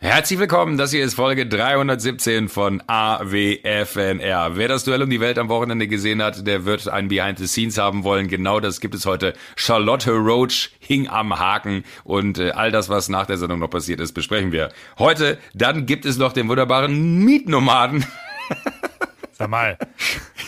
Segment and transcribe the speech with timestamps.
[0.00, 4.56] Herzlich willkommen, das hier ist Folge 317 von AWFNR.
[4.56, 7.48] Wer das Duell um die Welt am Wochenende gesehen hat, der wird ein Behind the
[7.48, 8.28] Scenes haben wollen.
[8.28, 9.32] Genau das gibt es heute.
[9.56, 13.98] Charlotte Roach hing am Haken und äh, all das, was nach der Sendung noch passiert
[13.98, 14.68] ist, besprechen wir
[15.00, 15.36] heute.
[15.52, 18.06] Dann gibt es noch den wunderbaren Mietnomaden.
[19.32, 19.78] Sag mal.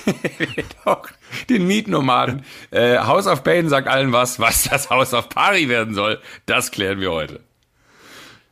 [1.48, 2.44] den Mietnomaden.
[2.70, 4.38] Äh, House of Pain sagt allen was.
[4.38, 7.40] Was das House of Party werden soll, das klären wir heute.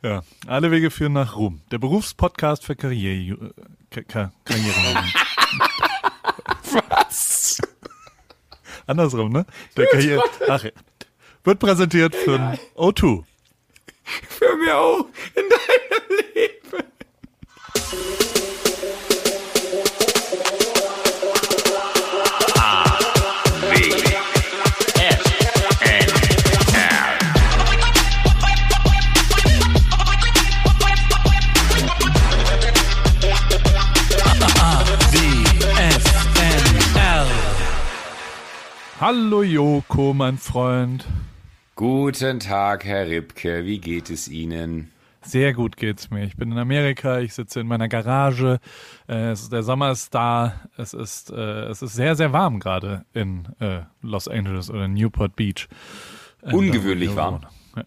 [0.01, 1.61] Ja, alle Wege führen nach Ruhm.
[1.71, 3.53] Der Berufspodcast für Karriere,
[3.91, 5.03] äh, Ka Karriere.
[6.89, 7.59] Was?
[8.87, 9.45] Andersrum, ne?
[9.75, 10.23] Der Karriere.
[10.47, 10.63] Ach,
[11.43, 13.23] wird präsentiert von O2.
[14.03, 16.83] Für mich auch in deinem Leben.
[38.99, 41.07] Hallo Joko, mein Freund.
[41.75, 43.63] Guten Tag, Herr Ripke.
[43.63, 44.91] Wie geht es Ihnen?
[45.21, 46.25] Sehr gut geht's mir.
[46.25, 48.59] Ich bin in Amerika, ich sitze in meiner Garage.
[49.07, 50.59] Äh, ist, der Sommer ist da.
[50.75, 55.33] Es ist, äh, es ist sehr, sehr warm gerade in äh, Los Angeles oder Newport
[55.37, 55.69] Beach.
[56.41, 57.39] Ungewöhnlich warm.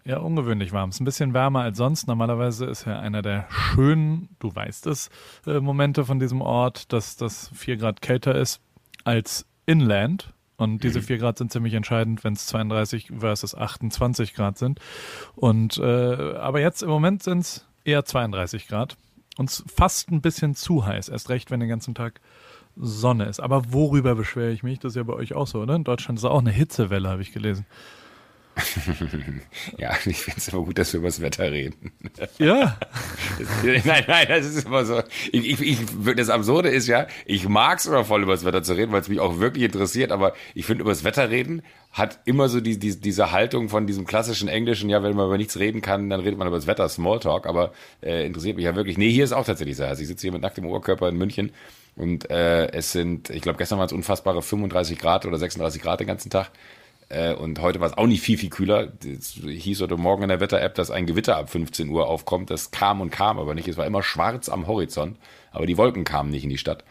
[0.05, 0.89] Ja, ungewöhnlich warm.
[0.89, 2.07] Es ist ein bisschen wärmer als sonst.
[2.07, 5.11] Normalerweise ist ja einer der schönen, du weißt es,
[5.45, 8.61] äh, Momente von diesem Ort, dass das vier Grad kälter ist
[9.03, 10.32] als inland.
[10.57, 11.19] Und diese 4 mhm.
[11.19, 14.79] Grad sind ziemlich entscheidend, wenn es 32 versus 28 Grad sind.
[15.35, 18.95] Und äh, aber jetzt im Moment sind es eher 32 Grad.
[19.37, 21.09] Und fast ein bisschen zu heiß.
[21.09, 22.21] Erst recht, wenn den ganzen Tag
[22.75, 23.39] Sonne ist.
[23.39, 24.79] Aber worüber beschwere ich mich?
[24.79, 25.75] Das ist ja bei euch auch so, oder?
[25.75, 27.65] In Deutschland ist auch eine Hitzewelle, habe ich gelesen.
[29.77, 31.91] ja, ich finde es immer gut, dass wir über das Wetter reden.
[32.37, 32.77] Ja.
[33.39, 33.47] Das,
[33.85, 35.01] nein, nein, das ist immer so.
[35.31, 35.77] Ich, ich, ich,
[36.15, 39.01] das Absurde ist ja, ich mag es immer voll über das Wetter zu reden, weil
[39.01, 42.59] es mich auch wirklich interessiert, aber ich finde, über das Wetter reden hat immer so
[42.59, 46.09] die, die, diese Haltung von diesem klassischen Englischen, ja, wenn man über nichts reden kann,
[46.09, 47.71] dann redet man über das Wetter, Smalltalk, aber
[48.01, 48.97] äh, interessiert mich ja wirklich.
[48.97, 49.99] Nee, hier ist auch tatsächlich so heiß.
[49.99, 51.51] Ich sitze hier mit nacktem Oberkörper in München
[51.95, 55.99] und äh, es sind, ich glaube, gestern waren es unfassbare 35 Grad oder 36 Grad
[55.99, 56.51] den ganzen Tag.
[57.13, 58.91] Äh, und heute war es auch nicht viel, viel kühler.
[59.03, 62.49] Es hieß heute Morgen in der Wetter-App, dass ein Gewitter ab 15 Uhr aufkommt.
[62.49, 63.67] Das kam und kam aber nicht.
[63.67, 65.17] Es war immer schwarz am Horizont,
[65.51, 66.83] aber die Wolken kamen nicht in die Stadt.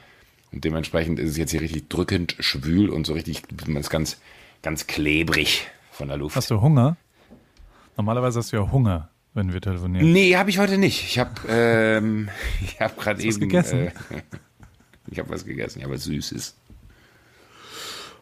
[0.52, 4.20] Und dementsprechend ist es jetzt hier richtig drückend schwül und so richtig, man ist ganz,
[4.62, 6.36] ganz klebrig von der Luft.
[6.36, 6.96] Hast du Hunger?
[7.96, 10.12] Normalerweise hast du ja Hunger, wenn wir telefonieren.
[10.12, 11.02] Nee, habe ich heute nicht.
[11.04, 12.28] Ich habe ähm,
[12.62, 13.40] ich hab gerade eben.
[13.40, 13.88] gegessen?
[13.88, 13.92] Äh,
[15.10, 16.56] ich habe was gegessen, ja, was Süßes.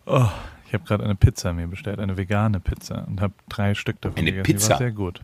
[0.07, 0.29] Oh,
[0.71, 4.19] ich habe gerade eine Pizza mir bestellt, eine vegane Pizza und habe drei Stück davon
[4.19, 4.45] eine gegessen.
[4.53, 4.67] Pizza?
[4.67, 5.21] Die war sehr gut.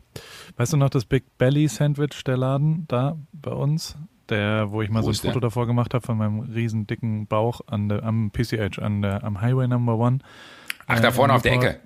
[0.57, 3.97] Weißt du noch das Big Belly Sandwich, der Laden da bei uns?
[4.29, 5.31] Der, wo ich mal Wo so ein ist der?
[5.31, 9.23] Foto davor gemacht habe von meinem riesen dicken Bauch an der, am PCH, an der,
[9.23, 10.19] am Highway Number One.
[10.89, 11.53] Ach, da Äh, vorne auf der.
[11.53, 11.81] Ecke.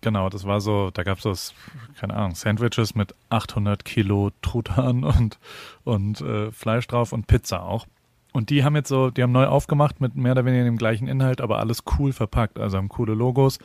[0.00, 1.54] Genau, das war so, da gab es das,
[2.00, 5.38] keine Ahnung, Sandwiches mit 800 Kilo Truthahn und,
[5.84, 7.86] und äh, Fleisch drauf und Pizza auch.
[8.32, 11.06] Und die haben jetzt so, die haben neu aufgemacht mit mehr oder weniger dem gleichen
[11.06, 12.58] Inhalt, aber alles cool verpackt.
[12.58, 13.58] Also haben coole Logos,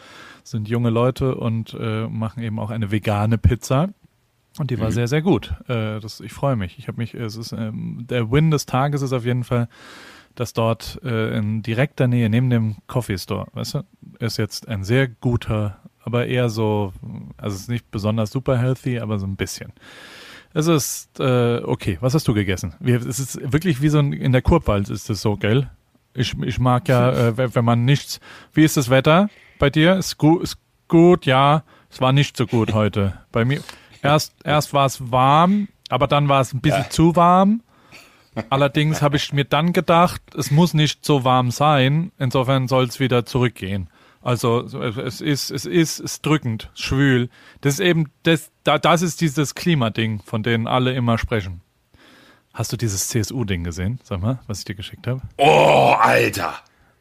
[0.43, 3.89] sind junge Leute und äh, machen eben auch eine vegane Pizza.
[4.59, 4.93] Und die war Mhm.
[4.93, 5.53] sehr, sehr gut.
[5.67, 6.79] Äh, das, ich freue mich.
[6.79, 9.69] Ich habe mich, es ist ähm, der Win des Tages ist auf jeden Fall,
[10.35, 13.83] dass dort äh, in direkter Nähe neben dem Coffee Store, weißt du,
[14.19, 16.91] ist jetzt ein sehr guter, aber eher so,
[17.37, 19.71] also es ist nicht besonders super healthy, aber so ein bisschen.
[20.53, 21.97] Es ist äh, okay.
[22.01, 22.73] Was hast du gegessen?
[22.81, 25.69] Es ist wirklich wie so ein, in der Kurpwalz ist es so, gell?
[26.13, 28.19] Ich, ich mag ja, äh, wenn man nichts.
[28.53, 29.95] Wie ist das Wetter bei dir?
[29.95, 31.63] Ist gut, ist gut, ja.
[31.89, 33.13] Es war nicht so gut heute.
[33.31, 33.61] Bei mir
[34.01, 37.61] erst erst war es warm, aber dann war es ein bisschen zu warm.
[38.49, 42.11] Allerdings habe ich mir dann gedacht, es muss nicht so warm sein.
[42.19, 43.89] Insofern soll es wieder zurückgehen.
[44.27, 47.29] Also so, es ist, es ist, es ist drückend, schwül.
[47.61, 51.61] Das ist eben, das, da, das ist dieses Klimading, von dem alle immer sprechen.
[52.53, 54.01] Hast du dieses CSU-Ding gesehen?
[54.03, 55.21] Sag mal, was ich dir geschickt habe?
[55.37, 56.55] Oh, Alter!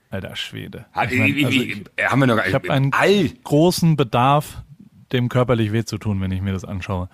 [0.08, 0.86] Alter Schwede.
[1.10, 4.62] Ich mein, also ich haben wir noch ich habe einen all, großen Bedarf,
[5.10, 7.08] dem körperlich weh zu tun, wenn ich mir das anschaue.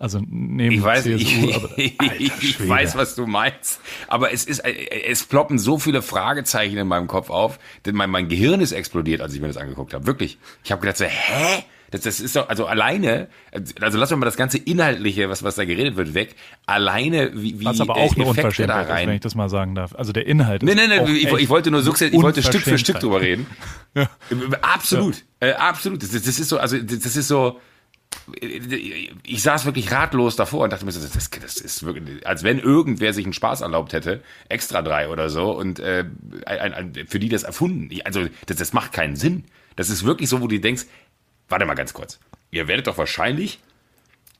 [0.00, 1.68] Also neben Ich weiß, CSU, ich, aber,
[2.18, 3.80] ich, weiß, was du meinst.
[4.08, 8.28] Aber es ist, es ploppen so viele Fragezeichen in meinem Kopf auf, denn mein, mein
[8.28, 10.06] Gehirn ist explodiert, als ich mir das angeguckt habe.
[10.06, 10.38] Wirklich.
[10.64, 11.64] Ich habe gedacht so, hä?
[11.90, 15.56] Das, das ist doch, also alleine, also lassen wir mal das ganze Inhaltliche, was, was
[15.56, 16.34] da geredet wird, weg.
[16.64, 19.08] Alleine, wie, wie Was aber äh, auch eine da Unverschämtheit ist, rein.
[19.08, 19.94] wenn ich das mal sagen darf.
[19.94, 22.42] Also der Inhalt Nee, ist nee, nee, auch ich, ich wollte nur sukzessive, ich wollte
[22.42, 23.46] Stück für Stück drüber reden.
[24.62, 26.02] Absolut, äh, absolut.
[26.02, 27.58] Das, das ist so, also das ist so,
[29.24, 33.12] ich saß wirklich ratlos davor und dachte mir, das, das, ist wirklich, als wenn irgendwer
[33.12, 36.04] sich einen Spaß erlaubt hätte, extra drei oder so, und äh,
[36.46, 37.88] ein, ein, für die das erfunden.
[38.04, 39.44] Also das, das macht keinen Sinn.
[39.76, 40.86] Das ist wirklich so, wo du denkst,
[41.48, 42.18] warte mal ganz kurz.
[42.50, 43.60] Ihr werdet doch wahrscheinlich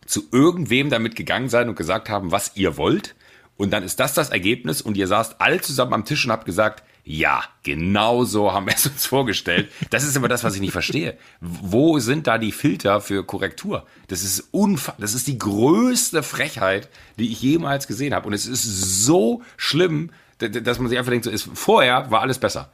[0.07, 3.15] zu irgendwem damit gegangen sein und gesagt haben, was ihr wollt.
[3.57, 6.47] Und dann ist das das Ergebnis und ihr saßt alle zusammen am Tisch und habt
[6.47, 9.69] gesagt, ja, genau so haben wir es uns vorgestellt.
[9.91, 11.19] Das ist immer das, was ich nicht verstehe.
[11.41, 13.85] Wo sind da die Filter für Korrektur?
[14.07, 18.29] Das ist unfa das ist die größte Frechheit, die ich jemals gesehen habe.
[18.29, 18.63] Und es ist
[19.05, 22.71] so schlimm, dass man sich einfach denkt, so ist, vorher war alles besser.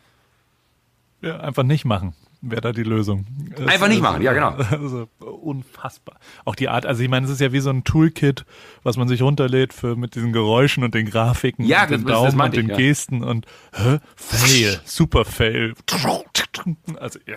[1.22, 3.26] Ja, einfach nicht machen wäre da die Lösung.
[3.66, 4.56] Einfach nicht machen, ja genau.
[4.70, 6.18] Also, unfassbar.
[6.44, 8.44] Auch die Art, also ich meine, es ist ja wie so ein Toolkit,
[8.82, 12.40] was man sich runterlädt für mit diesen Geräuschen und den Grafiken ja, und den Daumen
[12.40, 12.76] und den ich, ja.
[12.76, 13.98] Gesten und hä?
[14.14, 15.74] Fail, super Fail.
[16.98, 17.36] Also ja.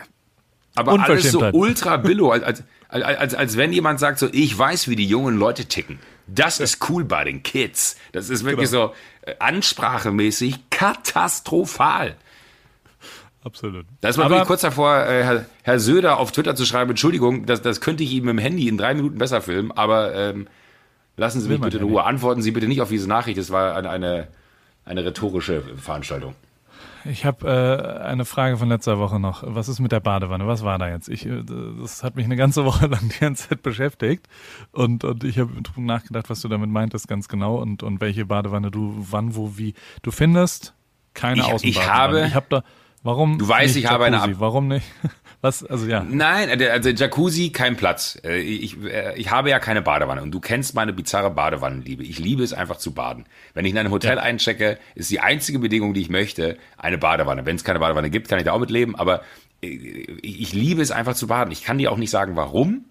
[0.76, 4.88] Aber alles so ultra billo, als, als, als, als wenn jemand sagt so, ich weiß,
[4.88, 6.00] wie die jungen Leute ticken.
[6.28, 7.98] Das ist cool bei den Kids.
[8.12, 8.88] Das ist wirklich genau.
[8.88, 12.16] so äh, ansprachemäßig katastrophal.
[13.44, 13.86] Absolut.
[14.02, 17.46] Da ist man wirklich kurz davor, äh, Herr, Herr, Söder auf Twitter zu schreiben, Entschuldigung,
[17.46, 20.48] das, das könnte ich ihm mit dem Handy in drei Minuten besser filmen, aber ähm,
[21.16, 22.04] lassen Sie mich bitte in Ruhe.
[22.04, 24.28] Antworten Sie bitte nicht auf diese Nachricht, das war eine, eine,
[24.84, 26.36] eine rhetorische Veranstaltung.
[27.06, 29.44] Ich habe äh, eine Frage von letzter Woche noch.
[29.46, 30.48] Was ist mit der Badewanne?
[30.48, 31.08] Was war da jetzt?
[31.08, 31.44] Ich, äh,
[31.80, 34.28] das hat mich eine ganze Woche lang die ganze Zeit beschäftigt
[34.72, 38.70] und, und ich habe nachgedacht, was du damit meintest ganz genau und, und welche Badewanne
[38.72, 39.76] du wann, wo, wie.
[40.02, 40.74] Du findest
[41.14, 41.70] keine ich, Außenbadewanne.
[41.70, 42.64] Ich habe, ich habe da
[43.04, 43.38] Warum?
[43.38, 44.22] Du weißt, ich habe eine.
[44.22, 44.86] Ab Warum nicht?
[45.42, 45.64] Was?
[45.64, 46.04] Also ja.
[46.04, 48.20] Nein, also, also Jacuzzi kein Platz.
[48.26, 52.04] Äh, ich, äh, ich habe ja keine Badewanne und du kennst meine bizarre Badewannenliebe.
[52.04, 53.26] Ich liebe es einfach zu baden.
[53.54, 54.22] Wenn ich in einem Hotel ja.
[54.22, 57.46] einchecke, ist die einzige Bedingung, die ich möchte, eine Badewanne.
[57.46, 58.98] Wenn es keine Badewanne gibt, kann ich da auch mit leben.
[58.98, 59.22] Aber
[59.62, 61.52] äh, ich liebe es einfach zu baden.
[61.52, 62.86] Ich kann dir auch nicht sagen, warum.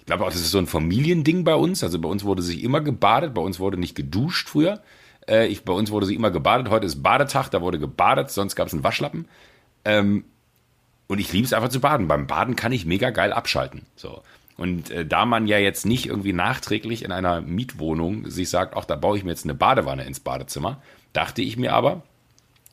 [0.00, 1.82] Ich glaube auch, das ist so ein Familiending bei uns.
[1.82, 3.32] Also bei uns wurde sich immer gebadet.
[3.32, 4.82] Bei uns wurde nicht geduscht früher.
[5.28, 6.70] Äh, ich, bei uns wurde sie immer gebadet.
[6.70, 9.28] Heute ist Badetag, da wurde gebadet, sonst gab es einen Waschlappen.
[9.84, 10.24] Ähm,
[11.06, 12.08] und ich liebe es einfach zu baden.
[12.08, 13.82] Beim Baden kann ich mega geil abschalten.
[13.96, 14.22] So.
[14.56, 18.84] Und äh, da man ja jetzt nicht irgendwie nachträglich in einer Mietwohnung sich sagt, ach,
[18.84, 20.82] da baue ich mir jetzt eine Badewanne ins Badezimmer,
[21.12, 22.02] dachte ich mir aber,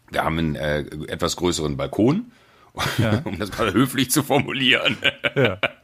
[0.10, 2.32] wir haben einen äh, etwas größeren Balkon,
[2.98, 3.22] ja.
[3.24, 4.98] um das mal höflich zu formulieren.
[5.36, 5.60] Ja.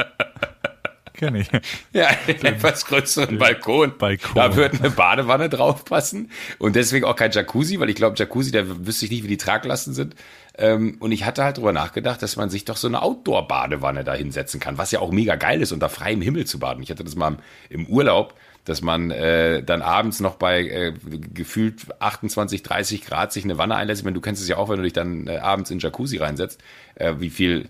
[1.21, 1.47] Kenne ich.
[1.93, 3.95] Ja, einen etwas größeren Balkon.
[3.99, 4.31] Balkon.
[4.33, 8.63] Da wird eine Badewanne draufpassen und deswegen auch kein Jacuzzi, weil ich glaube, Jacuzzi, da
[8.65, 10.15] wüsste ich nicht, wie die Traglasten sind.
[10.57, 14.15] Ähm, und ich hatte halt drüber nachgedacht, dass man sich doch so eine Outdoor-Badewanne da
[14.15, 16.81] hinsetzen kann, was ja auch mega geil ist, unter freiem Himmel zu baden.
[16.81, 17.37] Ich hatte das mal
[17.69, 18.33] im Urlaub,
[18.65, 20.93] dass man äh, dann abends noch bei äh,
[21.33, 24.01] gefühlt 28, 30 Grad sich eine Wanne einlässt.
[24.01, 26.17] Ich meine, du kennst es ja auch, wenn du dich dann äh, abends in Jacuzzi
[26.17, 26.59] reinsetzt,
[26.95, 27.69] äh, wie viel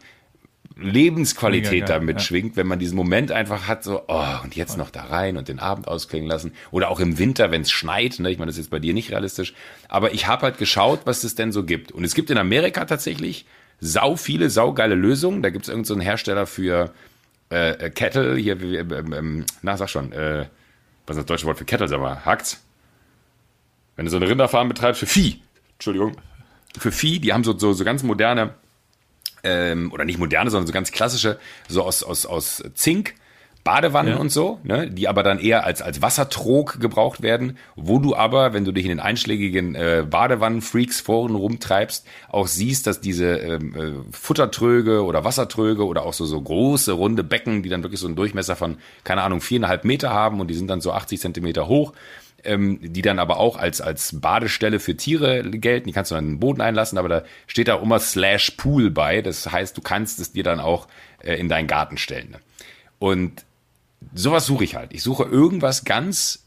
[0.81, 2.19] Lebensqualität damit ja.
[2.19, 5.47] schwingt, wenn man diesen Moment einfach hat, so, oh, und jetzt noch da rein und
[5.47, 6.53] den Abend ausklingen lassen.
[6.71, 8.31] Oder auch im Winter, wenn es schneit, ne?
[8.31, 9.53] ich meine, das ist jetzt bei dir nicht realistisch.
[9.87, 11.91] Aber ich habe halt geschaut, was es denn so gibt.
[11.91, 13.45] Und es gibt in Amerika tatsächlich
[13.79, 15.41] sau viele, saugeile Lösungen.
[15.41, 16.91] Da gibt es irgendeinen so Hersteller für
[17.49, 20.45] äh, Kettle, hier, äh, äh, na, sag schon, äh,
[21.05, 22.63] was ist das deutsche Wort für Kettle, sag mal, hackt's?
[23.95, 25.41] Wenn du so eine Rinderfarm betreibst, für Vieh,
[25.73, 26.15] Entschuldigung,
[26.77, 28.53] für Vieh, die haben so, so, so ganz moderne
[29.43, 33.15] ähm, oder nicht moderne, sondern so ganz klassische, so aus, aus, aus Zink,
[33.63, 34.19] Badewannen ja.
[34.19, 38.53] und so, ne, die aber dann eher als, als Wassertrog gebraucht werden, wo du aber,
[38.53, 44.15] wenn du dich in den einschlägigen äh, Badewannen-Freaks-Foren rumtreibst, auch siehst, dass diese ähm, äh,
[44.15, 48.15] Futtertröge oder Wassertröge oder auch so, so große, runde Becken, die dann wirklich so einen
[48.15, 51.93] Durchmesser von, keine Ahnung, viereinhalb Meter haben und die sind dann so 80 Zentimeter hoch,
[52.43, 55.87] ähm, die dann aber auch als, als Badestelle für Tiere gelten.
[55.87, 58.89] Die kannst du dann in den Boden einlassen, aber da steht da immer slash Pool
[58.91, 59.21] bei.
[59.21, 60.87] Das heißt, du kannst es dir dann auch
[61.23, 62.31] äh, in deinen Garten stellen.
[62.31, 62.39] Ne?
[62.99, 63.45] Und
[64.13, 64.93] sowas suche ich halt.
[64.93, 66.45] Ich suche irgendwas ganz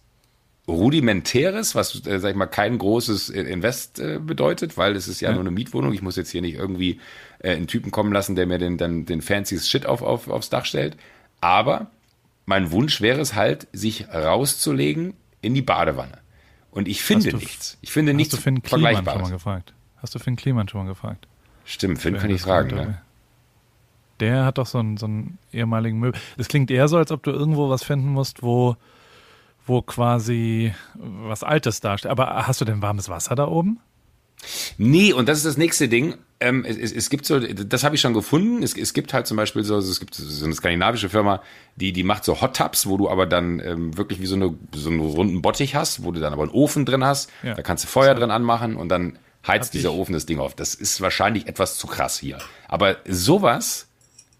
[0.67, 5.21] rudimentäres, was, äh, sag ich mal, kein großes äh, Invest äh, bedeutet, weil es ist
[5.21, 5.93] ja, ja, nur eine Mietwohnung.
[5.93, 7.01] Ich muss jetzt hier nicht irgendwie
[7.41, 10.51] äh, einen Typen kommen lassen, der mir den, dann den fancy Shit auf, auf, aufs
[10.51, 10.97] Dach stellt.
[11.41, 11.91] Aber
[12.47, 16.19] mein Wunsch wäre es halt, sich rauszulegen in die Badewanne.
[16.71, 17.79] Und ich finde du, nichts.
[17.83, 19.75] Ich finde nichts hast du Finn Kliman schon mal gefragt?
[19.97, 21.29] Hast du Finn Kliman schon mal gefragt?
[21.65, 22.75] Stimmt, Finn kann ich fragen.
[22.75, 23.01] Ne?
[24.21, 26.21] Der hat doch so einen, so einen ehemaligen Möbel.
[26.37, 28.77] Es klingt eher so, als ob du irgendwo was finden musst, wo,
[29.67, 32.11] wo quasi was Altes dasteht.
[32.11, 33.81] Aber hast du denn warmes Wasser da oben?
[34.79, 36.17] Nee, und das ist das nächste Ding.
[36.41, 38.63] Ähm, es, es, gibt so, das habe ich schon gefunden.
[38.63, 41.43] Es, es, gibt halt zum Beispiel so, es gibt so eine skandinavische Firma,
[41.77, 44.55] die, die macht so Hot Tubs, wo du aber dann ähm, wirklich wie so, eine,
[44.75, 47.31] so einen runden Bottich hast, wo du dann aber einen Ofen drin hast.
[47.43, 47.55] Ja.
[47.55, 50.55] Da kannst du Feuer drin anmachen und dann heizt dieser Ofen das Ding auf.
[50.55, 52.39] Das ist wahrscheinlich etwas zu krass hier.
[52.69, 53.87] Aber sowas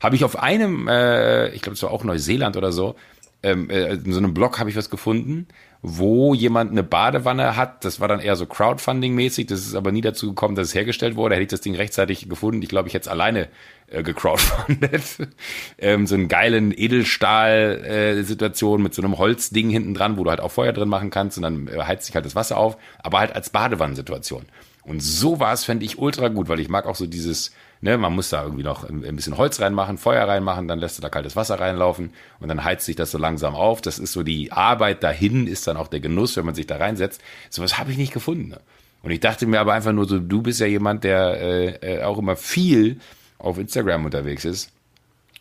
[0.01, 2.97] habe ich auf einem, äh, ich glaube, es war auch Neuseeland oder so,
[3.43, 5.47] ähm, äh, in so einem Blog habe ich was gefunden,
[5.87, 7.85] wo jemand eine Badewanne hat.
[7.85, 9.49] Das war dann eher so Crowdfunding-mäßig.
[9.49, 11.35] Das ist aber nie dazu gekommen, dass es hergestellt wurde.
[11.35, 12.62] Hätte ich das Ding rechtzeitig gefunden.
[12.62, 13.50] Ich glaube, ich hätte es alleine
[13.88, 15.29] äh, gecrowdfundet.
[15.79, 20.41] ähm, so einen geilen Edelstahl-Situation äh, mit so einem Holzding hinten dran, wo du halt
[20.41, 23.19] auch Feuer drin machen kannst und dann äh, heizt sich halt das Wasser auf, aber
[23.19, 24.47] halt als Badewannensituation.
[24.85, 27.53] Und sowas fände ich ultra gut, weil ich mag auch so dieses,
[27.85, 31.03] ne, man muss da irgendwie noch ein, bisschen Holz reinmachen, Feuer reinmachen, dann lässt du
[31.03, 33.83] da kaltes Wasser reinlaufen und dann heizt sich das so langsam auf.
[33.83, 36.79] Das ist so die Arbeit dahin, ist dann auch der Genuss, wenn man sich da
[36.79, 37.21] reinsetzt.
[37.50, 38.49] Sowas habe ich nicht gefunden.
[38.49, 38.61] Ne?
[39.03, 42.03] Und ich dachte mir aber einfach nur so, du bist ja jemand, der äh, äh,
[42.05, 43.00] auch immer viel
[43.38, 44.73] auf Instagram unterwegs ist.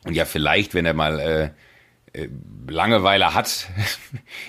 [0.04, 1.50] Und ja, vielleicht, wenn er mal äh,
[2.12, 2.28] äh
[2.68, 3.70] Langeweile hat,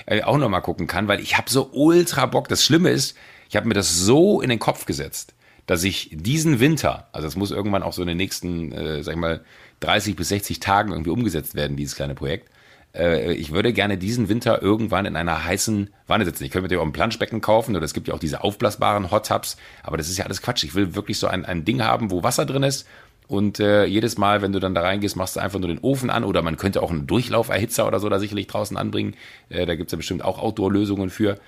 [0.25, 2.49] auch noch mal gucken kann, weil ich habe so ultra Bock.
[2.49, 3.17] Das Schlimme ist,
[3.49, 5.33] ich habe mir das so in den Kopf gesetzt,
[5.67, 9.15] dass ich diesen Winter, also es muss irgendwann auch so in den nächsten, äh, sag
[9.15, 9.45] ich mal,
[9.81, 12.51] 30 bis 60 Tagen irgendwie umgesetzt werden, dieses kleine Projekt.
[12.95, 16.45] Äh, ich würde gerne diesen Winter irgendwann in einer heißen Wanne sitzen.
[16.45, 19.29] Ich könnte mir auch ein Planschbecken kaufen oder es gibt ja auch diese aufblasbaren Hot
[19.29, 20.65] Tubs, aber das ist ja alles Quatsch.
[20.65, 22.87] Ich will wirklich so ein, ein Ding haben, wo Wasser drin ist
[23.27, 26.11] und äh, jedes Mal, wenn du dann da reingehst, machst du einfach nur den Ofen
[26.11, 29.15] an oder man könnte auch einen Durchlauferhitzer oder so da sicherlich draußen anbringen.
[29.49, 31.39] Äh, da gibt's ja bestimmt auch Outdoor-Lösungen für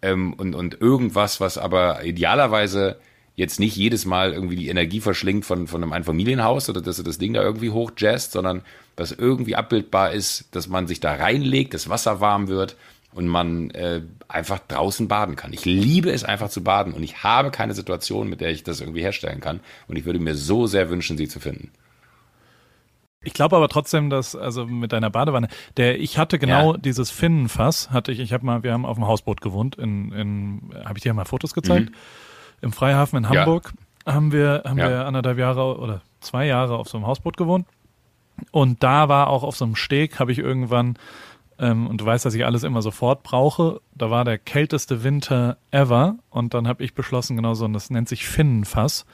[0.00, 2.98] ähm, und, und irgendwas, was aber idealerweise
[3.36, 7.02] jetzt nicht jedes Mal irgendwie die Energie verschlingt von, von einem Einfamilienhaus oder dass du
[7.02, 8.62] das Ding da irgendwie hochjazzt, sondern
[8.96, 12.76] was irgendwie abbildbar ist, dass man sich da reinlegt, das Wasser warm wird
[13.12, 15.52] und man äh, einfach draußen baden kann.
[15.52, 18.80] Ich liebe es einfach zu baden und ich habe keine Situation, mit der ich das
[18.80, 21.70] irgendwie herstellen kann und ich würde mir so sehr wünschen, sie zu finden.
[23.26, 26.78] Ich glaube aber trotzdem, dass also mit deiner Badewanne, der ich hatte genau ja.
[26.78, 28.20] dieses Finnenfass, hatte ich.
[28.20, 29.76] Ich habe mal, wir haben auf dem Hausboot gewohnt.
[29.76, 31.90] In, in habe ich dir mal Fotos gezeigt?
[31.90, 31.94] Mhm.
[32.64, 33.72] Im Freihafen in Hamburg
[34.06, 34.14] ja.
[34.14, 34.88] haben wir haben ja.
[34.88, 37.66] wir anderthalb Jahre oder zwei Jahre auf so einem Hausboot gewohnt.
[38.50, 40.98] Und da war auch auf so einem Steg, habe ich irgendwann
[41.58, 43.80] ähm, und du weißt, dass ich alles immer sofort brauche.
[43.94, 47.90] Da war der kälteste Winter ever und dann habe ich beschlossen, genau so, und das
[47.90, 49.06] nennt sich Finnenfass.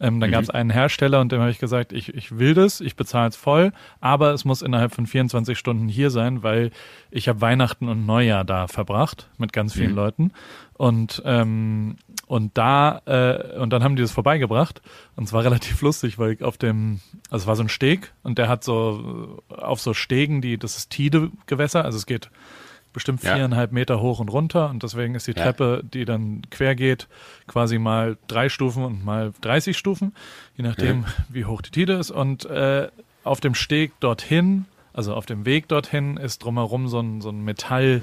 [0.00, 0.32] Ähm, dann mhm.
[0.32, 3.28] gab es einen Hersteller und dem habe ich gesagt, ich, ich will das, ich bezahle
[3.28, 6.70] es voll, aber es muss innerhalb von 24 Stunden hier sein, weil
[7.10, 9.96] ich habe Weihnachten und Neujahr da verbracht mit ganz vielen mhm.
[9.96, 10.32] Leuten.
[10.72, 11.96] Und, ähm,
[12.32, 14.80] und da, äh, und dann haben die das vorbeigebracht.
[15.16, 18.38] Und es war relativ lustig, weil auf dem, also es war so ein Steg und
[18.38, 22.30] der hat so auf so Stegen, die, das ist Tide-Gewässer, also es geht
[22.94, 23.74] bestimmt viereinhalb ja.
[23.74, 25.88] Meter hoch und runter und deswegen ist die Treppe, ja.
[25.92, 27.06] die dann quer geht,
[27.48, 30.14] quasi mal drei Stufen und mal 30 Stufen,
[30.56, 31.08] je nachdem, ja.
[31.28, 32.10] wie hoch die Tide ist.
[32.10, 32.88] Und äh,
[33.24, 37.44] auf dem Steg dorthin, also auf dem Weg dorthin, ist drumherum so ein, so ein
[37.44, 38.00] Metall,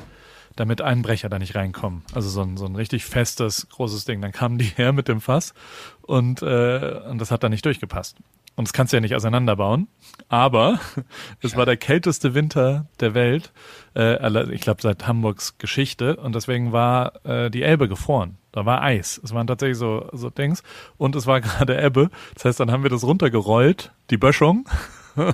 [0.59, 2.03] damit Einbrecher da nicht reinkommen.
[2.13, 4.21] Also so ein, so ein richtig festes, großes Ding.
[4.21, 5.53] Dann kamen die her mit dem Fass
[6.01, 8.17] und, äh, und das hat da nicht durchgepasst.
[8.55, 9.87] Und das kannst du ja nicht auseinanderbauen.
[10.27, 10.81] Aber
[11.41, 13.53] es war der kälteste Winter der Welt,
[13.95, 16.17] äh, ich glaube seit Hamburgs Geschichte.
[16.17, 18.37] Und deswegen war äh, die Elbe gefroren.
[18.51, 19.21] Da war Eis.
[19.23, 20.63] Es waren tatsächlich so, so Dings.
[20.97, 22.09] Und es war gerade Ebbe.
[22.33, 24.67] Das heißt, dann haben wir das runtergerollt, die Böschung,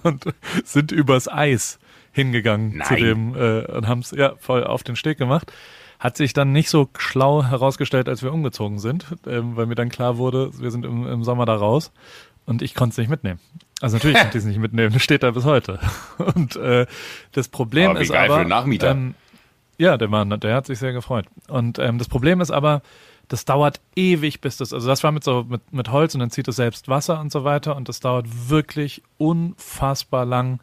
[0.04, 0.26] und
[0.64, 1.80] sind übers Eis
[2.16, 2.88] hingegangen Nein.
[2.88, 5.52] zu dem äh, und haben es ja voll auf den Steg gemacht.
[6.00, 9.90] Hat sich dann nicht so schlau herausgestellt, als wir umgezogen sind, ähm, weil mir dann
[9.90, 11.92] klar wurde, wir sind im, im Sommer da raus
[12.46, 13.40] und ich konnte es nicht mitnehmen.
[13.82, 15.80] Also natürlich konnte ich es nicht mitnehmen, das steht da bis heute.
[16.36, 16.86] Und äh,
[17.34, 18.92] das Problem aber ist aber, für Nachmieter.
[18.92, 19.16] Ähm,
[19.78, 21.26] ja, der Mann, der hat sich sehr gefreut.
[21.50, 22.82] Und ähm, das Problem ist aber,
[23.28, 26.30] das dauert ewig, bis das, also das war mit so mit, mit Holz und dann
[26.30, 30.60] zieht es selbst Wasser und so weiter und das dauert wirklich unfassbar lang,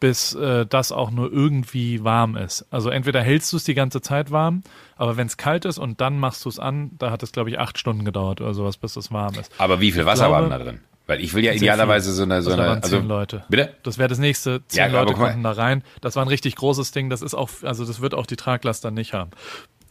[0.00, 2.66] bis äh, das auch nur irgendwie warm ist.
[2.70, 4.62] Also entweder hältst du es die ganze Zeit warm,
[4.96, 7.50] aber wenn es kalt ist und dann machst du es an, da hat es glaube
[7.50, 9.50] ich acht Stunden gedauert oder sowas, bis es warm ist.
[9.58, 10.80] Aber wie viel Wasser war da drin?
[11.06, 13.44] Weil ich will ja idealerweise so eine, so also eine, also, Leute.
[13.48, 13.74] Bitte?
[13.84, 14.66] Das wäre das nächste.
[14.66, 15.84] Zehn ja, Leute konnten da rein.
[16.00, 17.10] Das war ein richtig großes Ding.
[17.10, 19.30] Das ist auch, also das wird auch die Traglast dann nicht haben.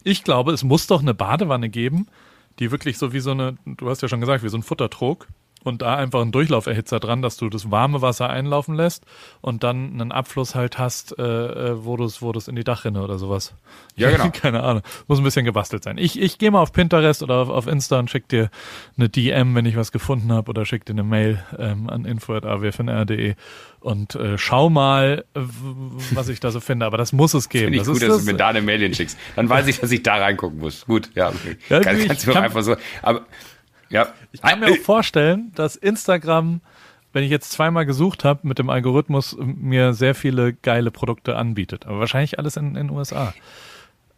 [0.04, 2.06] Ich glaube, es muss doch eine Badewanne geben,
[2.58, 5.26] die wirklich so wie so eine, du hast ja schon gesagt, wie so ein Futtertrog
[5.66, 9.04] und da einfach einen Durchlauferhitzer dran, dass du das warme Wasser einlaufen lässt
[9.40, 12.64] und dann einen Abfluss halt hast, äh, äh wo du es wo du's in die
[12.64, 13.54] Dachrinne oder sowas.
[13.96, 14.30] Ja, genau.
[14.30, 14.82] Keine Ahnung.
[15.08, 15.98] Muss ein bisschen gebastelt sein.
[15.98, 18.50] Ich, ich gehe mal auf Pinterest oder auf, auf Insta und schick dir
[18.96, 23.34] eine DM, wenn ich was gefunden habe oder schick dir eine Mail ähm, an info.awfnr.de
[23.80, 25.24] und äh, schau mal,
[26.12, 26.86] was ich da so finde.
[26.86, 27.66] Aber das muss es geben.
[27.66, 29.16] Finde ich das gut, dass das, du mir da eine Mail hinschickst.
[29.36, 30.86] Dann weiß ich, dass ich da reingucken muss.
[30.86, 31.28] Gut, ja.
[31.28, 31.56] Okay.
[31.68, 32.76] ja kann, kannst du mir einfach so.
[33.02, 33.26] Aber
[33.88, 34.08] ja.
[34.32, 36.60] Ich kann mir auch vorstellen, dass Instagram,
[37.12, 41.86] wenn ich jetzt zweimal gesucht habe mit dem Algorithmus, mir sehr viele geile Produkte anbietet.
[41.86, 43.34] Aber wahrscheinlich alles in den USA.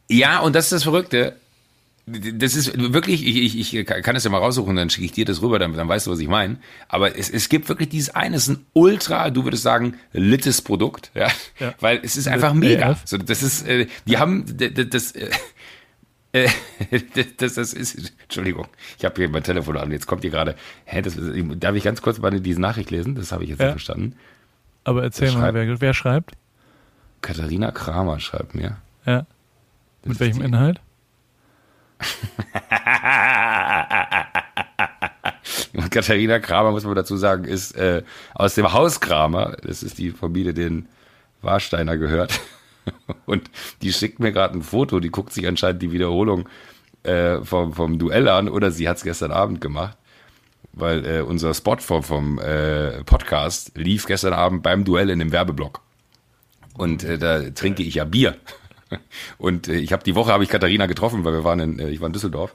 [0.08, 1.36] Ja, und das ist das Verrückte.
[2.06, 5.26] das ist wirklich, ich, ich, ich kann das ja mal raussuchen, dann schicke ich dir
[5.26, 6.56] das rüber, dann, dann weißt du, was ich meine.
[6.88, 10.62] Aber es, es gibt wirklich dieses eine, es ist ein ultra, du würdest sagen, littes
[10.62, 11.28] Produkt, ja,
[11.60, 11.74] ja.
[11.80, 12.98] weil es ist einfach mega.
[13.04, 14.46] So, das ist, äh, die haben,
[14.90, 15.30] das, äh, äh,
[17.38, 18.66] das, das ist, Entschuldigung,
[18.98, 20.54] ich habe hier mein Telefon an, jetzt kommt hier gerade,
[20.84, 23.14] hä, das, darf ich ganz kurz mal diese Nachricht lesen?
[23.14, 23.66] Das habe ich jetzt ja.
[23.66, 24.16] nicht verstanden.
[24.84, 26.32] Aber erzähl mal, wer, wer schreibt?
[27.20, 28.76] Katharina Kramer schreibt mir.
[29.04, 29.26] Ja.
[30.04, 30.80] Mit welchem Inhalt?
[35.90, 38.02] Katharina Kramer, muss man dazu sagen, ist äh,
[38.34, 39.56] aus dem Haus Kramer.
[39.62, 40.86] Das ist die Familie, den
[41.42, 42.40] Warsteiner gehört.
[43.26, 43.50] Und
[43.82, 46.48] die schickt mir gerade ein Foto, die guckt sich anscheinend die Wiederholung
[47.02, 49.96] äh, vom, vom Duell an oder sie hat es gestern Abend gemacht.
[50.72, 55.32] Weil äh, unser Spot vom, vom äh, Podcast lief gestern Abend beim Duell in dem
[55.32, 55.80] Werbeblock.
[56.76, 58.36] Und äh, da trinke ich ja Bier.
[59.38, 61.90] Und äh, ich habe die Woche habe ich Katharina getroffen, weil wir waren in, äh,
[61.90, 62.54] ich war in Düsseldorf.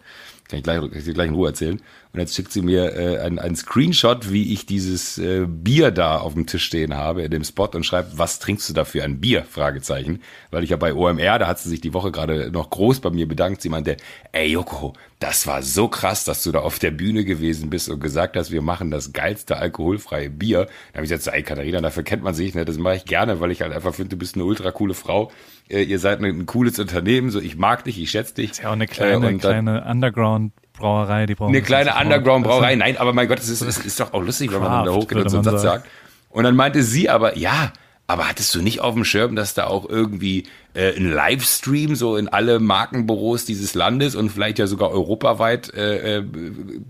[0.50, 1.82] Kann ich gleich, kann ich gleich in Ruhe erzählen.
[2.12, 6.18] Und jetzt schickt sie mir äh, einen, einen Screenshot, wie ich dieses äh, Bier da
[6.18, 9.04] auf dem Tisch stehen habe in dem Spot und schreibt, was trinkst du da für
[9.04, 9.46] ein Bier?
[9.50, 10.22] Fragezeichen.
[10.52, 13.10] Weil ich ja bei OMR, da hat sie sich die Woche gerade noch groß bei
[13.10, 13.62] mir bedankt.
[13.62, 13.98] Sie meinte,
[14.32, 18.01] ey Joko, das war so krass, dass du da auf der Bühne gewesen bist und
[18.01, 20.68] gesagt hast, wir machen das geilste alkoholfreie Bier.
[20.92, 22.65] Da habe ich gesagt, ey Katharina, dafür kennt man sich, ne?
[22.65, 25.32] Das mache ich gerne, weil ich halt einfach finde, du bist eine ultra coole Frau.
[25.70, 28.50] Äh, ihr seid ein, ein, cooles Unternehmen, so ich mag dich, ich schätze dich.
[28.50, 32.75] Das ist ja auch eine kleine, äh, kleine Underground Brauerei, die brauchen Eine kleine Underground-Brauerei,
[32.75, 35.30] nein, aber mein Gott, es ist, ist doch auch lustig, wenn man da hochgeht und
[35.30, 35.88] so einen Satz sagt.
[36.32, 37.72] Und dann meinte sie aber, ja,
[38.07, 42.17] aber hattest du nicht auf dem Schirm, dass da auch irgendwie äh, ein Livestream so
[42.17, 46.24] in alle Markenbüros dieses Landes und vielleicht ja sogar europaweit äh, äh,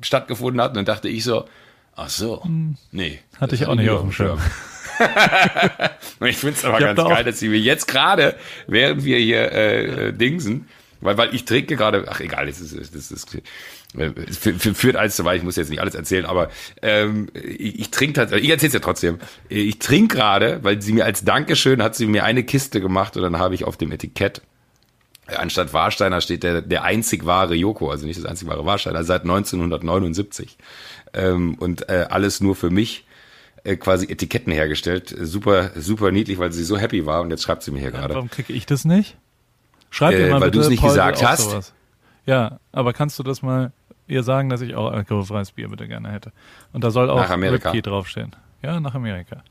[0.01, 0.71] stattgefunden hat?
[0.71, 1.45] Und dann dachte ich so,
[1.95, 2.75] ach so, hm.
[2.91, 3.19] nee.
[3.39, 4.39] Hatte ich auch nicht auf dem Schirm.
[6.21, 8.35] ich finde es aber ich ganz geil, dass sie mir jetzt gerade,
[8.67, 10.67] während wir hier äh, äh, dingsen,
[11.03, 13.37] weil, weil ich trinke gerade, ach egal, das ist, das ist,
[13.95, 16.49] es führt alles zu weit, ich muss jetzt nicht alles erzählen, aber
[16.81, 19.19] ähm, ich, ich trinke tatsächlich, ich erzähle es ja trotzdem.
[19.49, 23.23] Ich trinke gerade, weil sie mir als Dankeschön hat sie mir eine Kiste gemacht und
[23.23, 24.41] dann habe ich auf dem Etikett
[25.27, 29.21] anstatt Warsteiner steht der, der einzig wahre Joko, also nicht das einzig wahre Warsteiner, seit
[29.21, 30.57] 1979.
[31.13, 33.05] Ähm, und äh, alles nur für mich
[33.63, 35.15] äh, quasi Etiketten hergestellt.
[35.21, 37.97] Super, super niedlich, weil sie so happy war und jetzt schreibt sie mir hier ja,
[37.97, 38.15] gerade.
[38.15, 39.17] Warum kriege ich das nicht?
[39.93, 41.51] Schreib äh, mir mal weil du es nicht Paul, gesagt hast.
[41.51, 41.73] Sowas.
[42.25, 43.71] Ja, aber kannst du das mal
[44.07, 46.31] ihr sagen, dass ich auch alkoholfreies Bier bitte gerne hätte?
[46.71, 48.35] Und da soll auch Ripkey draufstehen.
[48.63, 49.43] Ja, nach Amerika.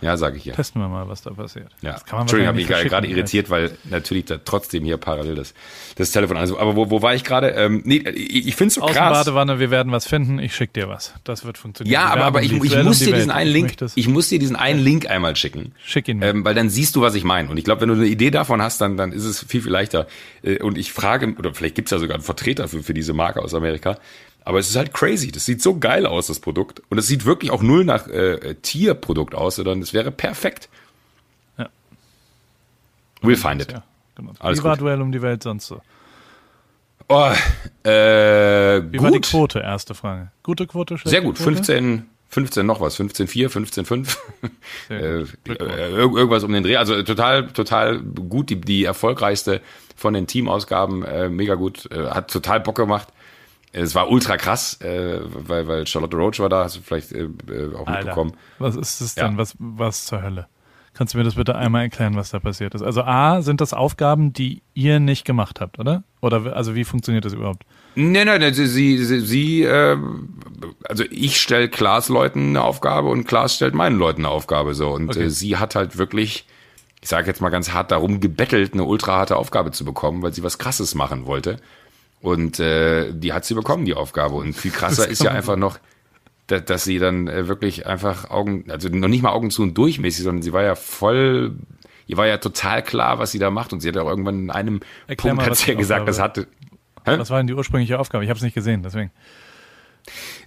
[0.00, 0.54] Ja, sage ich ja.
[0.54, 1.68] Testen wir mal, was da passiert.
[1.80, 1.92] Ja.
[1.92, 5.54] Entschuldigung, habe mich gerade irritiert, weil natürlich da trotzdem hier parallel das,
[5.96, 7.50] das Telefon also, Aber wo, wo war ich gerade?
[7.50, 9.24] Ähm, nee, ich, ich finde es so krass.
[9.24, 10.38] Badewanne, wir werden was finden.
[10.38, 11.14] Ich schicke dir was.
[11.24, 11.92] Das wird funktionieren.
[11.92, 14.80] Ja, aber, aber ich, ich muss dir diesen einen Link, ich muss dir diesen einen
[14.80, 15.72] Link einmal schicken.
[15.84, 16.26] Schick ihn mir.
[16.26, 17.48] Ähm, weil dann siehst du, was ich meine.
[17.48, 19.72] Und ich glaube, wenn du eine Idee davon hast, dann, dann ist es viel, viel
[19.72, 20.06] leichter.
[20.42, 23.14] Äh, und ich frage, oder vielleicht gibt es ja sogar einen Vertreter für, für diese
[23.14, 23.98] Marke aus Amerika.
[24.46, 25.32] Aber es ist halt crazy.
[25.32, 26.80] Das sieht so geil aus, das Produkt.
[26.88, 30.68] Und es sieht wirklich auch null nach äh, Tierprodukt aus, sondern es wäre perfekt.
[31.58, 31.68] Ja.
[33.22, 33.72] We'll find it.
[33.72, 33.82] Ja,
[34.14, 34.30] genau.
[34.38, 34.82] Alles Wie war gut.
[34.82, 35.82] Duell um die Welt sonst so?
[37.08, 37.32] Oh,
[37.82, 39.02] äh, Wie gut.
[39.02, 39.58] war die Quote?
[39.58, 40.30] Erste Frage.
[40.44, 40.96] Gute Quote?
[41.04, 41.38] Sehr gut.
[41.38, 41.56] Quote?
[41.56, 43.00] 15, 15 noch was.
[43.00, 44.16] 15,4, 15,5.
[44.90, 46.76] äh, äh, irgendwas um den Dreh.
[46.76, 48.50] Also total, total gut.
[48.50, 49.60] Die, die erfolgreichste
[49.96, 51.02] von den Teamausgaben.
[51.04, 51.90] Äh, mega gut.
[51.90, 53.08] Äh, hat total Bock gemacht.
[53.82, 57.24] Es war ultra krass, äh, weil, weil Charlotte Roach war da, hast du vielleicht äh,
[57.24, 58.32] äh auch Alter, mitbekommen.
[58.58, 59.32] Was ist das denn?
[59.32, 59.38] Ja.
[59.38, 60.46] Was, was zur Hölle?
[60.94, 62.80] Kannst du mir das bitte einmal erklären, was da passiert ist?
[62.80, 66.04] Also A, sind das Aufgaben, die ihr nicht gemacht habt, oder?
[66.22, 67.64] Oder also wie funktioniert das überhaupt?
[67.96, 69.98] Nein, nein, sie, sie, sie äh,
[70.84, 74.88] also ich stelle Klaas Leuten eine Aufgabe und Klaas stellt meinen Leuten eine Aufgabe so.
[74.88, 75.24] Und okay.
[75.24, 76.46] äh, sie hat halt wirklich,
[77.02, 80.32] ich sage jetzt mal ganz hart, darum gebettelt, eine ultra harte Aufgabe zu bekommen, weil
[80.32, 81.58] sie was krasses machen wollte.
[82.20, 84.34] Und äh, die hat sie bekommen, die Aufgabe.
[84.34, 85.78] Und viel krasser ist ja einfach noch,
[86.46, 89.74] dass, dass sie dann äh, wirklich einfach Augen, also noch nicht mal Augen zu und
[89.74, 91.56] durchmäßig, sondern sie war ja voll,
[92.06, 93.72] ihr war ja total klar, was sie da macht.
[93.72, 96.18] Und sie hat auch irgendwann in einem Erklär Punkt mal, hat sie ja gesagt, das
[96.18, 96.48] hatte.
[97.04, 97.18] Hä?
[97.18, 98.24] Was war denn die ursprüngliche Aufgabe?
[98.24, 99.10] Ich habe es nicht gesehen, deswegen.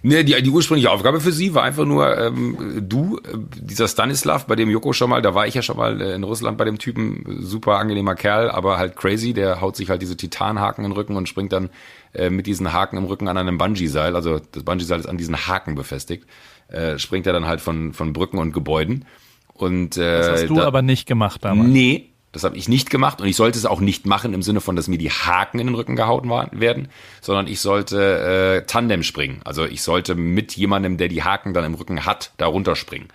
[0.02, 4.46] Ne, die, die ursprüngliche Aufgabe für sie war einfach nur, ähm, du, äh, dieser Stanislav,
[4.46, 6.64] bei dem Joko schon mal, da war ich ja schon mal äh, in Russland bei
[6.64, 10.90] dem Typen, super angenehmer Kerl, aber halt crazy, der haut sich halt diese Titanhaken in
[10.90, 11.68] den Rücken und springt dann
[12.14, 15.36] äh, mit diesen Haken im Rücken an einem Bungee-Seil, also das Bungee-Seil ist an diesen
[15.36, 16.24] Haken befestigt,
[16.68, 19.04] äh, springt er dann halt von, von Brücken und Gebäuden.
[19.52, 21.68] Und, äh, das hast du da, aber nicht gemacht damals.
[21.68, 24.60] Nee, das habe ich nicht gemacht und ich sollte es auch nicht machen im Sinne
[24.60, 26.88] von, dass mir die Haken in den Rücken gehauen werden,
[27.20, 29.40] sondern ich sollte äh, Tandem springen.
[29.44, 33.08] Also ich sollte mit jemandem, der die Haken dann im Rücken hat, da runterspringen.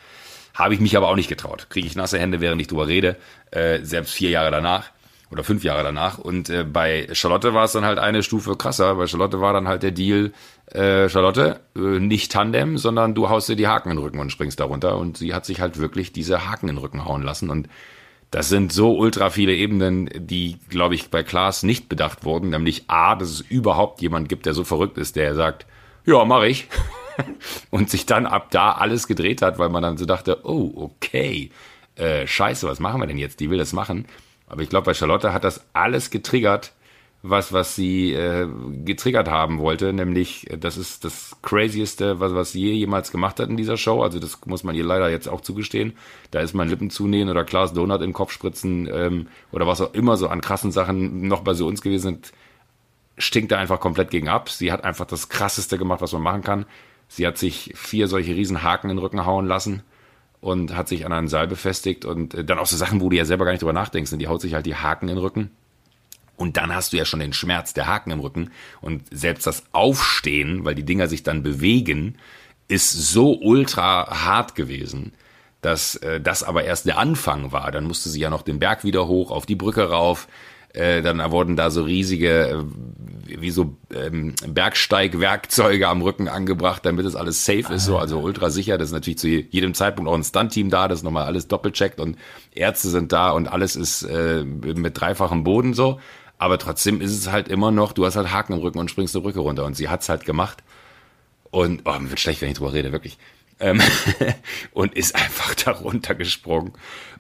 [0.54, 1.68] Habe ich mich aber auch nicht getraut.
[1.70, 3.18] Kriege ich nasse Hände, während ich drüber rede,
[3.52, 4.92] äh, selbst vier Jahre danach.
[5.32, 6.18] oder fünf Jahre danach.
[6.18, 8.96] Und äh, bei Charlotte war es dann halt eine Stufe krasser.
[8.96, 10.32] Bei Charlotte war dann halt der Deal,
[10.72, 14.32] äh, Charlotte, äh, nicht Tandem, sondern du haust dir die Haken in den Rücken und
[14.32, 14.98] springst darunter.
[14.98, 17.50] Und sie hat sich halt wirklich diese Haken in den Rücken hauen lassen.
[17.50, 17.68] Und
[18.36, 22.50] das sind so ultra viele Ebenen, die, glaube ich, bei Klaas nicht bedacht wurden.
[22.50, 25.66] Nämlich A, dass es überhaupt jemand gibt, der so verrückt ist, der sagt,
[26.06, 26.68] ja, mache ich.
[27.72, 31.50] und sich dann ab da alles gedreht hat, weil man dann so dachte, oh, okay,
[31.96, 33.40] äh, scheiße, was machen wir denn jetzt?
[33.40, 34.06] Die will das machen.
[34.48, 36.74] Aber ich glaube, bei Charlotte hat das alles getriggert,
[37.28, 38.48] was, was sie äh,
[38.84, 43.40] getriggert haben wollte, nämlich äh, das ist das Crazieste, was, was sie je jemals gemacht
[43.40, 44.04] hat in dieser Show.
[44.04, 45.94] Also das muss man ihr leider jetzt auch zugestehen.
[46.32, 49.94] Da ist mein Lippen zunähen oder Klaas Donut den Kopf spritzen ähm, oder was auch
[49.94, 52.34] immer so an krassen Sachen noch bei so uns gewesen sind,
[53.18, 54.50] stinkt da einfach komplett gegen ab.
[54.50, 56.66] Sie hat einfach das Krasseste gemacht, was man machen kann.
[57.08, 59.84] Sie hat sich vier solche riesen Haken in den Rücken hauen lassen
[60.42, 63.18] und hat sich an einem Seil befestigt und äh, dann auch so Sachen, wo du
[63.18, 64.14] ja selber gar nicht drüber nachdenkst.
[64.14, 65.52] Und die haut sich halt die Haken in den Rücken.
[66.38, 68.52] Und dann hast du ja schon den Schmerz der Haken im Rücken.
[68.82, 72.18] Und selbst das Aufstehen, weil die Dinger sich dann bewegen,
[72.68, 75.14] ist so ultra hart gewesen,
[75.62, 77.72] dass äh, das aber erst der Anfang war.
[77.72, 80.28] Dann musste sie ja noch den Berg wieder hoch, auf die Brücke rauf.
[80.76, 87.06] Äh, dann wurden da so riesige, äh, wie so ähm, Bergsteigwerkzeuge am Rücken angebracht, damit
[87.06, 88.78] es alles safe ist, so also ultra sicher.
[88.78, 92.18] Das ist natürlich zu jedem Zeitpunkt auch ein Stunt-Team da, das nochmal alles doppelcheckt und
[92.52, 96.00] Ärzte sind da und alles ist äh, mit dreifachem Boden so.
[96.38, 99.16] Aber trotzdem ist es halt immer noch, du hast halt Haken im Rücken und springst
[99.16, 99.66] eine Brücke runter.
[99.66, 100.64] Und sie hat's halt gemacht.
[101.52, 103.18] Und, oh, mir wird schlecht, wenn ich drüber rede, wirklich.
[103.60, 103.82] Ähm,
[104.74, 106.74] und ist einfach da runtergesprungen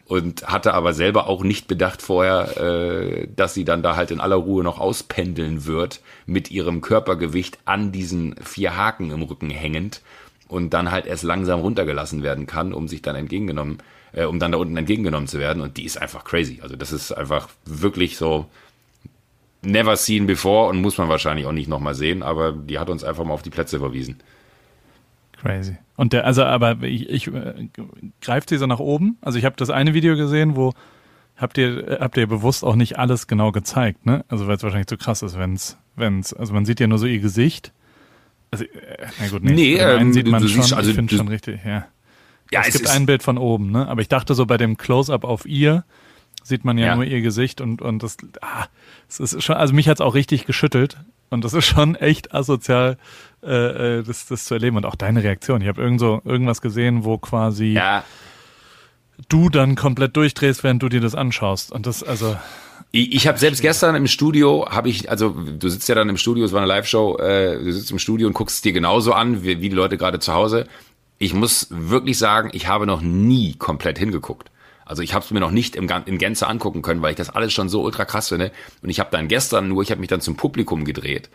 [0.07, 4.19] und hatte aber selber auch nicht bedacht vorher, äh, dass sie dann da halt in
[4.19, 10.01] aller Ruhe noch auspendeln wird mit ihrem Körpergewicht an diesen vier Haken im Rücken hängend
[10.47, 13.79] und dann halt erst langsam runtergelassen werden kann, um sich dann entgegengenommen,
[14.11, 15.61] äh, um dann da unten entgegengenommen zu werden.
[15.61, 16.59] Und die ist einfach crazy.
[16.61, 18.45] Also das ist einfach wirklich so
[19.65, 23.03] never seen before und muss man wahrscheinlich auch nicht nochmal sehen, aber die hat uns
[23.03, 24.17] einfach mal auf die Plätze verwiesen.
[25.41, 25.77] Crazy.
[25.95, 27.69] Und der, also, aber ich, ich äh,
[28.21, 29.17] greift sie so nach oben.
[29.21, 30.73] Also ich habe das eine Video gesehen, wo
[31.37, 34.25] habt ihr, habt ihr bewusst auch nicht alles genau gezeigt, ne?
[34.27, 37.05] Also weil es wahrscheinlich zu krass ist, wenn's, wenn's, also man sieht ja nur so
[37.05, 37.73] ihr Gesicht.
[38.51, 41.27] Also, äh, na gut, nee, nee ähm, sieht man schon, siehst, also, ich finde schon
[41.27, 41.85] richtig, ja.
[42.51, 43.87] Ja, es, es gibt ein Bild von oben, ne?
[43.87, 45.83] Aber ich dachte so bei dem Close-up auf ihr
[46.45, 48.65] sieht man ja, ja, nur ihr Gesicht und und das, ah,
[49.09, 50.97] es ist schon, also mich hat's auch richtig geschüttelt
[51.29, 52.97] und das ist schon echt asozial,
[53.43, 55.61] äh, äh, das, das zu erleben und auch deine Reaktion.
[55.61, 58.03] Ich habe irgend so, irgendwas gesehen, wo quasi ja.
[59.27, 61.71] du dann komplett durchdrehst, während du dir das anschaust.
[61.71, 62.37] Und das, also.
[62.91, 66.17] Ich, ich habe selbst gestern im Studio, habe ich, also du sitzt ja dann im
[66.17, 69.13] Studio, es war eine Live-Show, äh, du sitzt im Studio und guckst es dir genauso
[69.13, 70.67] an, wie, wie die Leute gerade zu Hause.
[71.17, 74.51] Ich muss wirklich sagen, ich habe noch nie komplett hingeguckt.
[74.85, 77.29] Also ich habe es mir noch nicht im, in Gänze angucken können, weil ich das
[77.29, 78.51] alles schon so ultra krass finde.
[78.81, 81.29] Und ich habe dann gestern nur, ich habe mich dann zum Publikum gedreht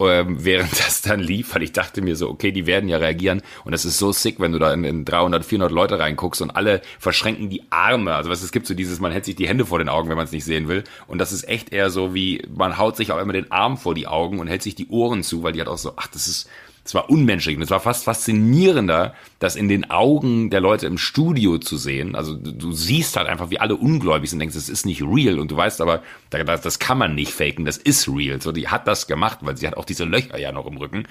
[0.00, 3.42] ähm, während das dann lief, weil ich dachte mir so, okay, die werden ja reagieren
[3.64, 6.50] und das ist so sick, wenn du da in, in 300, 400 Leute reinguckst und
[6.50, 8.14] alle verschränken die Arme.
[8.14, 10.16] Also was es gibt so dieses, man hält sich die Hände vor den Augen, wenn
[10.16, 13.12] man es nicht sehen will und das ist echt eher so wie, man haut sich
[13.12, 15.60] auch immer den Arm vor die Augen und hält sich die Ohren zu, weil die
[15.60, 16.48] hat auch so, ach, das ist
[16.86, 20.98] es war unmenschlich und es war fast faszinierender, das in den Augen der Leute im
[20.98, 22.14] Studio zu sehen.
[22.14, 25.50] Also du, siehst halt einfach, wie alle ungläubig sind, denkst, das ist nicht real und
[25.50, 28.40] du weißt aber, das, kann man nicht faken, das ist real.
[28.40, 31.08] So, die hat das gemacht, weil sie hat auch diese Löcher ja noch im Rücken.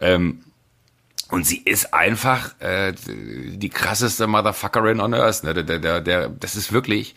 [0.00, 0.42] Ähm,
[1.30, 5.42] und sie ist einfach äh, die krasseste Motherfuckerin on Earth.
[5.42, 5.54] Ne?
[5.54, 7.16] Der, der, der, das ist wirklich,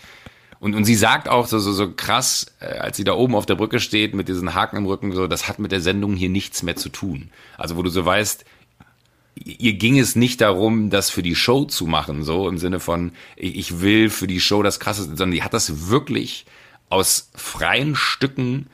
[0.60, 3.45] und, und sie sagt auch so, so, so krass, äh, als sie da oben auf
[3.45, 6.30] der Brücke steht mit diesen Haken im Rücken, so, das hat mit der Sendung hier
[6.30, 7.30] nichts mehr zu tun.
[7.58, 8.43] Also wo du so weißt,
[9.36, 13.13] ihr ging es nicht darum, das für die Show zu machen, so im Sinne von,
[13.38, 16.45] ich will für die Show das Krasseste, sondern die hat das wirklich
[16.89, 18.67] aus freien Stücken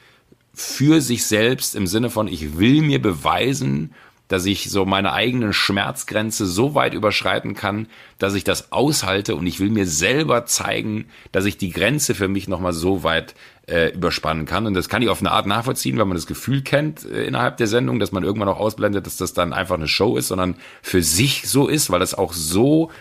[0.53, 3.93] für sich selbst im Sinne von, ich will mir beweisen,
[4.27, 9.45] dass ich so meine eigenen Schmerzgrenze so weit überschreiten kann, dass ich das aushalte und
[9.45, 13.35] ich will mir selber zeigen, dass ich die Grenze für mich nochmal so weit
[13.67, 14.65] äh, überspannen kann.
[14.65, 17.57] Und das kann ich auf eine Art nachvollziehen, wenn man das Gefühl kennt äh, innerhalb
[17.57, 20.55] der Sendung, dass man irgendwann auch ausblendet, dass das dann einfach eine Show ist, sondern
[20.81, 22.91] für sich so ist, weil das auch so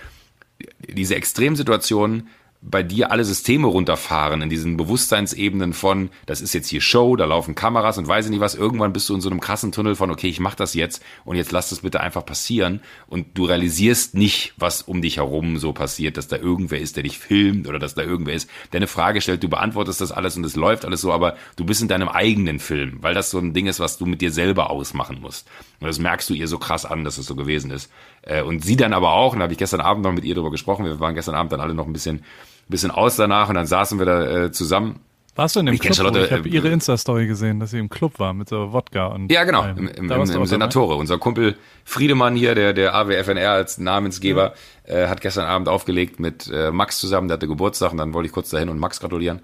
[0.89, 2.29] diese Extremsituationen
[2.67, 7.27] bei dir alle Systeme runterfahren in diesen Bewusstseinsebenen von, das ist jetzt hier Show, da
[7.27, 9.95] laufen Kameras und weiß ich nicht was, irgendwann bist du in so einem krassen Tunnel
[9.95, 13.45] von, okay, ich mach das jetzt und jetzt lass das bitte einfach passieren und du
[13.45, 17.69] realisierst nicht, was um dich herum so passiert, dass da irgendwer ist, der dich filmt
[17.69, 20.57] oder dass da irgendwer ist, der eine Frage stellt, du beantwortest das alles und es
[20.57, 23.67] läuft alles so, aber du bist in deinem eigenen Film, weil das so ein Ding
[23.67, 25.47] ist, was du mit dir selber ausmachen musst.
[25.81, 27.91] Und das merkst du ihr so krass an, dass es so gewesen ist.
[28.23, 30.35] Äh, und sie dann aber auch, und da habe ich gestern Abend noch mit ihr
[30.35, 32.25] drüber gesprochen, wir waren gestern Abend dann alle noch ein bisschen
[32.69, 35.01] bisschen aus danach und dann saßen wir da äh, zusammen
[35.37, 35.97] Warst du in dem Ich Club?
[35.97, 39.07] Charlotte, ich habe äh, ihre Insta-Story gesehen, dass sie im Club war mit so Wodka
[39.07, 40.95] und Ja, genau, im, im, im auch Senatore.
[40.95, 46.49] Unser Kumpel Friedemann hier, der, der AWFNR als Namensgeber, äh, hat gestern Abend aufgelegt mit
[46.53, 49.41] äh, Max zusammen, der hatte Geburtstag und dann wollte ich kurz dahin und Max gratulieren.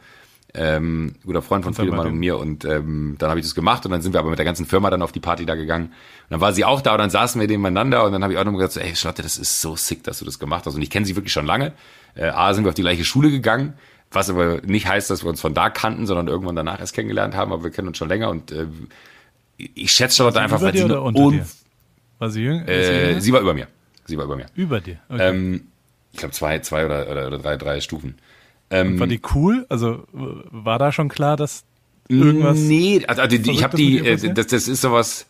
[0.53, 3.93] Ähm, guter Freund von Friedemann und mir und ähm, dann habe ich das gemacht und
[3.93, 5.87] dann sind wir aber mit der ganzen Firma dann auf die Party da gegangen.
[5.87, 8.39] Und dann war sie auch da und dann saßen wir nebeneinander und dann habe ich
[8.39, 10.75] auch noch gesagt, so, ey Charlotte, das ist so sick, dass du das gemacht hast.
[10.75, 11.73] Und ich kenne sie wirklich schon lange.
[12.15, 13.75] Äh, A, sind wir auf die gleiche Schule gegangen,
[14.11, 17.35] was aber nicht heißt, dass wir uns von da kannten, sondern irgendwann danach erst kennengelernt
[17.35, 18.67] haben, aber wir kennen uns schon länger und äh,
[19.57, 21.43] ich schätze Charlotte einfach, weil sie eine unter un?
[22.19, 22.69] War sie jünger?
[22.69, 23.21] ist sie äh, jünger?
[23.21, 23.69] sie war über mir.
[24.07, 24.47] Sie war über mir.
[24.55, 24.99] über dir.
[25.09, 25.29] Okay.
[25.29, 25.67] Ähm,
[26.13, 28.17] ich glaube zwei, zwei oder, oder, oder drei, drei Stufen.
[28.71, 29.67] Ähm, war die cool?
[29.69, 31.65] Also war da schon klar, dass
[32.09, 32.59] irgendwas?
[32.59, 35.27] Nee, also, also ich habe die, äh, das, das ist sowas,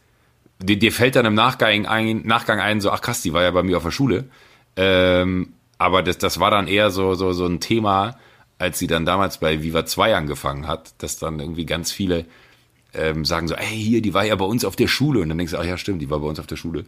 [0.58, 3.50] dir, dir fällt dann im Nachgang ein, Nachgang ein, so, ach krass, die war ja
[3.50, 4.24] bei mir auf der Schule.
[4.76, 8.18] Ähm, aber das, das war dann eher so, so, so ein Thema,
[8.58, 12.26] als sie dann damals bei Viva 2 angefangen hat, dass dann irgendwie ganz viele
[12.92, 15.20] ähm, sagen so, ey, hier, die war ja bei uns auf der Schule.
[15.20, 16.84] Und dann denkst du, ach ja, stimmt, die war bei uns auf der Schule.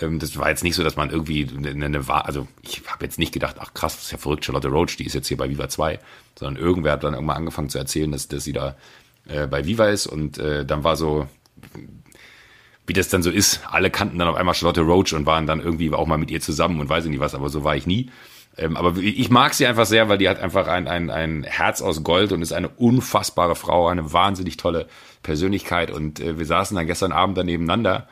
[0.00, 3.04] Ähm, das war jetzt nicht so, dass man irgendwie eine, eine war, also ich habe
[3.04, 5.36] jetzt nicht gedacht, ach krass, das ist ja verrückt, Charlotte Roach, die ist jetzt hier
[5.36, 6.00] bei Viva 2,
[6.36, 8.74] sondern irgendwer hat dann irgendwann angefangen zu erzählen, dass, dass sie da
[9.28, 11.28] äh, bei Viva ist und äh, dann war so,
[12.88, 15.60] wie das dann so ist, alle kannten dann auf einmal Charlotte Roach und waren dann
[15.60, 17.86] irgendwie auch mal mit ihr zusammen und weiß ich nicht was, aber so war ich
[17.86, 18.10] nie.
[18.56, 21.80] Ähm, aber ich mag sie einfach sehr, weil die hat einfach ein, ein, ein Herz
[21.80, 24.86] aus Gold und ist eine unfassbare Frau, eine wahnsinnig tolle
[25.22, 25.90] Persönlichkeit.
[25.90, 28.08] Und äh, wir saßen dann gestern Abend dann nebeneinander.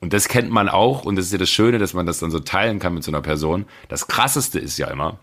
[0.00, 1.04] Und das kennt man auch.
[1.04, 3.10] Und das ist ja das Schöne, dass man das dann so teilen kann mit so
[3.10, 3.64] einer Person.
[3.88, 5.18] Das Krasseste ist ja immer,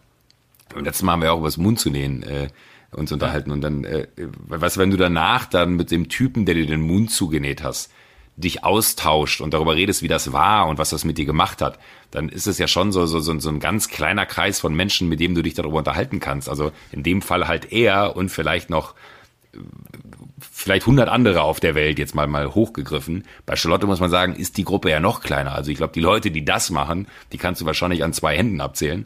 [0.73, 2.47] und letztes Mal haben wir auch über das Mund zu nähen äh,
[2.91, 3.51] uns unterhalten.
[3.51, 7.11] Und dann, äh, was, wenn du danach dann mit dem Typen, der dir den Mund
[7.11, 7.91] zugenäht hast,
[8.37, 11.79] dich austauscht und darüber redest, wie das war und was das mit dir gemacht hat,
[12.15, 15.09] dann ist es ja schon so, so, so, so ein ganz kleiner Kreis von Menschen,
[15.09, 16.49] mit dem du dich darüber unterhalten kannst.
[16.49, 18.95] Also in dem Fall halt er und vielleicht noch
[20.39, 23.23] vielleicht 100 andere auf der Welt jetzt mal mal hochgegriffen.
[23.45, 25.53] Bei Charlotte muss man sagen, ist die Gruppe ja noch kleiner.
[25.53, 28.61] Also ich glaube, die Leute, die das machen, die kannst du wahrscheinlich an zwei Händen
[28.61, 29.05] abzählen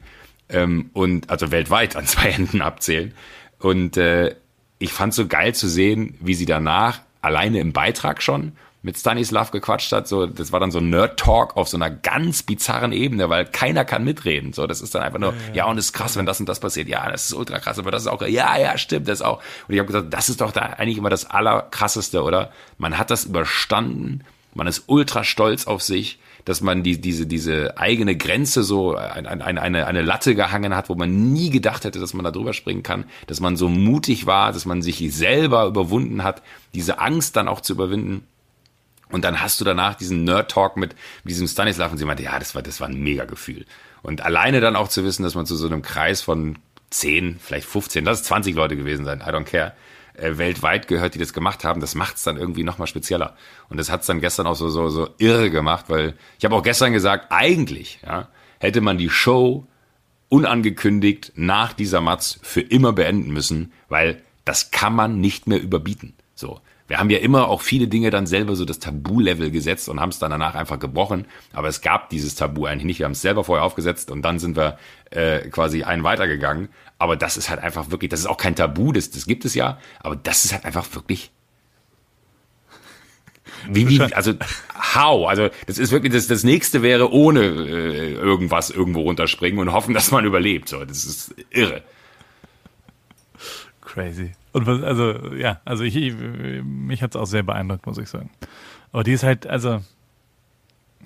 [0.49, 3.13] ähm, und also weltweit an zwei Händen abzählen.
[3.59, 4.35] Und äh,
[4.79, 9.51] ich fand so geil zu sehen, wie sie danach alleine im Beitrag schon mit Stanislav
[9.51, 10.07] gequatscht hat.
[10.07, 14.03] So, das war dann so Nerd-Talk auf so einer ganz bizarren Ebene, weil keiner kann
[14.03, 14.53] mitreden.
[14.53, 16.47] So, das ist dann einfach nur, ja, ja und es ist krass, wenn das und
[16.47, 16.87] das passiert.
[16.87, 19.41] Ja, das ist ultra krass, aber das ist auch, ja, ja, stimmt, das auch.
[19.67, 22.51] Und ich habe gesagt, das ist doch da eigentlich immer das Allerkrasseste, oder?
[22.77, 27.77] Man hat das überstanden, man ist ultra stolz auf sich, dass man die, diese, diese
[27.77, 31.99] eigene Grenze so ein, ein, eine, eine Latte gehangen hat, wo man nie gedacht hätte,
[31.99, 35.65] dass man da drüber springen kann, dass man so mutig war, dass man sich selber
[35.67, 36.41] überwunden hat,
[36.73, 38.25] diese Angst dann auch zu überwinden.
[39.11, 42.37] Und dann hast du danach diesen Nerd-Talk mit, mit diesem Stanislav und sie meinte, ja,
[42.37, 43.65] das war, das war ein mega Gefühl.
[44.01, 46.57] Und alleine dann auch zu wissen, dass man zu so einem Kreis von
[46.91, 49.73] 10, vielleicht 15, lass es 20 Leute gewesen sein, I don't care,
[50.13, 53.35] äh, weltweit gehört, die das gemacht haben, das macht es dann irgendwie nochmal spezieller.
[53.69, 56.55] Und das hat es dann gestern auch so, so, so irre gemacht, weil ich habe
[56.55, 58.27] auch gestern gesagt, eigentlich ja,
[58.59, 59.67] hätte man die Show
[60.29, 66.13] unangekündigt nach dieser Matz für immer beenden müssen, weil das kann man nicht mehr überbieten.
[66.35, 66.59] So.
[66.89, 70.09] Wir haben ja immer auch viele Dinge dann selber so das Tabu-Level gesetzt und haben
[70.09, 71.25] es dann danach einfach gebrochen.
[71.53, 72.97] Aber es gab dieses Tabu eigentlich nicht.
[72.97, 74.79] Wir haben es selber vorher aufgesetzt und dann sind wir
[75.11, 76.69] äh, quasi einen weitergegangen.
[76.97, 79.53] Aber das ist halt einfach wirklich, das ist auch kein Tabu, das, das gibt es
[79.53, 79.77] ja.
[79.99, 81.31] Aber das ist halt einfach wirklich
[83.69, 84.33] wie, wie, also
[84.95, 85.29] how?
[85.29, 89.93] Also das ist wirklich das, das nächste wäre ohne äh, irgendwas irgendwo runterspringen und hoffen,
[89.93, 90.69] dass man überlebt.
[90.69, 91.83] So, das ist irre.
[93.81, 94.31] Crazy.
[94.51, 96.13] Und was, also, ja, also ich, ich
[96.63, 98.29] mich hat's auch sehr beeindruckt, muss ich sagen.
[98.91, 99.81] Aber die ist halt, also,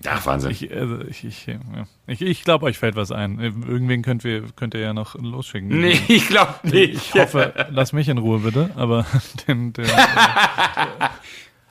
[0.05, 0.51] Ach, Wahnsinn.
[0.51, 1.59] ich, also ich, ich, ja.
[2.07, 3.39] ich, ich glaube, euch fällt was ein.
[3.39, 5.69] Irgendwen könnt ihr, könnt ihr ja noch losschicken.
[5.69, 6.93] nee, ich glaube nicht.
[6.95, 9.05] Ich hoffe, lass mich in Ruhe bitte, aber
[9.47, 9.85] den, den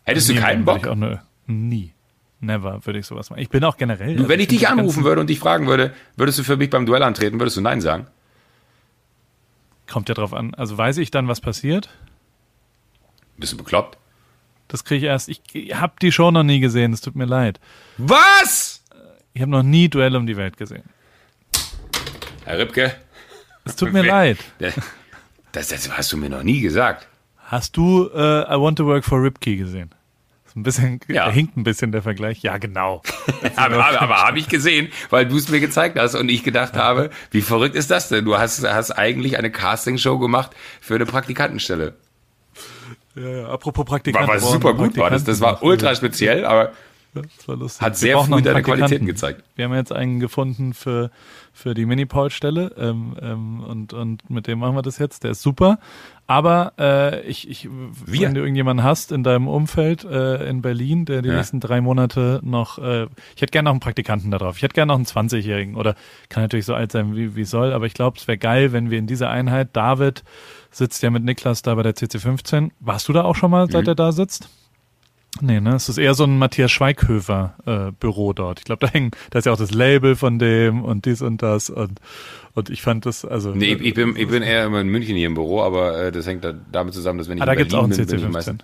[0.04, 0.94] Hättest du keinen Bock?
[0.94, 1.92] Nur, nie.
[2.40, 3.40] Never würde ich sowas machen.
[3.40, 4.16] Ich bin auch generell.
[4.16, 6.87] Du, wenn ich dich anrufen würde und dich fragen würde, würdest du für mich beim
[6.87, 8.08] Duell antreten, würdest du Nein sagen?
[9.92, 10.55] Kommt ja drauf an.
[10.55, 11.90] Also weiß ich dann, was passiert?
[13.37, 13.98] Bist du bekloppt?
[14.68, 15.28] Das kriege ich erst.
[15.28, 15.42] Ich
[15.74, 16.94] habe die Show noch nie gesehen.
[16.94, 17.61] Es tut mir leid.
[17.98, 18.83] Was?
[19.35, 20.85] Ich habe noch nie Duell um die Welt gesehen.
[22.46, 22.94] Herr Ripke,
[23.64, 24.38] Es tut mir leid.
[25.52, 27.07] das, das hast du mir noch nie gesagt.
[27.37, 29.90] Hast du äh, I Want to Work for Ripkey gesehen?
[30.54, 31.30] Ein bisschen, Ja.
[31.30, 32.42] hinkt ein bisschen der Vergleich.
[32.42, 33.02] Ja, genau.
[33.56, 36.74] Aber, aber, aber habe ich gesehen, weil du es mir gezeigt hast und ich gedacht
[36.74, 38.24] habe, wie verrückt ist das denn?
[38.24, 41.94] Du hast, hast eigentlich eine Castingshow gemacht für eine Praktikantenstelle.
[43.14, 44.26] Ja, ja, apropos Praktikant.
[44.28, 45.24] War, war super gut, war das.
[45.24, 46.72] Das war ultra speziell, aber
[47.14, 47.83] Das war lustig.
[47.83, 49.42] Hat sehr früh deine Qualitäten gezeigt.
[49.55, 51.11] Wir haben jetzt einen gefunden für,
[51.53, 55.22] für die Mini-Paul-Stelle ähm, ähm, und, und mit dem machen wir das jetzt.
[55.22, 55.79] Der ist super.
[56.27, 58.29] Aber äh, ich, ich wir?
[58.29, 61.37] wenn du irgendjemanden hast in deinem Umfeld äh, in Berlin, der die ja.
[61.37, 64.57] nächsten drei Monate noch, äh, ich hätte gerne noch einen Praktikanten da drauf.
[64.57, 65.94] Ich hätte gerne noch einen 20-Jährigen oder
[66.31, 68.90] kann natürlich so alt sein, wie, wie soll, aber ich glaube, es wäre geil, wenn
[68.90, 70.25] wir in dieser Einheit, David
[70.70, 72.70] sitzt ja mit Niklas da bei der CC15.
[72.81, 73.88] Warst du da auch schon mal, seit mhm.
[73.88, 74.48] er da sitzt?
[75.40, 75.74] Nee, ne?
[75.74, 78.58] Es ist eher so ein Matthias Schweighöfer äh, Büro dort.
[78.58, 81.42] Ich glaube, da hängen, da ist ja auch das Label von dem und dies und
[81.42, 82.00] das und
[82.54, 83.50] und ich fand das also.
[83.50, 86.12] Nee, ich, ich bin ich bin eher immer in München hier im Büro, aber äh,
[86.12, 88.10] das hängt da damit zusammen, dass wenn ich ah, da gibt's auch bin, CC15.
[88.10, 88.58] bin ich meistens,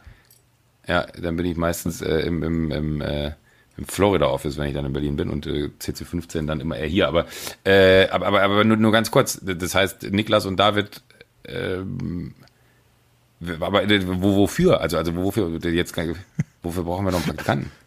[0.87, 3.33] ja, dann bin ich meistens äh, im im, im äh,
[3.79, 6.87] im Florida Office, wenn ich dann in Berlin bin und äh, CC15 dann immer eher
[6.87, 7.09] hier.
[7.09, 7.27] Aber
[7.65, 9.41] äh, aber aber, aber nur, nur ganz kurz.
[9.43, 11.03] Das heißt, Niklas und David
[11.47, 12.35] ähm,
[13.61, 14.81] aber äh, wo, wofür?
[14.81, 15.95] Also, also wofür jetzt
[16.63, 17.71] wofür brauchen wir noch einen Praktikanten?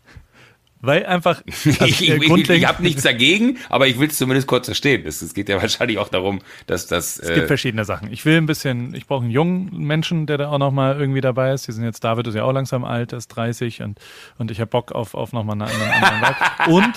[0.84, 1.44] Weil einfach.
[1.64, 5.04] Also ich ich, ich, ich habe nichts dagegen, aber ich will es zumindest kurz verstehen.
[5.06, 7.20] Es, es geht ja wahrscheinlich auch darum, dass das.
[7.20, 8.12] Es gibt äh, verschiedene Sachen.
[8.12, 11.54] Ich will ein bisschen, ich brauche einen jungen Menschen, der da auch nochmal irgendwie dabei
[11.54, 11.68] ist.
[11.68, 14.00] Die sind jetzt, David ist ja auch langsam alt, ist 30 und,
[14.40, 16.72] und ich habe Bock auf, auf nochmal einen, einen anderen Vibe.
[16.74, 16.96] Und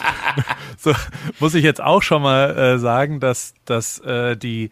[0.79, 0.93] so
[1.39, 4.71] muss ich jetzt auch schon mal äh, sagen, dass, dass äh, die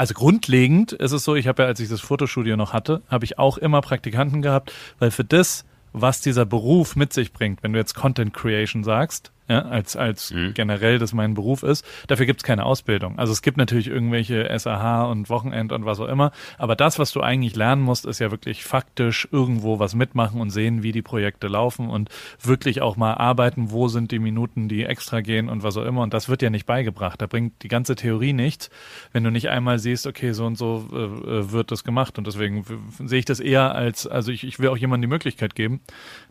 [0.00, 3.26] also grundlegend ist es so, ich habe ja, als ich das Fotostudio noch hatte, habe
[3.26, 7.72] ich auch immer Praktikanten gehabt, weil für das, was dieser Beruf mit sich bringt, wenn
[7.72, 10.54] du jetzt Content Creation sagst, ja, als, als mhm.
[10.54, 11.84] generell das mein Beruf ist.
[12.06, 13.18] Dafür gibt es keine Ausbildung.
[13.18, 17.10] Also es gibt natürlich irgendwelche SAH und Wochenend und was auch immer, aber das, was
[17.10, 21.02] du eigentlich lernen musst, ist ja wirklich faktisch irgendwo was mitmachen und sehen, wie die
[21.02, 22.10] Projekte laufen und
[22.40, 26.02] wirklich auch mal arbeiten, wo sind die Minuten, die extra gehen und was auch immer.
[26.02, 27.20] Und das wird ja nicht beigebracht.
[27.20, 28.70] Da bringt die ganze Theorie nichts,
[29.12, 32.18] wenn du nicht einmal siehst, okay, so und so äh, äh wird das gemacht.
[32.18, 32.64] Und deswegen
[33.04, 35.80] sehe ich das eher als, also ich, ich will auch jemandem die Möglichkeit geben,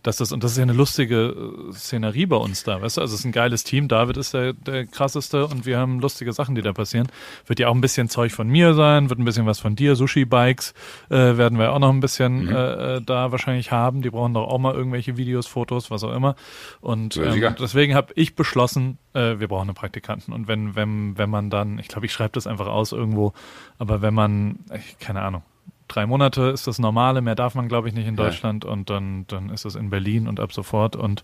[0.03, 1.36] dass das, und das ist ja eine lustige
[1.69, 3.88] äh, Szenerie bei uns da, weißt du, also es ist ein geiles Team.
[3.88, 7.08] David ist der, der krasseste und wir haben lustige Sachen, die da passieren.
[7.45, 9.95] Wird ja auch ein bisschen Zeug von mir sein, wird ein bisschen was von dir.
[9.95, 10.74] Sushi-Bikes
[11.10, 12.56] äh, werden wir auch noch ein bisschen mhm.
[12.56, 14.02] äh, äh da wahrscheinlich haben.
[14.02, 16.36] Die brauchen doch auch mal irgendwelche Videos, Fotos, was auch immer.
[16.82, 20.34] Und ähm, deswegen habe ich beschlossen, äh, wir brauchen einen Praktikanten.
[20.34, 23.34] Und wenn, wenn, wenn man dann, ich glaube, ich schreibe das einfach aus irgendwo,
[23.78, 25.43] aber wenn man, ich, keine Ahnung,
[25.89, 28.69] drei Monate ist das Normale, mehr darf man, glaube ich, nicht in Deutschland ja.
[28.69, 31.23] und dann, dann ist es in Berlin und ab sofort und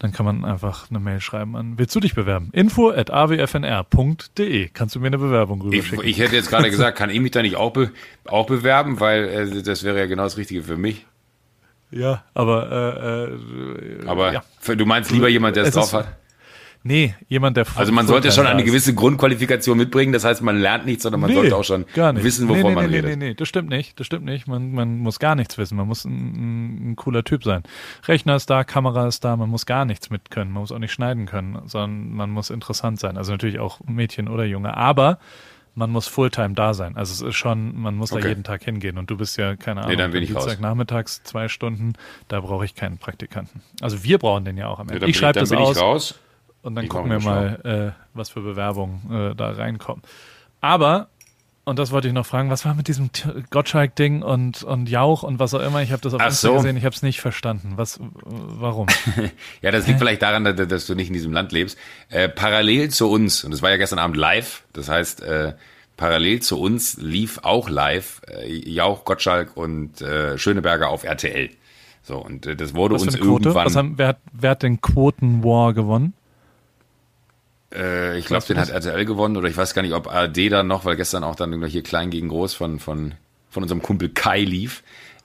[0.00, 2.48] dann kann man einfach eine Mail schreiben an, willst du dich bewerben?
[2.52, 4.68] Info at awfnr.de.
[4.70, 6.04] Kannst du mir eine Bewerbung rüberschicken?
[6.04, 7.92] Ich, ich hätte jetzt gerade gesagt, kann ich mich da nicht auch, be,
[8.26, 11.06] auch bewerben, weil äh, das wäre ja genau das Richtige für mich.
[11.90, 14.42] Ja, aber äh, äh, aber ja.
[14.74, 16.08] Du meinst lieber jemand, der es drauf hat?
[16.84, 20.86] Nee, jemand, der Also man sollte schon eine gewisse Grundqualifikation mitbringen, das heißt, man lernt
[20.86, 23.04] nichts, sondern man nee, sollte auch schon wissen, wovon nee, nee, man redet.
[23.10, 24.46] Nee, nee, nee, das stimmt nicht, das stimmt nicht.
[24.46, 27.62] Man, man muss gar nichts wissen, man muss ein, ein, cooler Typ sein.
[28.06, 30.78] Rechner ist da, Kamera ist da, man muss gar nichts mit können, man muss auch
[30.78, 33.16] nicht schneiden können, sondern man muss interessant sein.
[33.16, 35.18] Also natürlich auch Mädchen oder Junge, aber
[35.74, 36.96] man muss Fulltime da sein.
[36.96, 38.22] Also es ist schon, man muss okay.
[38.22, 38.98] da jeden Tag hingehen.
[38.98, 41.92] Und du bist ja, keine Ahnung, nee, dann bin ich Dienstag nachmittags zwei Stunden,
[42.28, 43.62] da brauche ich keinen Praktikanten.
[43.80, 45.02] Also wir brauchen den ja auch am Ende.
[45.02, 45.80] Ja, ich schreibe das aus.
[45.80, 46.18] raus
[46.62, 50.02] und dann ich gucken wir mal, äh, was für Bewerbungen äh, da reinkommen.
[50.60, 51.08] Aber,
[51.64, 53.10] und das wollte ich noch fragen, was war mit diesem
[53.50, 55.82] Gottschalk-Ding und, und Jauch und was auch immer?
[55.82, 56.62] Ich habe das auf Instagram so.
[56.62, 57.74] gesehen, ich habe es nicht verstanden.
[57.76, 58.88] Was, warum?
[59.62, 60.04] ja, das liegt Hä?
[60.04, 61.78] vielleicht daran, dass, dass, du nicht in diesem Land lebst.
[62.08, 65.54] Äh, parallel zu uns, und das war ja gestern Abend live, das heißt, äh,
[65.96, 71.50] parallel zu uns lief auch live äh, Jauch, Gottschalk und äh, Schöneberger auf RTL.
[72.02, 73.74] So, und das wurde uns irgendwann.
[73.74, 76.14] Haben, wer, hat, wer hat den Quoten-War gewonnen?
[77.74, 80.66] Äh, ich glaube, den hat RTL gewonnen oder ich weiß gar nicht, ob ARD dann
[80.66, 83.14] noch, weil gestern auch dann hier klein gegen groß von, von,
[83.50, 84.82] von unserem Kumpel Kai lief.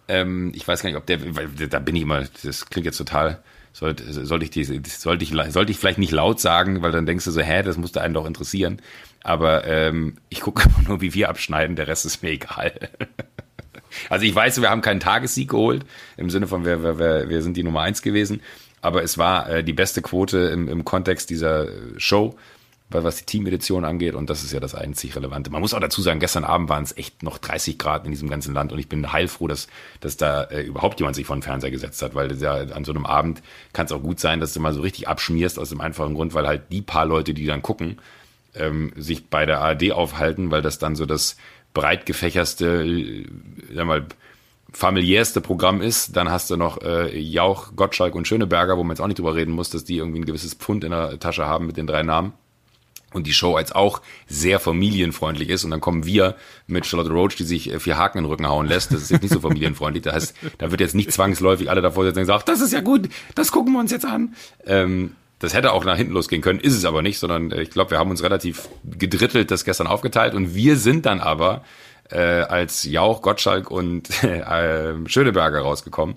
[0.07, 2.97] Ähm, ich weiß gar nicht, ob der, weil da bin ich immer, das klingt jetzt
[2.97, 7.05] total, sollte, sollte ich die, sollte ich, sollte ich vielleicht nicht laut sagen, weil dann
[7.05, 8.81] denkst du so, hä, das musste einen doch interessieren.
[9.23, 12.73] Aber ähm, ich gucke immer nur, wie wir abschneiden, der Rest ist mir egal.
[14.09, 15.85] also ich weiß, wir haben keinen Tagessieg geholt,
[16.17, 18.41] im Sinne von, wir, wir, wir sind die Nummer eins gewesen
[18.83, 21.67] aber es war äh, die beste Quote im, im Kontext dieser
[21.97, 22.35] Show,
[22.89, 24.13] was die Teamedition angeht.
[24.13, 25.49] Und das ist ja das einzig Relevante.
[25.49, 28.29] Man muss auch dazu sagen, gestern Abend waren es echt noch 30 Grad in diesem
[28.29, 28.73] ganzen Land.
[28.73, 29.67] Und ich bin heilfroh, dass,
[30.01, 32.91] dass da äh, überhaupt jemand sich vor den Fernseher gesetzt hat, weil ja, an so
[32.91, 33.41] einem Abend
[33.71, 36.33] kann es auch gut sein, dass du mal so richtig abschmierst aus dem einfachen Grund,
[36.33, 37.99] weil halt die paar Leute, die dann gucken,
[38.53, 41.37] ähm, sich bei der ARD aufhalten, weil das dann so das
[41.73, 43.25] breit gefächerste, äh,
[43.73, 44.05] sag mal,
[44.73, 49.01] familiärste Programm ist, dann hast du noch äh, Jauch, Gottschalk und Schöneberger, wo man jetzt
[49.01, 51.67] auch nicht drüber reden muss, dass die irgendwie ein gewisses Pfund in der Tasche haben
[51.67, 52.33] mit den drei Namen.
[53.13, 56.35] und die Show als auch sehr familienfreundlich ist und dann kommen wir
[56.67, 59.11] mit Charlotte Roach, die sich äh, vier Haken in den Rücken hauen lässt, das ist
[59.11, 62.25] jetzt nicht so familienfreundlich, das heißt, da wird jetzt nicht zwangsläufig alle davor sitzen und
[62.25, 64.33] sagen, das ist ja gut, das gucken wir uns jetzt an.
[64.65, 67.69] Ähm, das hätte auch nach hinten losgehen können, ist es aber nicht, sondern äh, ich
[67.69, 71.63] glaube, wir haben uns relativ gedrittelt das gestern aufgeteilt und wir sind dann aber
[72.13, 76.15] äh, als Jauch, Gottschalk und äh, Schöneberger rausgekommen.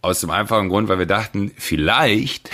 [0.00, 2.50] Aus dem einfachen Grund, weil wir dachten, vielleicht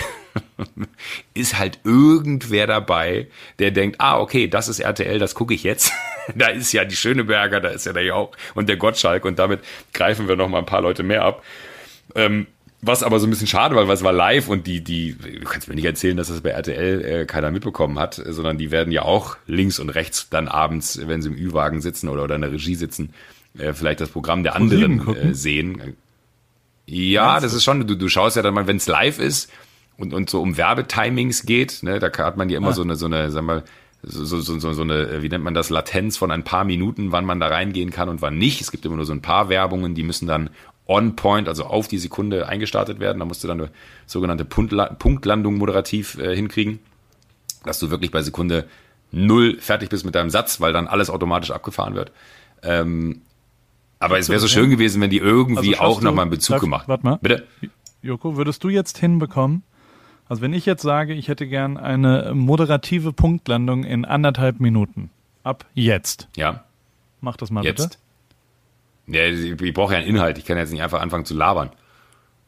[1.34, 3.28] ist halt irgendwer dabei,
[3.58, 5.92] der denkt, ah, okay, das ist RTL, das gucke ich jetzt.
[6.34, 9.60] da ist ja die Schöneberger, da ist ja der Jauch und der Gottschalk und damit
[9.94, 11.42] greifen wir noch mal ein paar Leute mehr ab.
[12.14, 12.46] Ähm,
[12.80, 15.44] was aber so ein bisschen schade war, weil es war live und die, die, du
[15.44, 18.92] kannst mir nicht erzählen, dass das bei RTL äh, keiner mitbekommen hat, sondern die werden
[18.92, 22.42] ja auch links und rechts dann abends, wenn sie im Ü-Wagen sitzen oder, oder in
[22.42, 23.10] der Regie sitzen,
[23.58, 25.96] äh, vielleicht das Programm der anderen äh, sehen.
[26.86, 29.50] Ja, das ist schon, du, du schaust ja dann mal, wenn es live ist
[29.96, 32.72] und, und so um Werbetimings geht, ne, da hat man ja immer ah.
[32.72, 33.64] so eine, so eine, sag mal,
[34.02, 37.24] so, so, so, so eine, wie nennt man das, Latenz von ein paar Minuten, wann
[37.24, 38.60] man da reingehen kann und wann nicht.
[38.60, 40.50] Es gibt immer nur so ein paar Werbungen, die müssen dann
[40.88, 43.18] on point, also auf die Sekunde eingestartet werden.
[43.18, 43.70] Da musst du dann eine
[44.06, 46.80] sogenannte Punktlandung moderativ äh, hinkriegen,
[47.64, 48.66] dass du wirklich bei Sekunde
[49.12, 52.10] null fertig bist mit deinem Satz, weil dann alles automatisch abgefahren wird.
[52.62, 53.20] Ähm,
[54.00, 56.60] aber es wäre so schön gewesen, wenn die irgendwie also auch nochmal einen Bezug darf,
[56.62, 56.88] gemacht.
[56.88, 57.18] Warte mal.
[57.20, 57.46] Bitte?
[58.02, 59.62] Joko, würdest du jetzt hinbekommen?
[60.28, 65.10] Also wenn ich jetzt sage, ich hätte gern eine moderative Punktlandung in anderthalb Minuten.
[65.42, 66.28] Ab jetzt.
[66.36, 66.64] Ja.
[67.20, 67.82] Mach das mal jetzt.
[67.82, 67.98] bitte.
[69.08, 70.38] Ja, ich brauche ja einen Inhalt.
[70.38, 71.70] Ich kann jetzt nicht einfach anfangen zu labern.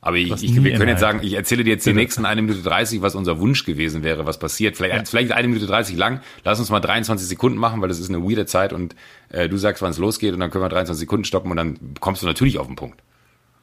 [0.03, 2.63] Aber ich, ich, wir können jetzt sagen, ich erzähle dir jetzt die nächsten eine Minute
[2.63, 4.77] 30, was unser Wunsch gewesen wäre, was passiert.
[4.77, 5.05] Vielleicht, ja.
[5.05, 6.21] vielleicht eine Minute 30 lang.
[6.43, 8.97] Lass uns mal 23 Sekunden machen, weil das ist eine weirde Zeit und
[9.29, 11.79] äh, du sagst, wann es losgeht und dann können wir 23 Sekunden stoppen und dann
[12.01, 13.03] kommst du natürlich auf den Punkt.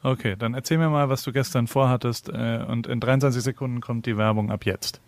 [0.04, 4.06] Okay, dann erzähl mir mal, was du gestern vorhattest äh, und in 23 Sekunden kommt
[4.06, 5.00] die Werbung ab jetzt.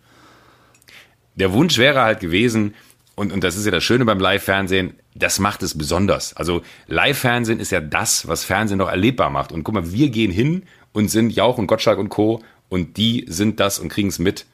[1.35, 2.73] Der Wunsch wäre halt gewesen,
[3.21, 6.35] und, und das ist ja das Schöne beim Live-Fernsehen, das macht es besonders.
[6.35, 9.51] Also Live-Fernsehen ist ja das, was Fernsehen noch erlebbar macht.
[9.51, 12.41] Und guck mal, wir gehen hin und sind Jauch und Gottschalk und Co.
[12.67, 14.47] Und die sind das und kriegen es mit.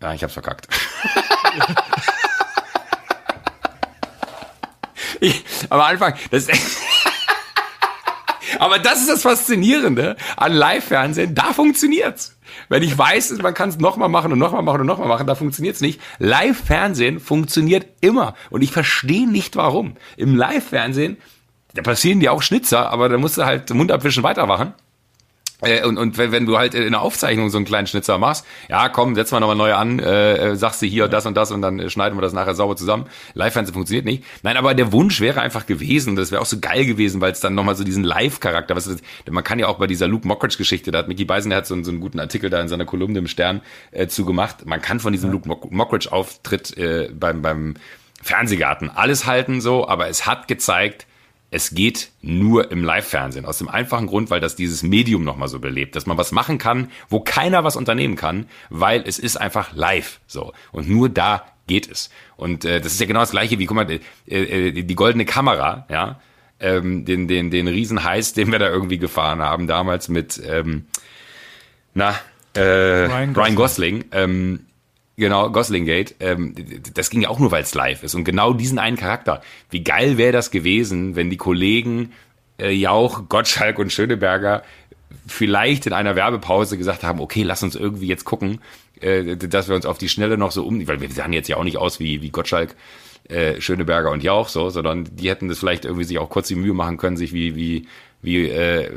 [0.00, 0.68] Ja, ich hab's verkackt.
[5.20, 6.48] ich, am Anfang, das
[8.58, 11.34] Aber das ist das Faszinierende an Live-Fernsehen.
[11.34, 12.38] Da funktioniert's.
[12.68, 15.34] Wenn ich weiß, man kann es nochmal machen und nochmal machen und nochmal machen, da
[15.34, 16.00] funktioniert's nicht.
[16.18, 18.34] Live-Fernsehen funktioniert immer.
[18.50, 19.96] Und ich verstehe nicht warum.
[20.16, 21.16] Im Live-Fernsehen,
[21.74, 24.74] da passieren dir auch Schnitzer, aber da musst du halt Mund abwischen weitermachen.
[25.62, 28.44] Äh, und, und wenn, wenn du halt in der Aufzeichnung so einen kleinen Schnitzer machst,
[28.68, 31.50] ja komm, setz mal nochmal neu an, äh, äh, sagst du hier das und das
[31.50, 33.06] und dann schneiden wir das nachher sauber zusammen.
[33.34, 34.24] Live-Fernsehen funktioniert nicht.
[34.42, 37.40] Nein, aber der Wunsch wäre einfach gewesen, das wäre auch so geil gewesen, weil es
[37.40, 40.90] dann nochmal so diesen Live-Charakter, was ist, man kann ja auch bei dieser Luke Mockridge-Geschichte,
[40.90, 43.62] da hat Mickey Beisenherz so, so einen guten Artikel da in seiner Kolumne im Stern
[43.92, 44.66] äh, zugemacht.
[44.66, 45.32] Man kann von diesem ja.
[45.34, 47.74] Luke Mockridge-Auftritt äh, beim, beim
[48.22, 51.06] Fernsehgarten alles halten so, aber es hat gezeigt,
[51.52, 53.44] es geht nur im Live-Fernsehen.
[53.44, 56.56] Aus dem einfachen Grund, weil das dieses Medium nochmal so belebt, dass man was machen
[56.56, 60.18] kann, wo keiner was unternehmen kann, weil es ist einfach live.
[60.26, 60.54] So.
[60.72, 62.10] Und nur da geht es.
[62.36, 65.26] Und äh, das ist ja genau das gleiche wie, guck mal, äh, äh, die goldene
[65.26, 66.20] Kamera, ja,
[66.58, 70.86] ähm, den, den, den Riesenheiß, den wir da irgendwie gefahren haben, damals mit ähm,
[71.92, 72.14] na,
[72.54, 73.44] äh, Ryan Gosling.
[73.44, 74.66] Ryan Gosling ähm,
[75.22, 76.16] Genau, Gosling Gate.
[76.18, 76.52] Ähm,
[76.94, 78.16] das ging ja auch nur, weil es live ist.
[78.16, 79.40] Und genau diesen einen Charakter.
[79.70, 82.10] Wie geil wäre das gewesen, wenn die Kollegen
[82.58, 84.64] äh, Jauch, Gottschalk und Schöneberger
[85.28, 88.60] vielleicht in einer Werbepause gesagt haben, okay, lass uns irgendwie jetzt gucken,
[89.00, 91.56] äh, dass wir uns auf die Schnelle noch so um, weil wir sahen jetzt ja
[91.56, 92.74] auch nicht aus wie, wie Gottschalk,
[93.28, 96.56] äh, Schöneberger und Jauch so, sondern die hätten das vielleicht irgendwie sich auch kurz die
[96.56, 97.86] Mühe machen können, sich wie, wie,
[98.22, 98.90] wie äh,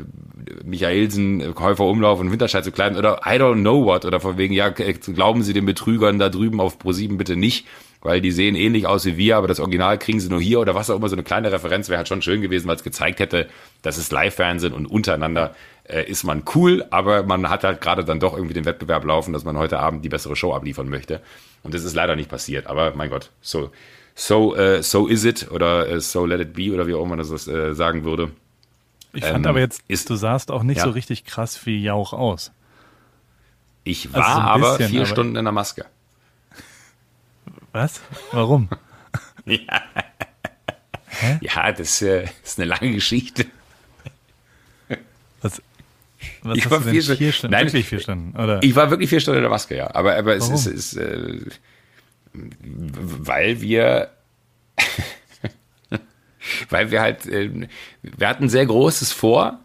[0.64, 4.54] Michaelsen, Käufer Umlauf und Winterscheid zu kleiden oder I don't know what oder von wegen,
[4.54, 7.66] ja, glauben Sie den Betrügern da drüben auf Pro7 bitte nicht,
[8.00, 10.74] weil die sehen ähnlich aus wie wir, aber das Original kriegen sie nur hier oder
[10.74, 13.18] was auch immer, so eine kleine Referenz wäre halt schon schön gewesen, weil es gezeigt
[13.18, 13.48] hätte,
[13.82, 15.54] dass es Live-Fernsehen und untereinander
[15.88, 19.32] äh, ist man cool, aber man hat halt gerade dann doch irgendwie den Wettbewerb laufen,
[19.32, 21.20] dass man heute Abend die bessere Show abliefern möchte.
[21.62, 23.70] Und das ist leider nicht passiert, aber mein Gott, so,
[24.14, 27.16] so, uh, so is it oder uh, so let it be oder wie auch immer
[27.16, 28.30] man das uh, sagen würde.
[29.12, 30.84] Ich fand ähm, aber jetzt, ist, du sahst auch nicht ja.
[30.84, 32.52] so richtig krass wie Jauch aus.
[33.84, 35.86] Ich also war also so aber bisschen, vier aber Stunden in der Maske.
[37.72, 38.00] Was?
[38.32, 38.68] Warum?
[39.46, 39.82] ja.
[41.08, 41.38] Hä?
[41.40, 43.46] ja, das äh, ist eine lange Geschichte.
[45.40, 45.62] Was,
[46.42, 47.52] was ich war vier, vier Stunden.
[47.52, 48.62] Nein, wirklich vier Stunden, oder?
[48.62, 49.94] Ich war wirklich vier Stunden in der Maske, ja.
[49.94, 51.40] Aber, aber es ist, ist äh,
[52.32, 54.10] weil wir
[56.70, 57.68] weil wir halt, äh,
[58.02, 59.60] wir hatten sehr Großes vor,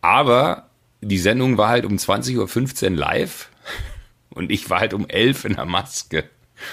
[0.00, 3.50] aber die Sendung war halt um 20.15 Uhr live
[4.30, 6.24] und ich war halt um 11 in der Maske.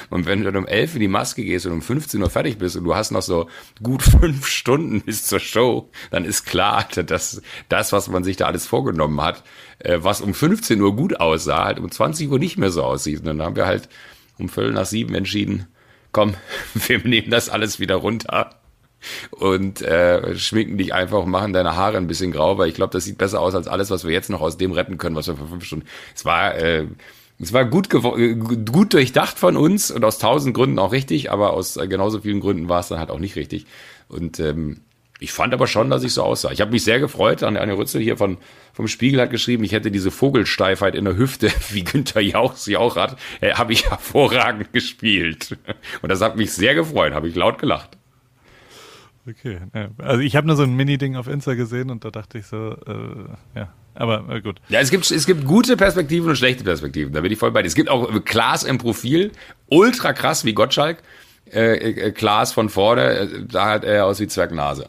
[0.10, 2.58] Und wenn du dann um 11 in die Maske gehst und um 15 Uhr fertig
[2.58, 3.50] bist und du hast noch so
[3.82, 8.46] gut fünf Stunden bis zur Show, dann ist klar, dass das, was man sich da
[8.46, 9.44] alles vorgenommen hat,
[9.80, 13.20] äh, was um 15 Uhr gut aussah, halt um 20 Uhr nicht mehr so aussieht.
[13.20, 13.90] Und dann haben wir halt
[14.38, 15.68] um Viertel nach sieben entschieden,
[16.12, 16.36] komm,
[16.74, 18.59] wir nehmen das alles wieder runter
[19.32, 22.94] und äh, schminken dich einfach und machen deine Haare ein bisschen grau, weil ich glaube,
[22.94, 25.28] das sieht besser aus als alles, was wir jetzt noch aus dem retten können, was
[25.28, 25.86] wir vor fünf Stunden.
[26.16, 26.86] Es war, äh,
[27.40, 31.54] es war gut, äh, gut durchdacht von uns und aus tausend Gründen auch richtig, aber
[31.54, 33.66] aus äh, genauso vielen Gründen war es dann halt auch nicht richtig.
[34.10, 34.82] Und ähm,
[35.22, 36.52] ich fand aber schon, dass ich so aussah.
[36.52, 37.44] Ich habe mich sehr gefreut.
[37.44, 38.38] Anne Rützel hier von,
[38.74, 42.78] vom Spiegel hat geschrieben, ich hätte diese Vogelsteifheit in der Hüfte, wie Günther Jauch sie
[42.78, 45.58] auch hat, äh, habe ich hervorragend gespielt.
[46.02, 47.98] Und das hat mich sehr gefreut, habe ich laut gelacht.
[49.28, 49.60] Okay,
[49.98, 52.72] also ich habe nur so ein Mini-Ding auf Insta gesehen und da dachte ich so,
[52.88, 54.60] äh, ja, aber äh, gut.
[54.70, 57.62] Ja, es gibt, es gibt gute Perspektiven und schlechte Perspektiven, da bin ich voll bei
[57.62, 57.68] dir.
[57.68, 59.32] Es gibt auch Klaas im Profil,
[59.68, 61.04] ultra krass wie Gottschalk,
[61.52, 64.88] äh, äh, Klaas von vorne, äh, da hat er aus wie Zwergnase.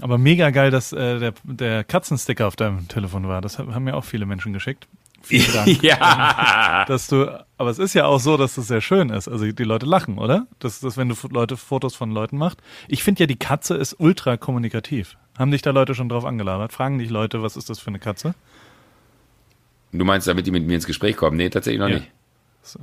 [0.00, 3.40] Aber mega geil, dass äh, der, der Katzensticker auf deinem Telefon war.
[3.40, 4.88] Das haben mir auch viele Menschen geschickt.
[5.24, 5.82] Vielen Dank.
[5.82, 6.84] ja.
[6.86, 9.26] Dass du, aber es ist ja auch so, dass das sehr schön ist.
[9.26, 10.46] Also die Leute lachen, oder?
[10.58, 12.58] Das ist, wenn du Leute Fotos von Leuten machst.
[12.88, 15.16] Ich finde ja, die Katze ist ultra kommunikativ.
[15.38, 16.72] Haben dich da Leute schon drauf angelabert?
[16.72, 18.34] Fragen dich Leute, was ist das für eine Katze?
[19.92, 21.36] Du meinst, damit die mit mir ins Gespräch kommen?
[21.36, 21.96] Nee, tatsächlich noch ja.
[21.96, 22.10] nicht.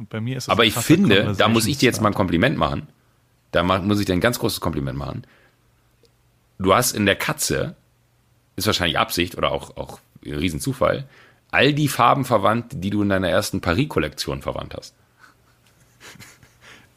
[0.10, 2.58] Bei mir ist es Aber ich finde, da muss ich dir jetzt mal ein Kompliment
[2.58, 2.88] machen.
[3.52, 5.26] Da muss ich dir ein ganz großes Kompliment machen.
[6.58, 7.76] Du hast in der Katze,
[8.56, 11.08] ist wahrscheinlich Absicht oder auch, auch Riesenzufall,
[11.52, 14.96] all die Farben verwandt, die du in deiner ersten Paris-Kollektion verwandt hast.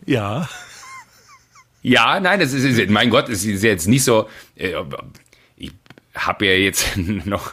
[0.07, 0.49] Ja.
[1.83, 4.75] Ja, nein, das ist, mein Gott, es ist jetzt nicht so, äh,
[5.57, 5.73] ich
[6.15, 7.53] habe ja jetzt noch,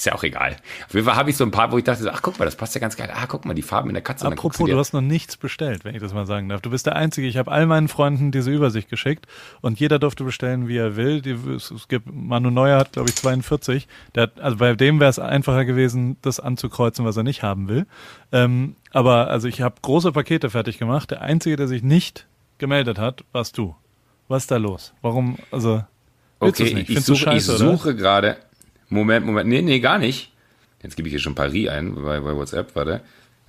[0.00, 0.56] ist ja auch egal.
[0.86, 2.56] Auf jeden Fall habe ich so ein paar, wo ich dachte, ach guck mal, das
[2.56, 3.10] passt ja ganz geil.
[3.12, 4.26] Ah, guck mal, die Farben in der Katze.
[4.26, 6.62] Apropos, du, du hast noch nichts bestellt, wenn ich das mal sagen darf.
[6.62, 7.26] Du bist der Einzige.
[7.26, 9.26] Ich habe all meinen Freunden diese Übersicht geschickt
[9.60, 11.20] und jeder durfte bestellen, wie er will.
[11.20, 13.86] Die, es, es gibt, Manu Neuer hat, glaube ich, 42.
[14.14, 17.68] Der hat, also bei dem wäre es einfacher gewesen, das anzukreuzen, was er nicht haben
[17.68, 17.86] will.
[18.32, 21.10] Ähm, aber also ich habe große Pakete fertig gemacht.
[21.10, 22.26] Der Einzige, der sich nicht
[22.56, 23.76] gemeldet hat, warst du.
[24.28, 24.94] Was ist da los?
[25.02, 25.84] Warum, also...
[26.42, 28.38] Okay, ich suche, ich suche gerade
[28.90, 29.48] Moment, Moment.
[29.48, 30.32] Nee, nee, gar nicht.
[30.82, 33.00] Jetzt gebe ich hier schon Paris ein bei, bei WhatsApp, warte.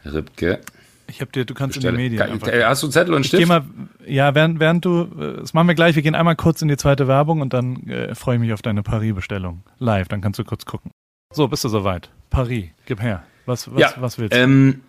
[0.05, 0.59] Ripke.
[1.07, 1.97] Ich habe dir, du kannst Bestelle.
[1.97, 2.39] in die Medien.
[2.39, 3.41] Kann, äh, hast du Zettel und Stift?
[3.41, 3.63] Ich geh mal,
[4.05, 6.77] ja, während, während du, äh, das machen wir gleich, wir gehen einmal kurz in die
[6.77, 9.63] zweite Werbung und dann äh, freue ich mich auf deine Paris-Bestellung.
[9.79, 10.91] Live, dann kannst du kurz gucken.
[11.33, 12.09] So, bist du soweit?
[12.29, 13.23] Paris, gib her.
[13.45, 14.39] Was, was, ja, was willst du?
[14.39, 14.81] Ähm,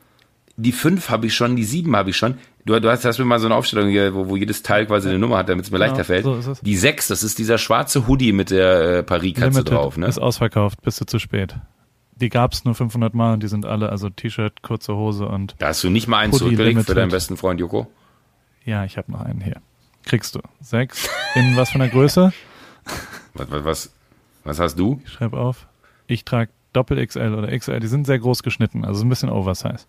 [0.57, 2.39] die fünf habe ich schon, die sieben habe ich schon.
[2.65, 5.09] Du, du hast, hast mir mal so eine Aufstellung hier, wo, wo jedes Teil quasi
[5.09, 6.45] eine Nummer hat, damit es mir leichter genau, fällt.
[6.45, 10.07] So die sechs, das ist dieser schwarze Hoodie mit der äh, Paris-Katze drauf, ne?
[10.07, 11.57] Ist ausverkauft, bist du zu spät.
[12.15, 15.57] Die gab's nur 500 Mal und die sind alle, also T-Shirt, kurze Hose und.
[15.59, 17.89] Da hast du nicht mal einen zurückgelegt für deinen besten Freund Joko?
[18.65, 19.61] Ja, ich habe noch einen hier.
[20.05, 20.41] Kriegst du.
[20.61, 21.09] Sechs.
[21.35, 22.33] In was von der Größe?
[23.35, 23.95] Was, was, was,
[24.45, 25.01] was hast du?
[25.07, 25.67] Ich schreib auf.
[26.07, 27.81] Ich trage Doppel XL oder XL.
[27.81, 29.87] Die sind sehr groß geschnitten, also ein bisschen Oversize.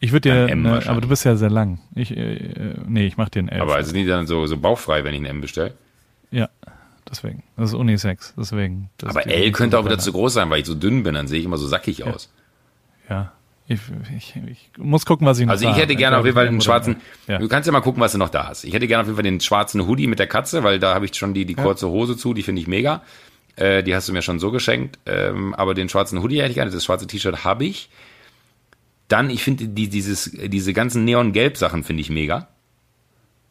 [0.00, 1.80] Ich würde dir, ne, aber du bist ja sehr lang.
[1.94, 3.60] Ich, äh, nee, ich mach dir ein L.
[3.60, 5.74] Aber also nicht dann so, so bauchfrei, wenn ich ein M bestelle?
[6.30, 6.48] Ja,
[7.10, 7.42] deswegen.
[7.56, 8.90] Das ist Unisex, deswegen.
[9.04, 11.40] aber L könnte auch wieder zu groß sein, weil ich so dünn bin, dann sehe
[11.40, 12.06] ich immer so sackig ja.
[12.06, 12.32] aus.
[13.08, 13.32] Ja.
[13.70, 13.80] Ich,
[14.16, 16.60] ich, ich muss gucken, was ich noch Also ich hätte gerne auf jeden Fall den
[16.62, 16.96] schwarzen,
[17.26, 17.38] ja.
[17.38, 18.64] du kannst ja mal gucken, was du noch da hast.
[18.64, 21.04] Ich hätte gerne auf jeden Fall den schwarzen Hoodie mit der Katze, weil da habe
[21.04, 23.02] ich schon die, die kurze Hose zu, die finde ich mega.
[23.56, 24.98] Äh, die hast du mir schon so geschenkt.
[25.04, 27.90] Ähm, aber den schwarzen Hoodie hätte ich gerne, das schwarze T-Shirt habe ich.
[29.08, 32.48] Dann, ich finde die, dieses, diese ganzen Neon-Gelb-Sachen finde ich mega.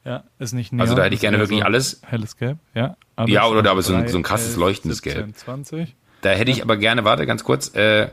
[0.06, 0.82] Ja, ist nicht Neon.
[0.82, 2.02] Also da hätte ich gerne wirklich so alles.
[2.06, 2.96] Helles Gelb, ja.
[3.26, 5.36] ja, oder aber so ein, so ein krasses 11, leuchtendes 17, Gelb.
[5.36, 5.96] 20.
[6.22, 8.10] Da hätte ich aber gerne, warte ganz kurz, äh,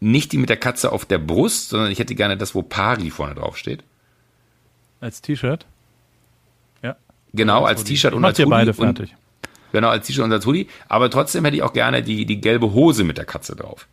[0.00, 3.10] nicht die mit der Katze auf der Brust, sondern ich hätte gerne das, wo Pari
[3.10, 3.84] vorne drauf steht.
[5.00, 5.66] Als T-Shirt?
[6.82, 6.96] Ja.
[7.32, 8.50] Genau, als T-Shirt und als Hoodie.
[8.50, 9.12] beide fertig.
[9.12, 10.68] Und, genau, als T-Shirt und als Hoodie.
[10.88, 13.86] Aber trotzdem hätte ich auch gerne die, die gelbe Hose mit der Katze drauf.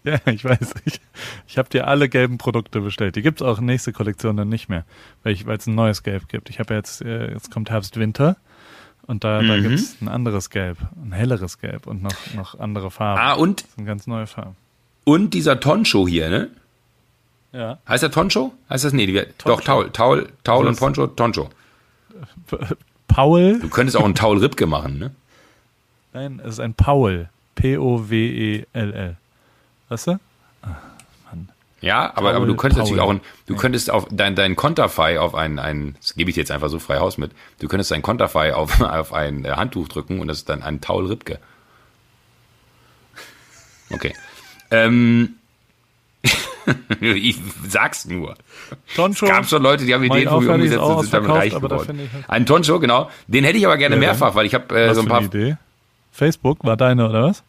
[0.04, 0.74] Ja, ich weiß.
[0.84, 1.00] Ich,
[1.48, 3.16] ich habe dir alle gelben Produkte bestellt.
[3.16, 4.84] Die gibt's auch nächste Kollektion dann nicht mehr,
[5.22, 6.50] weil es ein neues Gelb gibt.
[6.50, 8.36] Ich habe ja jetzt, äh, jetzt kommt Herbst, Winter
[9.06, 9.48] und da, mhm.
[9.48, 13.20] da gibt's ein anderes Gelb, ein helleres Gelb und noch, noch andere Farben.
[13.20, 13.64] Ah, und?
[13.64, 14.56] Das sind ganz neue Farben.
[15.04, 16.50] Und dieser Toncho hier, ne?
[17.52, 17.78] Ja.
[17.88, 18.52] Heißt der Toncho?
[18.68, 18.92] Heißt das?
[18.92, 21.48] Nee, die, doch, Taul, Taul, Taul und Poncho, Toncho.
[23.08, 23.58] Paul?
[23.60, 25.10] Du könntest auch einen Taul Ripke machen, ne?
[26.12, 27.30] Nein, es ist ein Paul.
[27.54, 29.16] P-O-W-E-L-L.
[29.88, 30.18] Weißt du?
[30.62, 30.68] Ach,
[31.30, 31.48] Mann.
[31.80, 32.96] Ja, aber, aber du könntest Paul.
[32.96, 36.34] natürlich auch, ein, du könntest auf dein, dein Konterfei auf ein, ein, das gebe ich
[36.34, 39.50] dir jetzt einfach so frei Haus mit, du könntest dein Konterfei auf, auf ein äh,
[39.52, 41.38] Handtuch drücken und das ist dann ein Taul Ripke.
[43.90, 44.14] Okay.
[44.70, 45.34] ähm,
[47.00, 48.34] ich sag's nur.
[48.94, 49.26] Toncho.
[49.26, 52.10] Es gab schon Leute, die haben Ideen von mir umgesetzt und sind damit reich geworden.
[52.12, 53.10] halt- Ein Toncho, genau.
[53.26, 55.22] Den hätte ich aber gerne Ja, mehrfach, weil ich habe äh, so ein paar...
[55.22, 55.56] Idee?
[56.12, 57.42] Facebook war deine, oder was?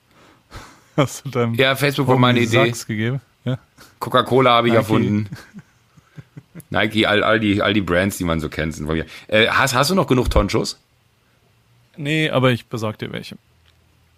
[1.00, 2.66] Hast du deinem Ja, Facebook war meine Idee.
[2.66, 3.22] Sachs gegeben?
[3.45, 3.58] Ja.
[4.00, 4.82] Coca-Cola habe ich Nike.
[4.82, 5.30] erfunden.
[6.70, 9.06] Nike, all, all, die, all die Brands, die man so kennt, sind von mir.
[9.28, 10.78] Äh, hast, hast du noch genug Tonchos?
[11.95, 13.38] Nee, aber ich besorge dir welche.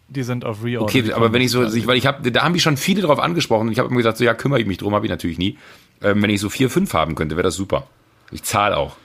[0.09, 0.86] Die sind auf Reorder.
[0.86, 3.01] Okay, Die aber wenn ich so, ich, weil ich habe, da haben mich schon viele
[3.01, 5.09] drauf angesprochen und ich habe immer gesagt, so ja, kümmere ich mich drum, habe ich
[5.09, 5.57] natürlich nie.
[6.01, 7.88] Ähm, wenn ich so vier, fünf haben könnte, wäre das super.
[8.32, 8.97] Ich zahle auch.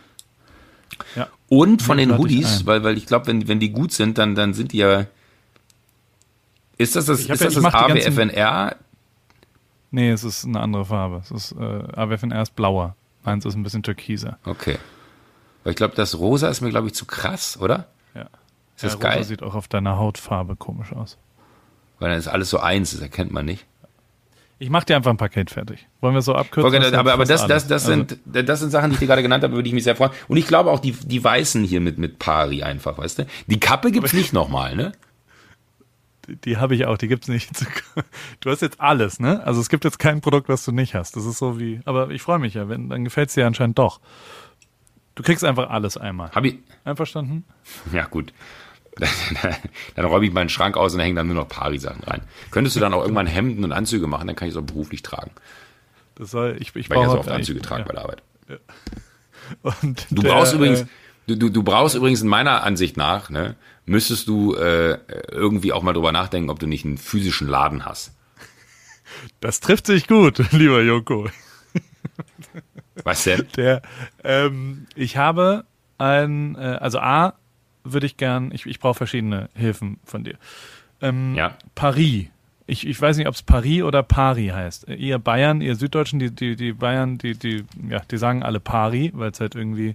[1.14, 1.29] Ja.
[1.49, 4.55] Und von den Hoodies, weil, weil ich glaube, wenn, wenn die gut sind, dann, dann
[4.55, 5.07] sind die ja.
[6.79, 8.77] Ist das das, ist ja- das, AWFNR?
[9.91, 11.22] Nee, es ist eine andere Farbe.
[11.22, 11.64] Es ist äh,
[11.95, 12.97] AWFNR ist blauer.
[13.24, 14.39] Meins ist ein bisschen türkiser.
[14.45, 14.79] Okay.
[15.64, 17.87] Weil ich glaube, das Rosa ist mir, glaube ich, zu krass, oder?
[18.14, 18.22] Ja.
[18.77, 19.16] Ist das ja, geil?
[19.18, 21.16] Rosa sieht auch auf deiner Hautfarbe komisch aus.
[21.99, 23.64] Weil dann ist alles so eins, das erkennt man nicht.
[24.59, 25.87] Ich mach dir einfach ein Paket fertig.
[26.01, 26.74] Wollen wir so abkürzen?
[26.74, 29.22] Okay, aber, aber das, das, das, Also, sind, das sind Sachen, die ich dir gerade
[29.22, 30.11] genannt habe, die ich mich sehr freue.
[30.29, 33.27] Und ich glaube auch die, die Weißen hier mit, mit Pari einfach, weißt du?
[33.49, 34.93] Die Kappe gibt's nicht nochmal, ne?
[36.29, 37.51] Die, habe ich auch, die gibt's nicht.
[38.41, 39.43] Du hast jetzt alles, ne?
[39.45, 41.16] Also es gibt jetzt kein Produkt, was du nicht hast.
[41.16, 44.01] Das ist so wie, aber ich freue mich ja, wenn, dann gefällt's dir anscheinend doch.
[45.14, 46.31] Du kriegst einfach alles einmal.
[46.31, 47.45] Hab ich, Einverstanden?
[47.93, 48.33] ja gut.
[49.95, 52.22] Dann räume ich meinen Schrank aus und hänge dann nur noch Pari-Sachen rein.
[52.51, 55.03] Könntest du dann auch irgendwann Hemden und Anzüge machen, dann kann ich es auch beruflich
[55.03, 55.33] tragen.
[56.14, 58.22] Das soll, ich, ich Weil ich ja so brauche oft Anzüge trage bei der Arbeit.
[59.83, 60.87] Und Du der, brauchst übrigens, äh,
[61.27, 63.57] du, du, du brauchst übrigens in meiner Ansicht nach, ne,
[63.87, 64.99] müsstest du äh,
[65.30, 68.12] irgendwie auch mal drüber nachdenken, ob du nicht einen physischen Laden hast.
[69.41, 71.28] Das trifft sich gut, lieber Joko.
[73.05, 73.47] Was denn?
[73.57, 73.82] Der,
[74.24, 75.64] ähm, ich habe
[75.99, 77.34] ein, äh, also A,
[77.84, 80.37] würde ich gern, ich, ich brauche verschiedene Hilfen von dir.
[81.01, 81.57] Ähm, Ja.
[81.74, 82.26] Paris.
[82.66, 84.89] Ich, ich weiß nicht, ob es Paris oder Pari heißt.
[84.89, 89.12] Ihr Bayern, ihr Süddeutschen, die, die, die Bayern, die, die, ja, die sagen alle Pari,
[89.14, 89.95] weil es halt irgendwie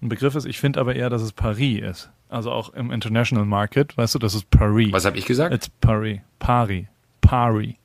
[0.00, 0.46] ein Begriff ist.
[0.46, 2.10] Ich finde aber eher, dass es Paris ist.
[2.28, 4.92] Also auch im International Market, weißt du, das ist Paris.
[4.92, 5.54] Was habe ich gesagt?
[5.54, 6.20] It's Paris.
[6.38, 6.88] Pari.
[7.20, 7.76] Pari.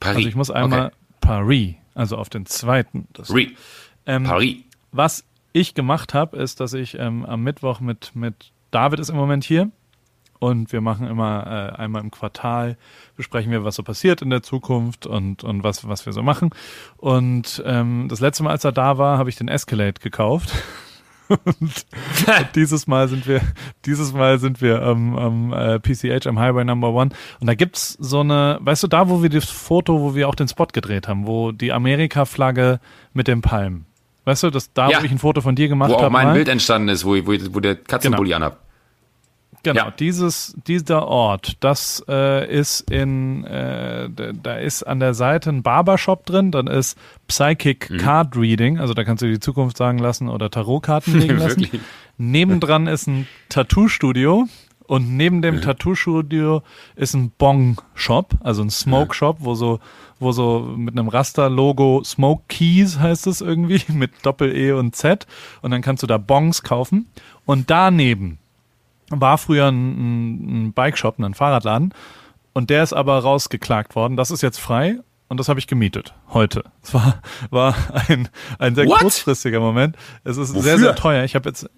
[0.00, 0.16] Paris.
[0.16, 0.94] Also ich muss einmal Okay.
[1.20, 3.08] Paris, also auf den zweiten.
[3.12, 3.50] Das, Paris.
[4.06, 4.56] ähm, Paris.
[4.92, 9.16] was ich gemacht habe, ist, dass ich ähm, am Mittwoch mit, mit David ist im
[9.16, 9.70] Moment hier
[10.38, 12.76] und wir machen immer äh, einmal im Quartal,
[13.16, 16.50] besprechen wir, was so passiert in der Zukunft und, und was, was wir so machen.
[16.96, 20.52] Und ähm, das letzte Mal, als er da war, habe ich den Escalade gekauft.
[21.28, 21.86] und
[22.54, 23.40] dieses Mal sind wir,
[23.84, 27.10] dieses Mal sind wir am, am äh, PCH, am Highway Number One.
[27.40, 30.34] Und da gibt's so eine, weißt du, da, wo wir das Foto, wo wir auch
[30.34, 32.80] den Spot gedreht haben, wo die Amerika-Flagge
[33.12, 33.84] mit dem Palm.
[34.24, 35.00] Weißt du, das, da, Ja.
[35.00, 36.12] wo ich ein Foto von dir gemacht Wo auch habe.
[36.12, 36.34] mein mal.
[36.34, 38.60] Bild entstanden ist, wo, wo, wo der Katzenbully anhab.
[39.72, 39.90] Genau, Ja.
[39.90, 44.08] dieses, dieser Ort, das äh, ist in, äh,
[44.42, 46.96] da, ist an der Seite ein Barbershop drin, dann ist
[47.26, 47.98] Psychic Mhm.
[47.98, 51.66] Card Reading, also da kannst du die Zukunft sagen lassen oder Tarotkarten legen lassen.
[52.16, 54.46] Nebendran ist ein Tattoo-Studio
[54.86, 55.42] und neben Mhm.
[55.42, 56.62] dem Tattoo-Studio
[56.96, 59.80] ist ein Bong-Shop, also ein Smoke-Shop, wo so,
[60.18, 65.26] wo so mit einem Raster-Logo Smoke Keys heißt es irgendwie, mit Doppel-E und Z
[65.62, 67.06] und dann kannst du da Bongs kaufen
[67.44, 68.38] und daneben
[69.10, 71.94] war früher ein, ein, Bike-Shop, ein Fahrradladen
[72.52, 74.16] und der ist aber rausgeklagt worden.
[74.16, 74.98] Das ist jetzt frei
[75.28, 76.64] und das habe ich gemietet heute.
[76.82, 77.74] Es war, war
[78.08, 78.28] ein,
[78.58, 79.00] ein sehr What?
[79.00, 79.96] kurzfristiger Moment.
[80.24, 80.62] Es ist Wofür?
[80.62, 81.24] sehr, sehr teuer.
[81.24, 81.68] Ich habe jetzt,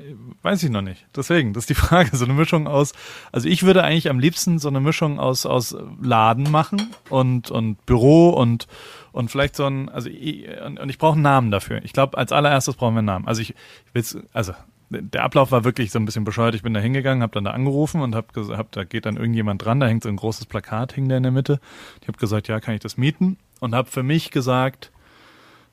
[0.42, 1.06] weiß ich noch nicht.
[1.16, 2.16] Deswegen, das ist die Frage.
[2.16, 2.92] So eine Mischung aus,
[3.32, 7.84] also ich würde eigentlich am liebsten so eine Mischung aus, aus Laden machen und, und
[7.86, 8.68] Büro und,
[9.10, 11.80] und vielleicht so ein, also ich, und, und ich brauche einen Namen dafür.
[11.84, 13.26] Ich glaube, als allererstes brauchen wir einen Namen.
[13.26, 14.52] Also ich, ich will's, also
[14.90, 16.54] der Ablauf war wirklich so ein bisschen bescheuert.
[16.54, 19.64] Ich bin da hingegangen, habe dann da angerufen und habe gesagt, da geht dann irgendjemand
[19.64, 21.60] dran, da hängt so ein großes Plakat, hing da in der Mitte.
[22.00, 23.38] Ich habe gesagt, ja, kann ich das mieten?
[23.60, 24.90] Und habe für mich gesagt,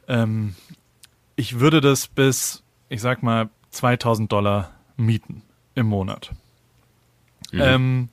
[0.07, 0.55] ähm,
[1.35, 5.41] ich würde das bis, ich sag mal, 2000 Dollar mieten
[5.73, 6.31] im Monat.
[7.51, 7.61] Mhm.
[7.61, 8.09] Ähm,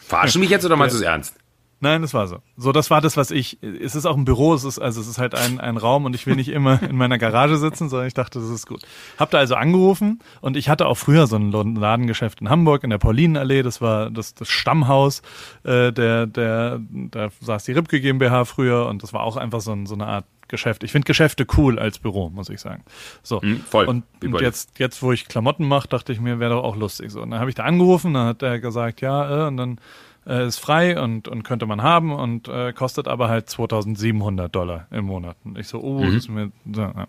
[0.00, 1.39] Verarschen du mich jetzt oder meinst du es ernst?
[1.82, 2.38] Nein, das war so.
[2.56, 3.58] So, das war das, was ich.
[3.62, 6.14] Es ist auch ein Büro, es ist also es ist halt ein, ein Raum und
[6.14, 8.82] ich will nicht immer in meiner Garage sitzen, sondern ich dachte, das ist gut.
[9.18, 12.90] Hab da also angerufen und ich hatte auch früher so ein Ladengeschäft in Hamburg in
[12.90, 13.62] der Paulinenallee.
[13.62, 15.22] Das war das, das Stammhaus
[15.64, 19.72] äh, der der da saß die Ribke GmbH früher und das war auch einfach so,
[19.72, 20.82] ein, so eine Art Geschäft.
[20.84, 22.82] Ich finde Geschäfte cool als Büro, muss ich sagen.
[23.22, 23.86] So Hm, voll.
[23.86, 27.10] und, und jetzt jetzt wo ich Klamotten mache, dachte ich mir, wäre doch auch lustig
[27.10, 27.22] so.
[27.22, 29.80] Und dann habe ich da angerufen, dann hat er gesagt, ja, äh, und dann
[30.26, 34.86] äh, ist frei und, und könnte man haben und äh, kostet aber halt 2700 Dollar
[34.90, 35.36] im Monat.
[35.44, 37.06] Und ich so, oh, das ist mir, so, ja.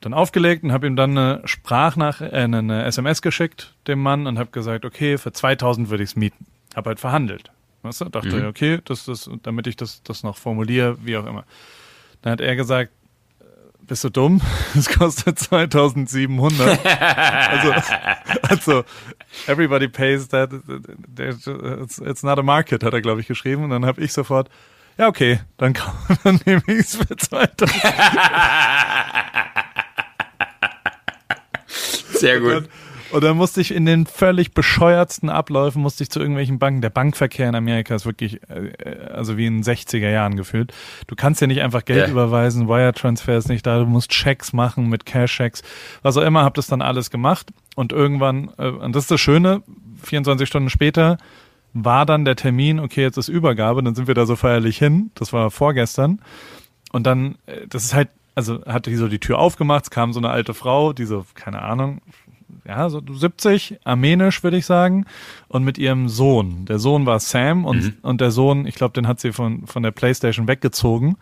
[0.00, 4.26] Dann aufgelegt und habe ihm dann eine Sprachnach, äh, eine, eine SMS geschickt, dem Mann,
[4.26, 6.46] und habe gesagt, okay, für 2000 würde ich es mieten.
[6.74, 7.50] Habe halt verhandelt.
[7.82, 8.04] Weißt du?
[8.06, 8.46] Dachte, mhm.
[8.46, 11.44] okay, das, das, damit ich das, das noch formuliere, wie auch immer.
[12.22, 12.92] Dann hat er gesagt,
[13.86, 14.40] bist du dumm?
[14.74, 16.84] Es kostet 2700.
[16.84, 17.72] also,
[18.42, 18.84] also,
[19.46, 20.50] everybody pays that.
[21.18, 23.64] It's, it's not a market, hat er, glaube ich, geschrieben.
[23.64, 24.48] Und dann habe ich sofort,
[24.98, 25.74] ja, okay, dann,
[26.24, 27.82] dann nehme ich es für 2000.
[32.14, 32.68] Sehr gut.
[33.14, 36.80] Und dann musste ich in den völlig bescheuertsten Abläufen, musste ich zu irgendwelchen Banken.
[36.80, 38.72] Der Bankverkehr in Amerika ist wirklich, äh,
[39.08, 40.74] also wie in den 60er Jahren gefühlt.
[41.06, 42.10] Du kannst ja nicht einfach Geld ja.
[42.10, 45.62] überweisen, Wire-Transfer ist nicht da, du musst Checks machen mit Cash-Checks,
[46.02, 47.52] was auch immer, hab das dann alles gemacht.
[47.76, 49.62] Und irgendwann, äh, und das ist das Schöne,
[50.02, 51.18] 24 Stunden später
[51.72, 55.12] war dann der Termin, okay, jetzt ist Übergabe, dann sind wir da so feierlich hin,
[55.14, 56.20] das war vorgestern.
[56.90, 60.12] Und dann, äh, das ist halt, also hatte die so die Tür aufgemacht, es kam
[60.12, 62.00] so eine alte Frau, die so, keine Ahnung,
[62.66, 65.06] ja, so 70, armenisch würde ich sagen,
[65.48, 66.64] und mit ihrem Sohn.
[66.66, 67.94] Der Sohn war Sam und, mhm.
[68.02, 71.16] und der Sohn, ich glaube, den hat sie von, von der Playstation weggezogen.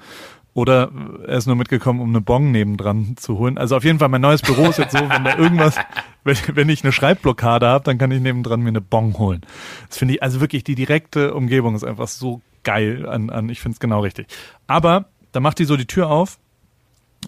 [0.55, 0.91] Oder
[1.27, 3.57] er ist nur mitgekommen, um eine Bong nebendran zu holen.
[3.57, 5.77] Also auf jeden Fall, mein neues Büro ist jetzt so, wenn da irgendwas,
[6.25, 9.41] wenn, wenn ich eine Schreibblockade habe, dann kann ich nebendran mir eine Bong holen.
[9.89, 13.61] Das finde ich, also wirklich die direkte Umgebung ist einfach so geil an, an ich
[13.61, 14.27] finde es genau richtig.
[14.66, 16.39] Aber da macht die so die Tür auf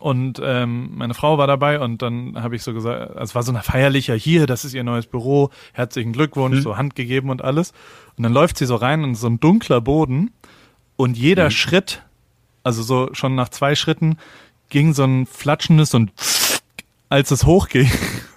[0.00, 3.52] und ähm, meine Frau war dabei und dann habe ich so gesagt, es war so
[3.52, 6.62] ein feierlicher hier, das ist ihr neues Büro, herzlichen Glückwunsch, mhm.
[6.62, 7.72] so Hand gegeben und alles.
[8.16, 10.32] Und dann läuft sie so rein in so ein dunkler Boden
[10.96, 11.50] und jeder mhm.
[11.50, 12.02] Schritt,
[12.64, 14.18] also so schon nach zwei Schritten,
[14.68, 16.12] ging so ein flatschendes und
[17.08, 17.90] als es hochging.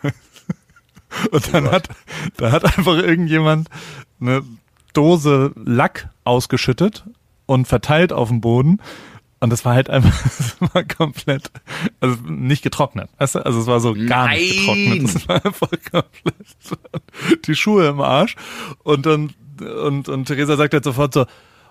[1.31, 1.89] und dann oh hat,
[2.37, 3.69] da hat einfach irgendjemand
[4.21, 4.43] eine
[4.93, 7.05] Dose Lack ausgeschüttet
[7.45, 8.79] und verteilt auf dem Boden
[9.39, 11.51] und das war halt einfach, das war komplett,
[11.99, 13.09] also nicht getrocknet.
[13.17, 13.45] Weißt du?
[13.45, 14.39] Also es war so gar Nein.
[14.39, 15.15] nicht getrocknet.
[15.15, 18.35] Das war einfach komplett die Schuhe im Arsch.
[18.83, 21.25] Und dann, und, und Theresa sagt halt sofort so,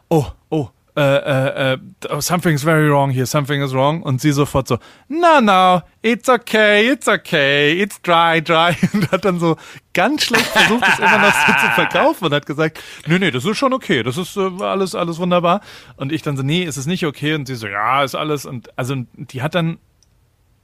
[0.09, 1.77] oh, oh, uh, uh,
[2.11, 4.03] uh, something's very wrong here, something is wrong.
[4.03, 4.79] Und sie sofort so,
[5.09, 8.75] no, no, it's okay, it's okay, it's dry, dry.
[8.93, 9.57] Und hat dann so
[9.93, 13.45] ganz schlecht versucht, es immer noch so zu verkaufen und hat gesagt, nee, nee, das
[13.45, 15.61] ist schon okay, das ist äh, alles, alles wunderbar.
[15.97, 17.35] Und ich dann so, nee, ist es nicht okay?
[17.35, 18.45] Und sie so, ja, ist alles.
[18.47, 19.79] Und also die hat dann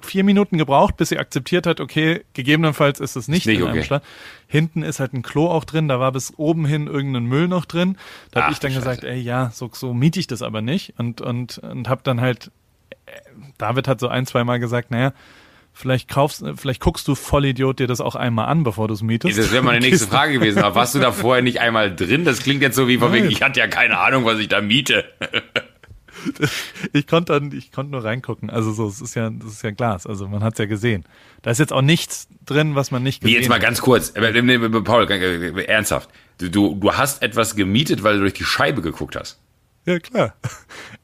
[0.07, 3.79] vier Minuten gebraucht, bis sie akzeptiert hat, okay, gegebenenfalls ist es nicht, nicht in einem
[3.79, 4.01] okay.
[4.47, 7.65] Hinten ist halt ein Klo auch drin, da war bis oben hin irgendein Müll noch
[7.65, 7.97] drin.
[8.31, 10.95] Da habe ich dann gesagt, ey, ja, so, so miete ich das aber nicht.
[10.99, 12.51] Und, und, und habe dann halt,
[13.59, 15.13] David hat so ein, zwei Mal gesagt, naja,
[15.75, 19.39] Vielleicht kaufst, vielleicht guckst du Vollidiot dir das auch einmal an, bevor du es mietest.
[19.39, 20.63] Das wäre meine nächste Frage gewesen.
[20.63, 22.25] Aber warst du da vorher nicht einmal drin?
[22.25, 24.61] Das klingt jetzt so wie von wegen, ich hatte ja keine Ahnung, was ich da
[24.61, 25.05] miete.
[26.93, 28.51] ich konnte dann, ich konnte nur reingucken.
[28.51, 30.07] Also so, es ist ja, das ist ja Glas.
[30.07, 31.05] Also man hat es ja gesehen.
[31.43, 33.39] Da ist jetzt auch nichts drin, was man nicht gesehen hat.
[33.39, 36.09] Wie jetzt mal ganz kurz, äh, Paul, äh, ernsthaft.
[36.39, 39.39] Du, du, du hast etwas gemietet, weil du durch die Scheibe geguckt hast.
[39.85, 40.35] Ja, klar.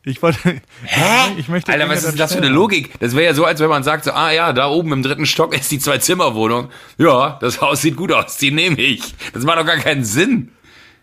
[0.05, 0.63] Ich wollte.
[0.85, 1.35] Hä?
[1.37, 2.99] Ich möchte Alter, was ist das für eine Logik?
[2.99, 5.27] Das wäre ja so, als wenn man sagt, so, ah ja, da oben im dritten
[5.27, 6.71] Stock ist die Zwei-Zimmer-Wohnung.
[6.97, 9.15] Ja, das Haus sieht gut aus, die nehme ich.
[9.35, 10.51] Das macht doch gar keinen Sinn.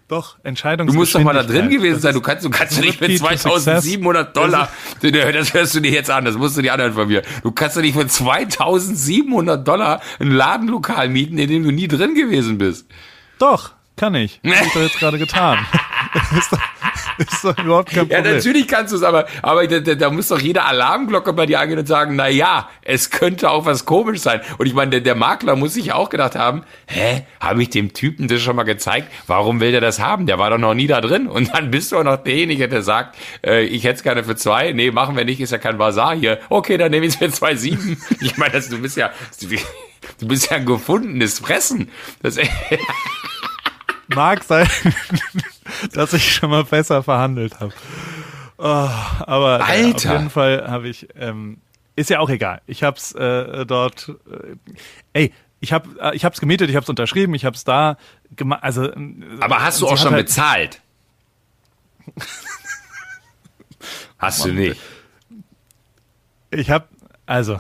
[0.08, 0.86] Doch, Entscheidung.
[0.86, 2.14] Du musst doch mal da drin gewesen sein.
[2.14, 4.70] Du kannst, du kannst nicht mit 2700 Dollar,
[5.02, 7.24] das hörst du dir jetzt an, das musst du dir anhören von mir.
[7.42, 12.14] Du kannst doch nicht für 2700 Dollar ein Ladenlokal mieten, in dem du nie drin
[12.14, 12.86] gewesen bist.
[13.40, 14.40] Doch, kann ich.
[14.44, 15.66] Das hab ich doch jetzt gerade getan.
[16.38, 16.60] ist, doch,
[17.18, 18.26] ist doch überhaupt kein Problem.
[18.26, 21.46] Ja, natürlich kannst du es, aber, aber da, da, da muss doch jede Alarmglocke bei
[21.46, 24.42] dir angehen und sagen, na ja, es könnte auch was komisch sein.
[24.58, 27.94] Und ich meine, der, der Makler muss sich auch gedacht haben, hä, habe ich dem
[27.94, 29.12] Typen das schon mal gezeigt?
[29.28, 30.26] Warum will der das haben?
[30.26, 31.28] Der war doch noch nie da drin.
[31.28, 33.16] Und dann bist du auch noch derjenige, der sagt,
[33.46, 34.72] äh, ich hätte es gerne für zwei.
[34.72, 36.40] Nee, machen wir nicht, ist ja kein Bazar hier.
[36.50, 38.02] Okay, dann nehme ich es für zwei sieben.
[38.22, 39.12] Ich meine, du bist ja,
[40.20, 41.92] du bist ja ein gefundenes Fressen.
[42.24, 42.38] Das,
[44.08, 44.68] Mag sein,
[45.94, 47.74] dass ich schon mal besser verhandelt habe.
[48.58, 50.10] Oh, aber Alter.
[50.10, 51.58] Ja, auf jeden Fall habe ich, ähm,
[51.96, 52.62] ist ja auch egal.
[52.68, 54.56] Ich habe es äh, dort, äh,
[55.14, 57.98] ey, ich habe äh, ich hab's gemietet, ich habe es unterschrieben, ich habe es da
[58.36, 58.64] gemacht.
[58.64, 58.96] Also, äh,
[59.40, 60.82] aber hast du auch schon halt bezahlt?
[64.18, 64.80] hast du nicht?
[66.52, 66.88] Ich habe,
[67.26, 67.60] also.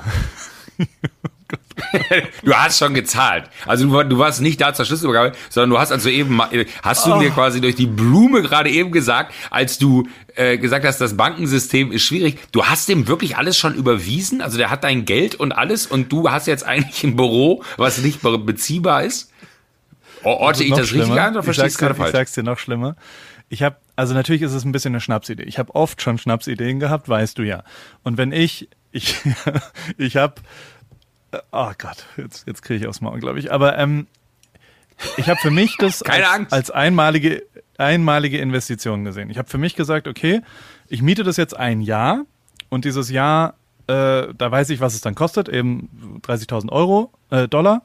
[2.43, 3.45] du hast schon gezahlt.
[3.65, 6.41] Also du, du, warst nicht da zur Schlüsselübergabe, sondern du hast also eben,
[6.81, 7.17] hast du oh.
[7.17, 11.91] mir quasi durch die Blume gerade eben gesagt, als du äh, gesagt hast, das Bankensystem
[11.91, 12.39] ist schwierig.
[12.51, 14.41] Du hast dem wirklich alles schon überwiesen?
[14.41, 17.99] Also der hat dein Geld und alles und du hast jetzt eigentlich ein Büro, was
[17.99, 19.31] nicht beziehbar ist?
[20.23, 22.09] Orte ich das richtig an oder verstehst du gerade falsch?
[22.09, 22.95] Ich sag's dir noch schlimmer.
[23.47, 25.43] Ich habe, also natürlich ist es ein bisschen eine Schnapsidee.
[25.43, 27.63] Ich habe oft schon Schnapsideen gehabt, weißt du ja.
[28.03, 29.15] Und wenn ich, ich,
[29.97, 30.35] ich habe
[31.51, 33.51] Oh Gott, jetzt, jetzt kriege ich aufs Maul, glaube ich.
[33.51, 34.07] Aber ähm,
[35.17, 37.43] ich habe für mich das als, als, einmalige
[37.77, 39.29] einmalige Investition gesehen.
[39.29, 40.41] Ich habe für mich gesagt, okay,
[40.87, 42.23] ich miete das jetzt ein Jahr
[42.69, 43.55] und dieses Jahr,
[43.87, 47.81] äh, da weiß ich, was es dann kostet, eben 30.000 Euro, äh, Dollar.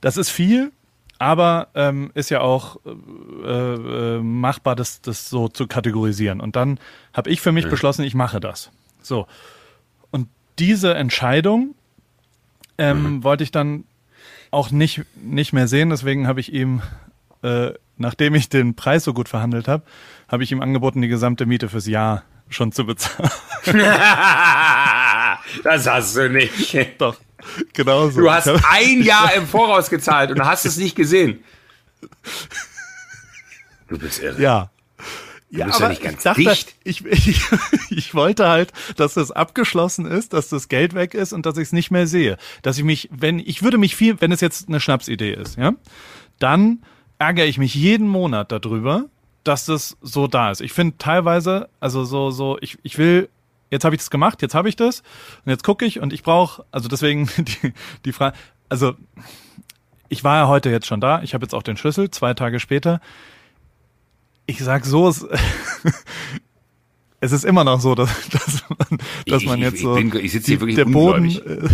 [0.00, 0.72] Das ist viel,
[1.18, 6.40] aber ähm, ist ja auch äh, äh, machbar, das, das so zu kategorisieren.
[6.40, 6.78] Und dann
[7.14, 8.70] habe ich für mich beschlossen, ich mache das.
[9.00, 9.26] So.
[10.10, 11.74] Und diese Entscheidung
[12.78, 13.24] ähm, mhm.
[13.24, 13.84] wollte ich dann
[14.50, 15.90] auch nicht, nicht mehr sehen.
[15.90, 16.82] Deswegen habe ich ihm,
[17.42, 19.82] äh, nachdem ich den Preis so gut verhandelt habe,
[20.28, 23.30] habe ich ihm angeboten, die gesamte Miete fürs Jahr schon zu bezahlen.
[25.64, 26.76] das hast du nicht.
[26.98, 27.16] Doch,
[27.72, 28.20] genau so.
[28.20, 31.42] Du hast ein Jahr im Voraus gezahlt und hast es nicht gesehen.
[33.88, 34.40] Du bist irre.
[34.40, 34.70] Ja.
[35.50, 36.74] Du ja, bist ja nicht ganz ich dachte, dicht.
[36.82, 37.40] Ich, ich,
[37.90, 41.64] ich wollte halt, dass das abgeschlossen ist, dass das Geld weg ist und dass ich
[41.64, 42.36] es nicht mehr sehe.
[42.62, 45.74] Dass ich mich, wenn, ich würde mich viel, wenn es jetzt eine Schnapsidee ist, ja,
[46.38, 46.82] dann
[47.18, 49.04] ärgere ich mich jeden Monat darüber,
[49.44, 50.60] dass das so da ist.
[50.60, 53.28] Ich finde teilweise, also so, so, ich, ich will,
[53.70, 55.00] jetzt habe ich das gemacht, jetzt habe ich das
[55.44, 57.72] und jetzt gucke ich und ich brauche, also deswegen die,
[58.04, 58.36] die Frage,
[58.68, 58.94] also
[60.08, 62.58] ich war ja heute jetzt schon da, ich habe jetzt auch den Schlüssel, zwei Tage
[62.58, 63.00] später
[64.46, 65.26] ich sag so, es,
[67.20, 69.96] es ist immer noch so, dass, dass man, dass man jetzt so.
[69.96, 71.68] Ich, bin, ich sitze hier wirklich der Boden, äh,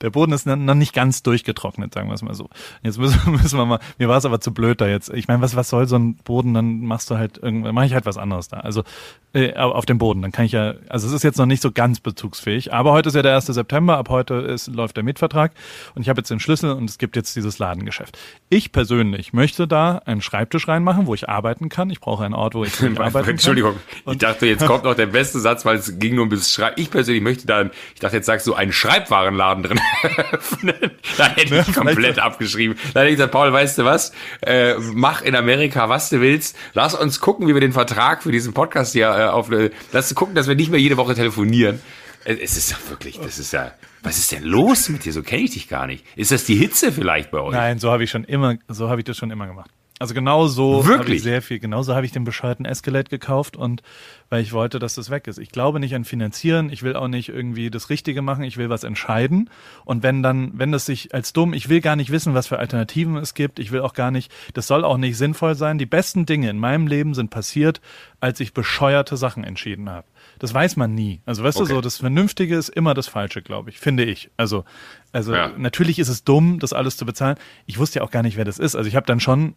[0.00, 2.48] der Boden ist noch nicht ganz durchgetrocknet, sagen wir es mal so.
[2.82, 3.80] Jetzt müssen, müssen wir mal.
[3.98, 5.10] Mir war es aber zu blöd da jetzt.
[5.10, 6.54] Ich meine, was was soll so ein Boden?
[6.54, 8.58] Dann machst du halt irgendwann mache ich halt was anderes da.
[8.58, 8.84] Also
[9.32, 10.22] äh, auf dem Boden.
[10.22, 10.74] Dann kann ich ja.
[10.88, 12.72] Also es ist jetzt noch nicht so ganz bezugsfähig.
[12.72, 13.46] Aber heute ist ja der 1.
[13.46, 13.98] September.
[13.98, 15.52] Ab heute ist, läuft der Mietvertrag
[15.94, 18.18] und ich habe jetzt den Schlüssel und es gibt jetzt dieses Ladengeschäft.
[18.52, 21.88] Ich persönlich möchte da einen Schreibtisch reinmachen, wo ich arbeiten kann.
[21.88, 23.28] Ich brauche einen Ort, wo ich arbeiten kann.
[23.28, 23.76] Entschuldigung.
[24.10, 26.76] ich dachte jetzt kommt noch der beste Satz, weil es ging nur um das Schreib.
[26.76, 29.80] Ich persönlich möchte da, ich dachte jetzt sagst du einen Schreibwarenladen drin
[31.16, 32.76] da hätte ich komplett abgeschrieben.
[32.92, 34.10] Da hätte ich gesagt, Paul, weißt du was?
[34.40, 36.56] Äh, mach in Amerika, was du willst.
[36.74, 39.52] Lass uns gucken, wie wir den Vertrag für diesen Podcast hier äh, auf.
[39.52, 41.80] Äh, lass uns gucken, dass wir nicht mehr jede Woche telefonieren.
[42.24, 43.72] Es ist ja wirklich, das ist ja.
[44.02, 45.12] Was ist denn los mit dir?
[45.12, 46.04] So kenne ich dich gar nicht.
[46.16, 47.52] Ist das die Hitze vielleicht bei euch?
[47.52, 49.70] Nein, so habe ich schon immer, so habe ich das schon immer gemacht.
[50.00, 53.82] Also genau so habe ich sehr viel, genauso habe ich den bescheuerten Escalate gekauft und
[54.30, 55.36] weil ich wollte, dass das weg ist.
[55.36, 58.70] Ich glaube nicht an Finanzieren, ich will auch nicht irgendwie das Richtige machen, ich will
[58.70, 59.50] was entscheiden.
[59.84, 62.58] Und wenn dann, wenn das sich als dumm, ich will gar nicht wissen, was für
[62.58, 65.76] Alternativen es gibt, ich will auch gar nicht, das soll auch nicht sinnvoll sein.
[65.76, 67.82] Die besten Dinge in meinem Leben sind passiert,
[68.20, 70.06] als ich bescheuerte Sachen entschieden habe.
[70.40, 71.20] Das weiß man nie.
[71.26, 71.68] Also weißt okay.
[71.68, 74.30] du so, das Vernünftige ist immer das Falsche, glaube ich, finde ich.
[74.36, 74.64] Also,
[75.12, 75.52] also ja.
[75.56, 77.36] natürlich ist es dumm, das alles zu bezahlen.
[77.66, 78.74] Ich wusste ja auch gar nicht, wer das ist.
[78.74, 79.54] Also ich habe dann schon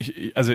[0.00, 0.54] ich, also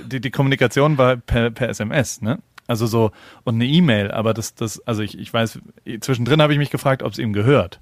[0.00, 2.38] die, die Kommunikation war per, per SMS, ne?
[2.66, 3.12] Also so
[3.44, 5.60] und eine E-Mail, aber das, das, also ich, ich weiß,
[6.00, 7.80] zwischendrin habe ich mich gefragt, ob es ihm gehört.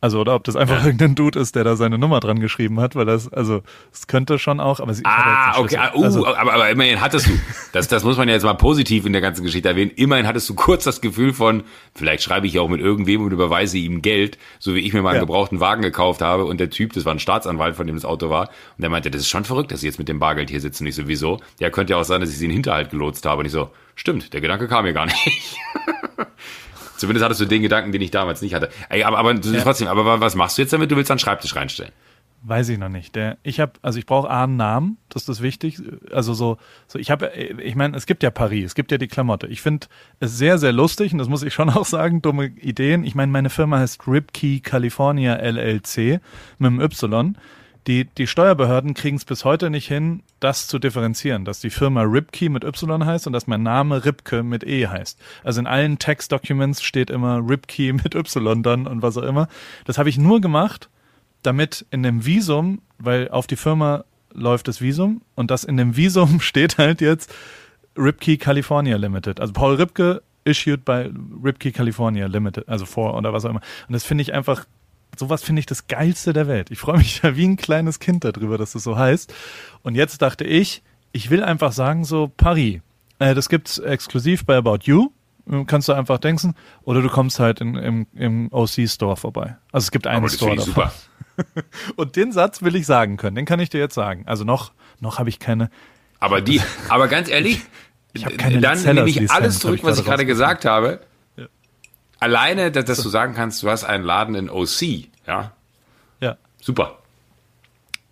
[0.00, 0.86] Also, oder ob das einfach ja.
[0.86, 4.38] irgendein Dude ist, der da seine Nummer dran geschrieben hat, weil das, also, es könnte
[4.38, 7.32] schon auch, aber sie Ah, okay, ah, uh, also, aber, aber immerhin hattest du,
[7.72, 10.48] das, das muss man ja jetzt mal positiv in der ganzen Geschichte erwähnen, immerhin hattest
[10.48, 11.64] du kurz das Gefühl von,
[11.96, 15.02] vielleicht schreibe ich ja auch mit irgendwem und überweise ihm Geld, so wie ich mir
[15.02, 15.22] mal einen ja.
[15.22, 18.30] gebrauchten Wagen gekauft habe und der Typ, das war ein Staatsanwalt, von dem das Auto
[18.30, 20.60] war, und der meinte, das ist schon verrückt, dass sie jetzt mit dem Bargeld hier
[20.60, 21.40] sitzen, nicht sowieso.
[21.58, 23.52] Ja, könnte ja auch sein, dass ich sie in den Hinterhalt gelotst habe und ich
[23.52, 25.56] so, stimmt, der Gedanke kam mir gar nicht.
[26.98, 28.68] Zumindest hattest du den Gedanken, den ich damals nicht hatte.
[28.88, 29.60] Ey, aber, aber ja.
[29.62, 30.90] trotzdem, aber was machst du jetzt damit?
[30.90, 31.92] Du willst einen Schreibtisch reinstellen.
[32.42, 33.16] Weiß ich noch nicht.
[33.16, 35.80] Der, ich habe, also ich brauche A einen Namen, das ist das wichtig.
[36.12, 39.08] Also so, so ich habe, ich meine, es gibt ja Paris, es gibt ja die
[39.08, 39.48] Klamotte.
[39.48, 39.88] Ich finde
[40.20, 43.02] es sehr, sehr lustig und das muss ich schon auch sagen, dumme Ideen.
[43.04, 46.20] Ich meine, meine Firma heißt Ripkey California LLC
[46.58, 47.36] mit dem Y
[47.88, 52.02] die, die Steuerbehörden kriegen es bis heute nicht hin, das zu differenzieren, dass die Firma
[52.02, 55.18] Ripkey mit Y heißt und dass mein Name Ripke mit E heißt.
[55.42, 59.48] Also in allen Text-Documents steht immer Ripkey mit Y dann und was auch immer.
[59.86, 60.90] Das habe ich nur gemacht,
[61.42, 65.96] damit in dem Visum, weil auf die Firma läuft das Visum und das in dem
[65.96, 67.34] Visum steht halt jetzt
[67.96, 69.40] Ripkey California Limited.
[69.40, 71.10] Also Paul Ripke issued by
[71.42, 73.62] Ripkey California Limited, also vor oder was auch immer.
[73.88, 74.66] Und das finde ich einfach
[75.18, 76.70] sowas finde ich das Geilste der Welt.
[76.70, 79.32] Ich freue mich ja wie ein kleines Kind darüber, dass es das so heißt.
[79.82, 82.80] Und jetzt dachte ich, ich will einfach sagen, so Paris.
[83.18, 85.10] Äh, das gibt's exklusiv bei About You.
[85.50, 86.54] Äh, kannst du einfach denken.
[86.82, 89.56] Oder du kommst halt in, im, im OC-Store vorbei.
[89.72, 90.72] Also es gibt einen Aber Store davon.
[90.72, 90.92] Super.
[91.96, 93.36] Und den Satz will ich sagen können.
[93.36, 94.24] Den kann ich dir jetzt sagen.
[94.26, 95.70] Also noch, noch habe ich keine.
[96.20, 97.60] Aber die, aber ganz ehrlich,
[98.12, 101.00] ich habe keine dann nehme ich alles zurück, was ich gerade gesagt habe
[102.20, 105.52] alleine, dass, dass, du sagen kannst, du hast einen Laden in OC, ja.
[106.20, 106.36] Ja.
[106.60, 106.98] Super.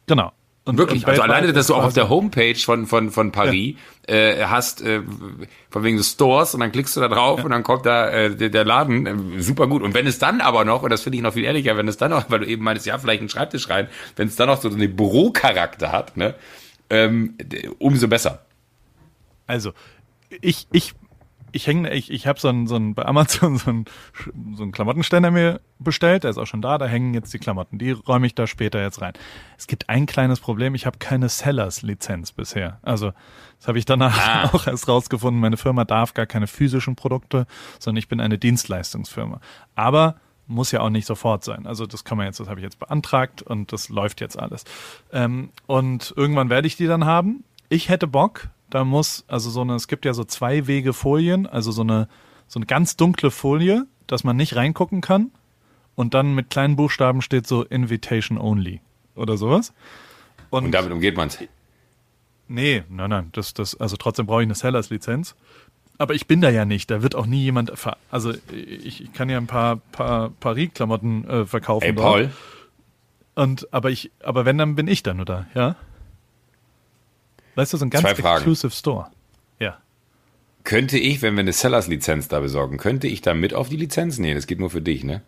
[0.07, 0.33] Genau.
[0.67, 3.77] Und wirklich, und also alleine, dass du auch auf der Homepage von, von, von Paris
[4.09, 4.15] ja.
[4.15, 5.01] äh, hast, äh,
[5.71, 7.45] von wegen des Stores, und dann klickst du da drauf ja.
[7.45, 9.83] und dann kommt da äh, der, der Laden, äh, super gut.
[9.83, 11.99] Und wenn es dann aber noch, und das finde ich noch viel ehrlicher, wenn es
[11.99, 14.61] dann noch, weil du eben meinst, ja, vielleicht einen Schreibtisch rein, wenn es dann noch
[14.61, 16.35] so einen Bürocharakter hat, ne,
[16.91, 17.37] ähm,
[17.79, 18.45] umso besser.
[19.47, 19.73] Also,
[20.41, 20.95] ich, ich,
[21.57, 23.85] ich hänge, ich, ich habe so einen, so einen, bei Amazon so einen,
[24.55, 27.79] so einen Klamottenständer mir bestellt, der ist auch schon da, da hängen jetzt die Klamotten,
[27.79, 29.15] die räume ich da später jetzt rein.
[29.59, 32.79] Es gibt ein kleines Problem, ich habe keine Sellers-Lizenz bisher.
[32.83, 33.13] Also,
[33.59, 34.51] das habe ich danach ah.
[34.53, 37.47] auch erst rausgefunden, meine Firma darf gar keine physischen Produkte,
[37.79, 39.41] sondern ich bin eine Dienstleistungsfirma.
[39.75, 41.67] Aber muss ja auch nicht sofort sein.
[41.67, 44.65] Also das kann man jetzt, das habe ich jetzt beantragt und das läuft jetzt alles.
[45.13, 47.43] Ähm, und irgendwann werde ich die dann haben.
[47.69, 51.47] Ich hätte Bock, da muss, also so eine, es gibt ja so zwei Wege Folien,
[51.47, 52.09] also so eine,
[52.47, 55.31] so eine ganz dunkle Folie, dass man nicht reingucken kann.
[55.95, 58.83] Und dann mit kleinen Buchstaben steht so Invitation Only
[59.15, 59.73] oder sowas.
[60.51, 61.39] Und, und damit umgeht man es.
[62.49, 65.35] Nee, nein, nein, das, das, also trotzdem brauche ich eine Sellers-Lizenz.
[65.97, 66.91] Aber ich bin da ja nicht.
[66.91, 67.73] Da wird auch nie jemand.
[68.11, 71.85] Also ich, ich kann ja ein paar, paar Paris-Klamotten äh, verkaufen.
[71.85, 72.31] Hey Paul.
[73.35, 75.77] Und aber ich, aber wenn dann bin ich da nur da, ja.
[77.57, 78.37] Weißt du, so ein ganz Zwei Fragen.
[78.37, 79.11] exclusive Store.
[79.59, 79.79] Ja.
[80.63, 84.19] Könnte ich, wenn wir eine Sellers-Lizenz da besorgen, könnte ich da mit auf die Lizenz?
[84.19, 85.23] Nee, das geht nur für dich, ne?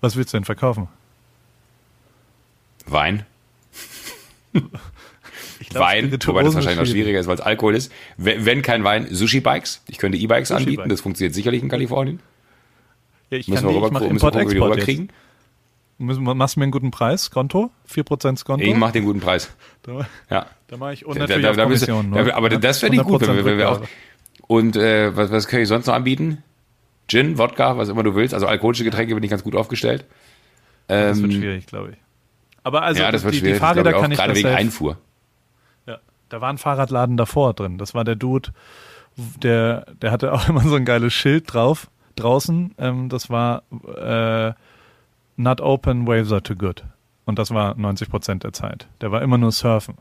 [0.00, 0.88] Was willst du denn verkaufen?
[2.86, 3.24] Wein.
[4.52, 7.92] Glaub, Wein, wobei das wahrscheinlich noch schwieriger ist, weil es Alkohol ist.
[8.16, 9.82] Wenn, wenn kein Wein, Sushi-Bikes.
[9.88, 12.20] Ich könnte E-Bikes anbieten, das funktioniert sicherlich in Kalifornien.
[13.30, 15.10] Ja, ich müssen kann wir rüber, ich mache Import, gucken, Export rüberkriegen.
[15.98, 17.70] Machst du mir einen guten Preis, Konto?
[17.88, 18.64] 4% Konto?
[18.64, 19.54] Ich mach den guten Preis.
[19.82, 20.46] Da, ja.
[20.66, 23.20] Da mache ich und natürlich da, da, da Kommission, du, Aber das wäre nicht gut,
[23.20, 23.80] wenn wir, wenn wir auch.
[24.46, 26.42] Und äh, was, was kann ich sonst noch anbieten?
[27.06, 28.34] Gin, Wodka, was immer du willst.
[28.34, 30.04] Also alkoholische Getränke bin ich ganz gut aufgestellt.
[30.88, 31.96] Ähm, das wird ähm, schwierig, glaube ich.
[32.62, 34.98] Aber also ja, das wird die, die Fahrräder ich kann ich gerade wegen Einfuhr.
[36.34, 37.78] Da war ein Fahrradladen davor drin.
[37.78, 38.50] Das war der Dude,
[39.16, 42.74] der, der hatte auch immer so ein geiles Schild drauf, draußen.
[42.78, 44.52] Ähm, das war äh,
[45.36, 46.84] Not open, waves are too good.
[47.24, 48.86] Und das war 90 Prozent der Zeit.
[49.00, 49.96] Der war immer nur surfen.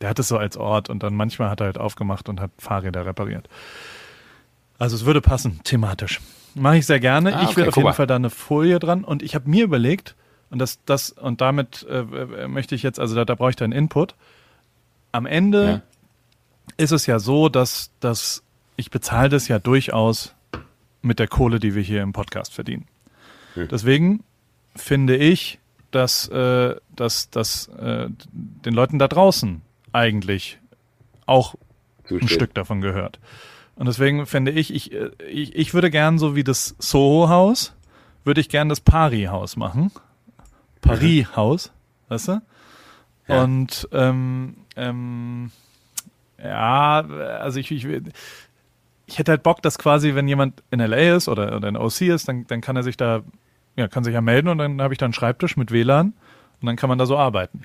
[0.00, 2.50] Der hat es so als Ort und dann manchmal hat er halt aufgemacht und hat
[2.58, 3.48] Fahrräder repariert.
[4.78, 6.20] Also es würde passen, thematisch.
[6.54, 7.34] Mache ich sehr gerne.
[7.34, 9.64] Ah, okay, ich will auf jeden Fall da eine Folie dran und ich habe mir
[9.64, 10.16] überlegt,
[10.50, 13.56] und das, das, und damit äh, äh möchte ich jetzt, also da, da brauche ich
[13.56, 14.14] deinen Input
[15.14, 15.82] am Ende ja.
[16.76, 18.42] ist es ja so, dass, dass
[18.76, 20.34] ich bezahle das ja durchaus
[21.02, 22.88] mit der Kohle, die wir hier im Podcast verdienen.
[23.54, 23.68] Hm.
[23.68, 24.24] Deswegen
[24.74, 25.58] finde ich,
[25.90, 29.62] dass, äh, dass, dass äh, den Leuten da draußen
[29.92, 30.58] eigentlich
[31.26, 31.54] auch
[32.02, 32.22] Zusteht.
[32.22, 33.20] ein Stück davon gehört.
[33.76, 37.74] Und deswegen finde ich, ich, äh, ich, ich würde gern so wie das Soho-Haus,
[38.24, 39.90] würde ich gern das Pari-Haus machen.
[40.80, 41.72] Paris-Haus,
[42.08, 42.42] weißt du?
[43.28, 43.42] Ja.
[43.42, 45.50] Und ähm, ähm,
[46.42, 47.86] ja, also ich, ich,
[49.06, 52.02] ich hätte halt Bock, dass quasi, wenn jemand in LA ist oder, oder in OC
[52.02, 53.22] ist, dann, dann kann er sich da,
[53.76, 56.14] ja, kann sich ja melden und dann habe ich da einen Schreibtisch mit WLAN
[56.60, 57.62] und dann kann man da so arbeiten.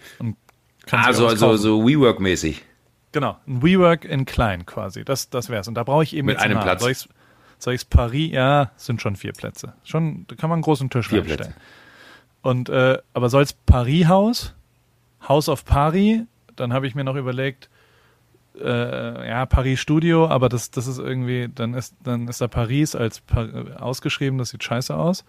[0.92, 2.62] Also, also so WeWork-mäßig.
[3.12, 5.04] Genau, ein WeWork in klein quasi.
[5.04, 5.68] Das, das wär's.
[5.68, 6.64] Und da brauche ich eben mit einem nah.
[6.64, 6.82] Platz.
[6.82, 7.10] Soll ich's,
[7.58, 8.32] soll ich's Paris?
[8.32, 9.74] Ja, sind schon vier Plätze.
[9.84, 11.54] Schon, da kann man einen großen Tisch vier reinstellen.
[11.54, 11.60] Plätze.
[12.42, 14.56] Und äh, aber soll's Paris-Haus,
[15.28, 16.22] House of Paris
[16.60, 17.70] dann habe ich mir noch überlegt,
[18.60, 22.96] äh, ja, Paris Studio, aber das, das ist irgendwie, dann ist, dann ist da Paris
[22.96, 23.48] als pa
[23.78, 25.24] ausgeschrieben, das sieht scheiße aus.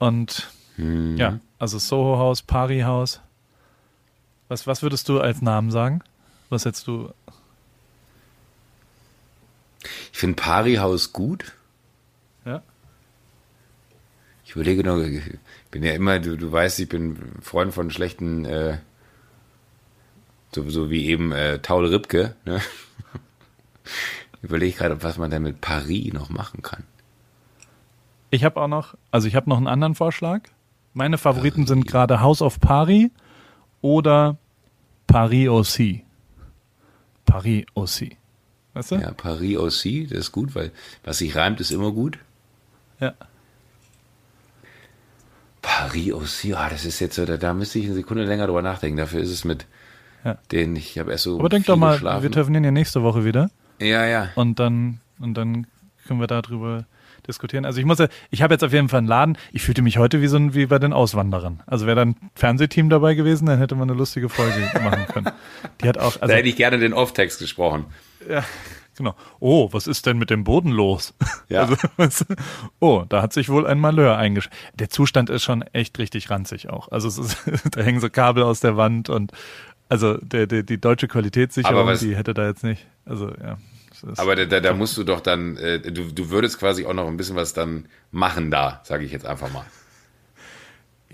[0.00, 0.48] Und
[0.78, 1.16] mhm.
[1.16, 3.20] ja, also Soho House, Paris House.
[4.48, 6.02] Was, was würdest du als Namen sagen?
[6.48, 7.12] Was hättest du?
[10.12, 11.52] Ich finde Paris House gut.
[12.44, 12.62] Ja.
[14.44, 15.22] Ich überlege noch, ich
[15.70, 18.78] bin ja immer, du, du weißt, ich bin Freund von schlechten äh,
[20.54, 22.34] so, so wie eben äh, Taul Ripke.
[22.46, 22.60] Ne?
[24.42, 26.84] Überlege gerade, was man denn mit Paris noch machen kann.
[28.30, 30.42] Ich habe auch noch, also ich habe noch einen anderen Vorschlag.
[30.92, 31.68] Meine Favoriten Paris.
[31.68, 33.10] sind gerade House of Paris
[33.80, 34.36] oder
[35.06, 36.04] Paris aussi.
[37.26, 38.16] Paris aussi.
[38.74, 38.96] Weißt du?
[38.96, 40.72] Ja, Paris aussi, das ist gut, weil
[41.04, 42.18] was sich reimt, ist immer gut.
[43.00, 43.14] Ja.
[45.62, 48.62] Paris aussi, ah, das ist jetzt so, da, da müsste ich eine Sekunde länger drüber
[48.62, 48.96] nachdenken.
[48.96, 49.66] Dafür ist es mit
[50.24, 50.36] ja.
[50.52, 51.38] Den ich habe erst so.
[51.38, 52.22] Aber denk doch mal, geschlafen.
[52.22, 53.50] wir telefonieren ja nächste Woche wieder.
[53.80, 54.28] Ja, ja.
[54.34, 55.66] Und dann und dann
[56.06, 56.84] können wir darüber
[57.26, 57.64] diskutieren.
[57.64, 59.38] Also ich muss ja, ich habe jetzt auf jeden Fall einen Laden.
[59.52, 61.62] Ich fühlte mich heute wie so ein, wie bei den Auswanderern.
[61.66, 65.30] Also wäre da ein Fernsehteam dabei gewesen, dann hätte man eine lustige Folge machen können.
[65.82, 66.16] Die hat auch.
[66.20, 67.86] Also, da hätte ich gerne den Off-Text gesprochen.
[68.28, 68.44] Ja.
[68.96, 69.14] Genau.
[69.38, 71.14] Oh, was ist denn mit dem Boden los?
[71.48, 71.68] Ja.
[71.96, 72.24] Also,
[72.80, 74.58] oh, da hat sich wohl ein Malheur eingeschaltet.
[74.74, 76.88] Der Zustand ist schon echt richtig ranzig auch.
[76.92, 77.38] Also es ist,
[77.74, 79.32] da hängen so Kabel aus der Wand und
[79.88, 82.86] also der, der, die deutsche Qualitätssicherung, was, die hätte da jetzt nicht.
[83.04, 83.56] Also ja.
[84.16, 87.06] Aber da, da, da musst du doch dann, äh, du, du würdest quasi auch noch
[87.06, 89.64] ein bisschen was dann machen da, sage ich jetzt einfach mal.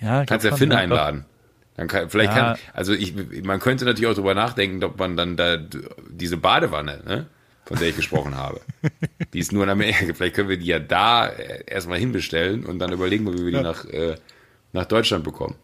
[0.01, 1.25] Ja, Kannst ja Finn einladen.
[1.77, 2.55] Dann kann, vielleicht Ja.
[2.55, 3.15] kann, also ich,
[3.45, 5.59] man könnte natürlich auch drüber nachdenken, ob man dann da
[6.09, 7.27] diese Badewanne, ne,
[7.67, 8.61] von der ich gesprochen habe,
[9.33, 10.15] die ist nur in Amerika.
[10.15, 13.57] Vielleicht können wir die ja da äh, erstmal hinbestellen und dann überlegen wie wir die
[13.57, 13.63] Ja.
[13.63, 14.15] nach, äh,
[14.73, 15.57] nach Deutschland bekommen.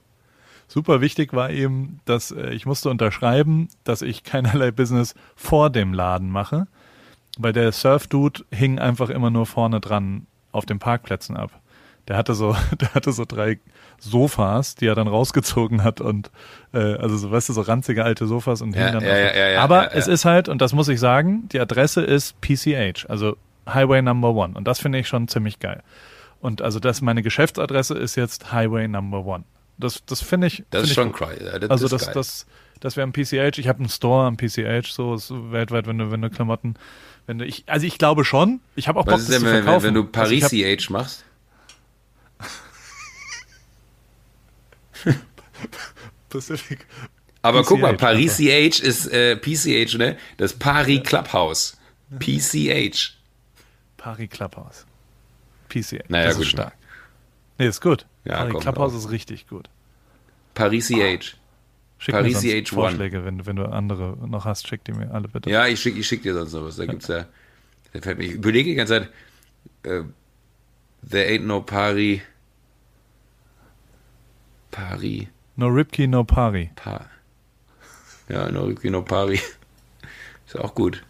[0.68, 5.93] Super wichtig war eben, dass äh, ich musste unterschreiben, dass ich keinerlei Business vor dem
[5.95, 6.66] Laden mache,
[7.39, 11.51] weil der Surf-Dude hing einfach immer nur vorne dran auf den Parkplätzen ab.
[12.09, 13.59] Der hatte so, der hatte so drei
[13.99, 16.30] Sofas, die er dann rausgezogen hat und
[16.72, 19.37] äh, also so, weißt du, so ranzige alte Sofas und Ja, hing dann ja, ja,
[19.37, 23.07] ja, ja, Aber es ist halt, und das muss ich sagen, die Adresse ist PCH,
[23.09, 23.37] also
[23.68, 24.55] Highway Number One.
[24.55, 25.83] Und das finde ich schon ziemlich geil.
[26.41, 29.45] Und also das, meine Geschäftsadresse ist jetzt Highway Number One.
[29.78, 30.64] Das, das finde ich.
[30.70, 31.45] Das find ist schon cry.
[31.45, 32.14] Ja, das Also das, geil.
[32.14, 32.47] das,
[32.80, 33.59] das wäre ein PCH.
[33.59, 36.74] Ich habe einen Store am PCH, so ist weltweit, wenn du, wenn du Klamotten,
[37.27, 38.61] wenn du, ich, also ich glaube schon.
[38.77, 39.87] Ich habe auch Bock, Was ist das denn, zu wenn, wenn, verkaufen.
[39.87, 41.25] wenn du Also ich hab- Paris CH machst?
[46.29, 46.87] Pacific.
[47.43, 50.16] Aber guck mal, PCH Paris CH ist äh, PCH, ne?
[50.37, 51.77] Das Paris Clubhouse.
[52.18, 53.14] PCH.
[53.97, 54.87] Paris Clubhouse.
[55.68, 56.05] PCH.
[56.09, 56.45] Naja, das gut.
[56.45, 56.75] ist stark.
[57.59, 58.07] Nee, ist gut.
[58.25, 58.99] Ja, Paris Clubhouse auch.
[58.99, 59.68] ist richtig gut.
[60.55, 61.37] Paris CH.
[62.03, 62.74] Schick Paris mir sonst CH1.
[62.74, 65.48] Vorschläge, wenn, du- wenn du andere noch hast, schick die mir alle bitte.
[65.48, 66.74] Ja, ich schick, ich schick dir sonst noch was.
[66.76, 67.26] Da gibt's ja.
[67.92, 69.09] Da fällt mir, ich überlege die ganze Zeit.
[69.84, 70.03] Äh,
[71.09, 72.20] there ain't no Paris.
[74.72, 75.26] Paris.
[75.55, 76.70] No Ripkey, no Pari.
[76.74, 77.07] Pa.
[78.28, 79.59] Ja, no, no Paris.
[80.46, 81.05] Ist auch gut.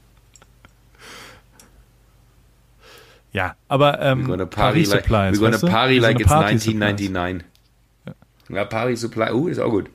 [3.33, 6.59] Ja, aber ähm, We're gonna Paris party like, Supplies, we're gonna party like it's Party
[6.59, 6.83] Supplies.
[6.83, 7.47] 1999.
[8.51, 9.31] Ja, Paris Supply.
[9.33, 9.89] Uh, ist auch gut.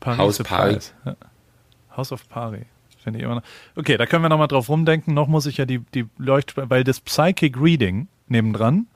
[0.00, 0.94] Paris Haus Supplies.
[1.04, 1.16] Ja.
[1.96, 2.66] House of Pari.
[3.02, 3.42] Finde ich immer noch.
[3.76, 5.14] Okay, da können wir nochmal drauf rumdenken.
[5.14, 8.86] Noch muss ich ja die, die Leucht, weil das Psychic Reading nebendran,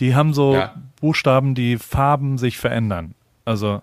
[0.00, 0.74] die haben so Ja.
[1.00, 3.14] Buchstaben, die Farben sich verändern.
[3.44, 3.82] Also,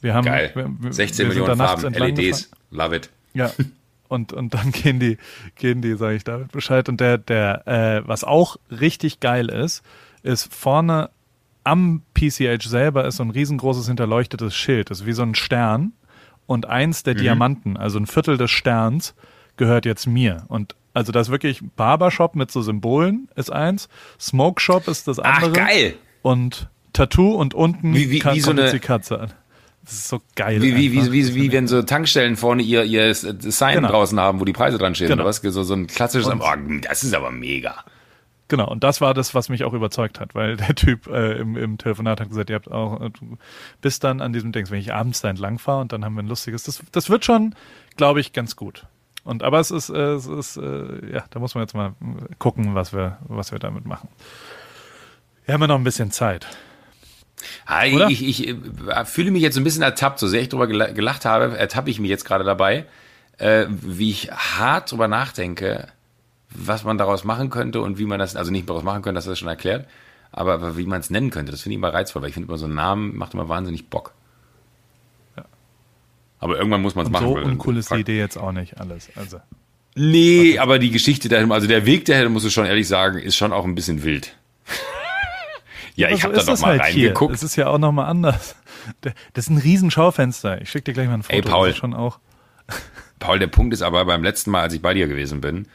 [0.00, 0.24] wir haben.
[0.24, 0.50] Geil.
[0.54, 2.50] Wir, wir, 16 wir Millionen Farben, LEDs.
[2.70, 3.10] Love it.
[3.34, 3.50] Ja.
[4.08, 5.18] Und, und dann gehen die,
[5.56, 6.88] gehen die, sage ich David Bescheid.
[6.88, 9.82] Und der, der, äh, was auch richtig geil ist,
[10.22, 11.10] ist vorne
[11.66, 14.90] am PCH selber ist so ein riesengroßes hinterleuchtetes Schild.
[14.90, 15.92] Das ist wie so ein Stern.
[16.46, 17.04] Und eins Mhm.
[17.06, 19.14] der Diamanten, also ein Viertel des Sterns,
[19.56, 20.44] gehört jetzt mir.
[20.48, 23.88] Und also das ist wirklich Barbershop mit so Symbolen ist eins,
[24.20, 25.52] Smoke Shop ist das Ach, andere.
[25.52, 25.94] geil.
[26.22, 29.32] Und Tattoo und unten Wie- wie- kann- wie so eine- die Katze an.
[29.84, 30.62] Das ist so geil.
[30.62, 33.88] Wie, wie, wie, wie, wie wenn so Tankstellen vorne ihr, ihr Sign Genau.
[33.88, 35.22] draußen haben, wo die Preise dran stehen, Genau.
[35.22, 35.36] oder was?
[35.38, 37.84] So, so ein klassisches, Und- oh, das ist aber mega.
[38.48, 41.56] Genau, und das war das, was mich auch überzeugt hat, weil der Typ äh, im,
[41.56, 43.38] im Telefonat hat gesagt, ihr habt auch, äh, du
[43.80, 46.22] bist dann an diesem Dings, wenn ich abends da entlang fahre und dann haben wir
[46.22, 47.54] ein lustiges, das, das wird schon,
[47.96, 48.86] glaube ich, ganz gut.
[49.24, 51.94] Und aber es ist, äh, es ist, äh, ja, da muss man jetzt mal
[52.38, 54.08] gucken, was wir, was wir damit machen.
[55.44, 56.46] Wir haben ja noch ein bisschen Zeit.
[57.66, 60.66] Ah, ich, ich, ich äh, fühle mich jetzt ein bisschen ertappt, so sehr ich drüber
[60.66, 62.86] gela- gelacht habe, ertappe ich mich jetzt gerade dabei,
[63.38, 65.88] äh, wie ich hart drüber nachdenke,
[66.58, 69.24] was man daraus machen könnte und wie man das, also nicht daraus machen könnte, das
[69.26, 69.86] hast du schon erklärt,
[70.32, 72.48] aber, aber wie man es nennen könnte, das finde ich immer reizvoll, weil ich finde
[72.48, 74.12] immer so einen Namen macht immer wahnsinnig Bock.
[76.38, 77.26] Aber irgendwann muss man es machen.
[77.28, 79.08] so uncool ist die Idee jetzt auch nicht alles.
[79.16, 79.40] Also,
[79.98, 83.34] Nee, aber die Geschichte dahin, also der Weg dahin, muss ich schon ehrlich sagen, ist
[83.36, 84.36] schon auch ein bisschen wild.
[85.94, 87.06] ja, ich Aber habe so da ist noch es mal halt hier.
[87.08, 87.34] reingeguckt.
[87.34, 88.56] Es ist ja auch nochmal anders.
[89.04, 90.60] Der- Das ist ein riesen Schaufenster.
[90.60, 91.34] Ich schicke dir gleich mal ein Foto.
[91.34, 91.68] Ey, Paul.
[91.68, 92.18] Das ist schon auch.
[93.18, 95.66] Paul, der Punkt ist aber, beim letzten Mal, als ich bei dir gewesen bin,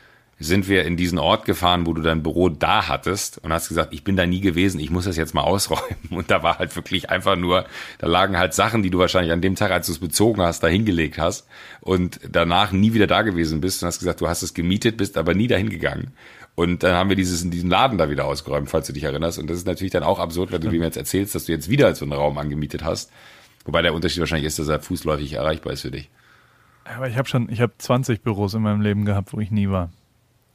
[0.41, 3.93] sind wir in diesen Ort gefahren, wo du dein Büro da hattest und hast gesagt,
[3.93, 5.97] ich bin da nie gewesen, ich muss das jetzt mal ausräumen.
[6.09, 7.65] Und da war halt wirklich einfach nur,
[7.99, 10.63] da lagen halt Sachen, die du wahrscheinlich an dem Tag, als du es bezogen hast,
[10.63, 11.47] da hingelegt hast
[11.79, 15.17] und danach nie wieder da gewesen bist und hast gesagt, du hast es gemietet, bist
[15.17, 16.11] aber nie dahin gegangen.
[16.55, 19.39] Und dann haben wir dieses in diesem Laden da wieder ausgeräumt, falls du dich erinnerst.
[19.39, 21.69] Und das ist natürlich dann auch absurd, wenn du mir jetzt erzählst, dass du jetzt
[21.69, 23.11] wieder so einen Raum angemietet hast.
[23.65, 26.09] Wobei der Unterschied wahrscheinlich ist, dass er fußläufig erreichbar ist für dich.
[26.83, 29.69] Aber ich habe schon, ich habe 20 Büros in meinem Leben gehabt, wo ich nie
[29.69, 29.91] war.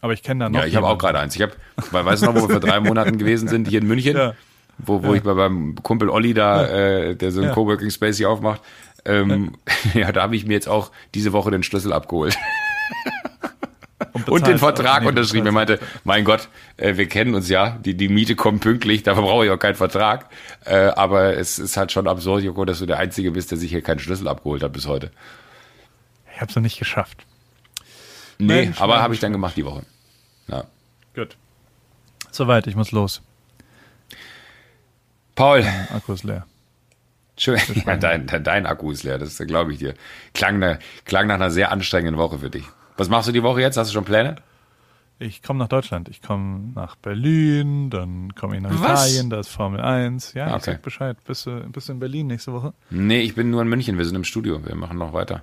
[0.00, 0.60] Aber ich kenne da noch.
[0.60, 1.34] Ja, ich habe auch gerade eins.
[1.36, 1.52] Ich habe,
[1.90, 4.34] weil weißt du noch, wo wir vor drei Monaten gewesen sind, hier in München, Ja.
[4.78, 7.54] wo, wo ich bei meinem Kumpel Olli da, äh, der so einen Ja.
[7.54, 8.60] Coworking Space hier aufmacht,
[9.04, 9.56] ähm,
[9.94, 10.12] ja.
[10.12, 12.36] da habe ich mir jetzt auch diese Woche den Schlüssel abgeholt
[14.12, 15.46] Und, und den Vertrag nee, unterschrieben.
[15.46, 19.22] Er meinte, mein Gott, äh, wir kennen uns ja, die, die Miete kommt pünktlich, dafür
[19.22, 20.26] brauche ich auch keinen Vertrag.
[20.64, 23.70] Äh, aber es ist halt schon absurd, Joko, dass du der Einzige bist, der sich
[23.70, 25.10] hier keinen Schlüssel abgeholt hat bis heute.
[26.34, 27.24] Ich habe es noch nicht geschafft.
[28.38, 29.82] Nee, Mensch, aber habe ich dann gemacht die Woche.
[30.48, 30.64] Ja.
[31.14, 31.36] Gut.
[32.30, 33.22] Soweit, ich muss los.
[35.34, 35.64] Paul,
[35.94, 36.46] Akku ist leer.
[37.38, 37.58] Schön.
[37.86, 39.94] Ja, dein, dein, dein Akku ist leer, das glaube ich dir.
[40.32, 42.64] Klang, ne, klang nach einer sehr anstrengenden Woche für dich.
[42.96, 43.76] Was machst du die Woche jetzt?
[43.76, 44.36] Hast du schon Pläne?
[45.18, 46.08] Ich komme nach Deutschland.
[46.08, 49.08] Ich komme nach Berlin, dann komme ich nach Was?
[49.08, 50.32] Italien, da ist Formel 1.
[50.34, 50.62] Ja, ich Okay.
[50.72, 51.16] sag Bescheid.
[51.26, 52.72] Bist du, bist du in Berlin nächste Woche?
[52.90, 53.96] Nee, ich bin nur in München.
[53.98, 54.64] Wir sind im Studio.
[54.66, 55.42] Wir machen noch weiter.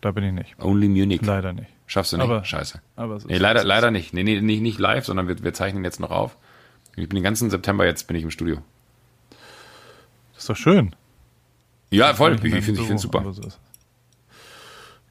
[0.00, 0.58] Da bin ich nicht.
[0.62, 1.22] Only Munich.
[1.22, 1.68] Leider nicht.
[1.86, 2.24] Schaffst du nicht?
[2.24, 2.80] Aber- Scheiße.
[2.96, 4.12] Aber es Nee, leider, es leider nicht.
[4.12, 6.36] Nee, nee, nicht, nicht live, sondern wir, wir zeichnen jetzt noch auf.
[6.96, 8.58] Ich bin den ganzen September jetzt bin ich im Studio.
[10.34, 10.94] Das ist doch schön.
[11.90, 12.34] Ja, voll.
[12.34, 13.22] Ich, ich finde ich find's super.
[13.32, 13.58] so es.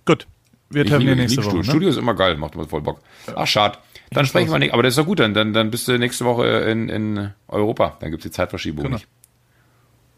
[0.06, 0.28] Gut.
[0.70, 1.50] Wir Ich terminieren ich nächste Woche.
[1.50, 1.62] Studio.
[1.64, 1.70] Ne?
[1.70, 3.00] Studio ist immer geil, macht immer voll Bock.
[3.36, 3.78] Ach, schade.
[4.12, 6.26] Dann sprechen wir nicht, aber das ist doch gut, dann, dann, dann bist du nächste
[6.26, 7.98] Woche in, in Europa.
[8.00, 8.96] Dann gibt's die Zeitverschiebung Genau.
[8.98, 9.08] nicht.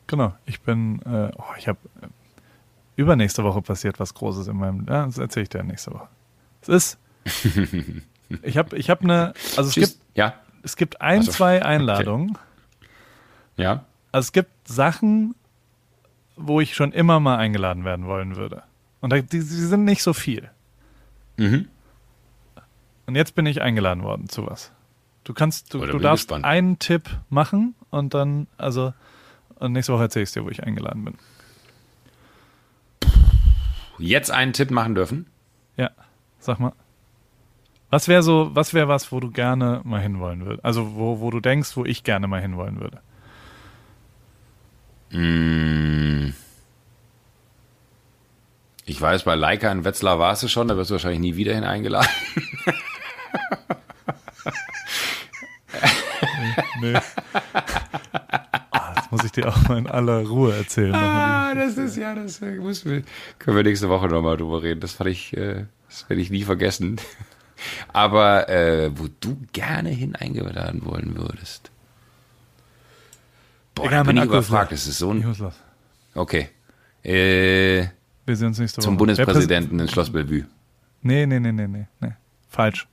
[0.08, 0.34] Genau.
[0.46, 1.78] Ich bin, äh, oh, ich habe
[2.98, 6.08] übernächste Woche passiert was Großes in meinem, ja, das erzähle ich dir nächste Woche.
[6.62, 7.00] Es ist,
[8.44, 9.90] ich habe, ich habe eine, also es Tschüss.
[9.94, 10.34] gibt, Ja,
[10.64, 11.32] es gibt ein, Ach so.
[11.32, 12.38] zwei Einladungen.
[13.56, 13.86] ja.
[14.12, 15.36] Also es gibt Sachen,
[16.38, 18.64] wo ich schon immer mal eingeladen werden wollen würde.
[19.02, 20.50] Und da, die, die sind nicht so viel.
[21.38, 21.68] Mhm.
[23.06, 24.72] Und jetzt bin ich eingeladen worden zu was.
[25.24, 26.46] Du kannst, du, Oh, du darfst gespannt.
[26.46, 28.94] einen Tipp machen und dann, also,
[29.56, 31.16] und nächste Woche erzähle ich dir, wo ich eingeladen bin.
[34.00, 35.28] Jetzt einen Tipp machen dürfen.
[35.76, 35.92] Ja,
[36.40, 36.74] sag mal.
[37.90, 40.66] Was wäre so, was wäre was, wo du gerne mal hinwollen würdest?
[40.66, 43.02] Also wo, wo du denkst, wo ich gerne mal hinwollen würde.
[45.12, 46.34] Mm.
[48.86, 51.56] Ich weiß, bei Leica in Wetzlar warst du schon, da wirst du wahrscheinlich nie wieder
[51.56, 52.10] hin eingeladen.
[56.80, 56.94] Nee.
[56.94, 57.67] Das
[59.18, 60.94] muss ich dir auch mal in aller Ruhe erzählen.
[60.94, 63.04] Ah, das ist ja, das äh, muss, können
[63.58, 64.80] wir nächste Woche nochmal drüber reden.
[64.80, 66.98] Das fand ich, äh, das werde ich nie vergessen.
[67.94, 71.72] Aber äh, wo du gerne hin eingeladen wollen würdest.
[73.74, 74.72] Boah, Egal, da bin ich überfragt.
[74.72, 75.52] Das ist so Ich ein.
[76.14, 76.50] Okay.
[77.04, 77.88] Äh,
[78.26, 78.86] Wir sehen uns nächste Woche.
[78.86, 80.46] zum Bundespräsidenten in Schloss Bellevue.
[81.02, 82.12] Nee, nee, nee, nee, nee, nee.
[82.50, 82.88] Falsch.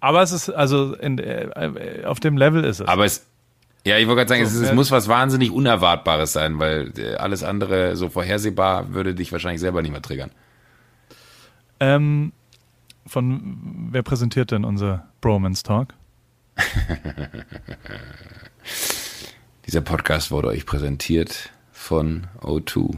[0.00, 2.88] Aber es ist, also in, äh, auf dem Level ist es.
[2.88, 3.26] Aber es,
[3.86, 6.92] ja, ich wollte gerade sagen, So, es, es wer- muss was wahnsinnig Unerwartbares sein, weil
[6.98, 10.30] äh, alles andere so vorhersehbar würde dich wahrscheinlich selber nicht mehr triggern.
[11.80, 12.32] ähm,
[13.06, 15.94] von wer präsentiert denn unser Bromance Talk?
[19.66, 22.96] Dieser Podcast wurde euch präsentiert von O2.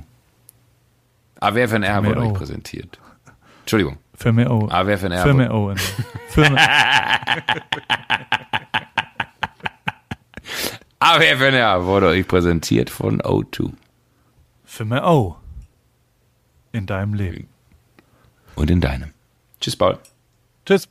[1.40, 2.98] AWFNR wurde euch präsentiert.
[3.60, 4.68] Entschuldigung, Firme O.
[4.68, 5.22] AWFNR.
[5.22, 5.74] Firme O.
[6.28, 6.56] Firme,
[11.02, 13.72] AWFNR wurde euch präsentiert von O2.
[14.64, 15.36] Firme O.
[16.72, 17.48] In deinem Leben.
[18.54, 19.12] Und in deinem.
[19.60, 19.98] Tschüss, Paul.
[20.66, 20.88] Tschüss.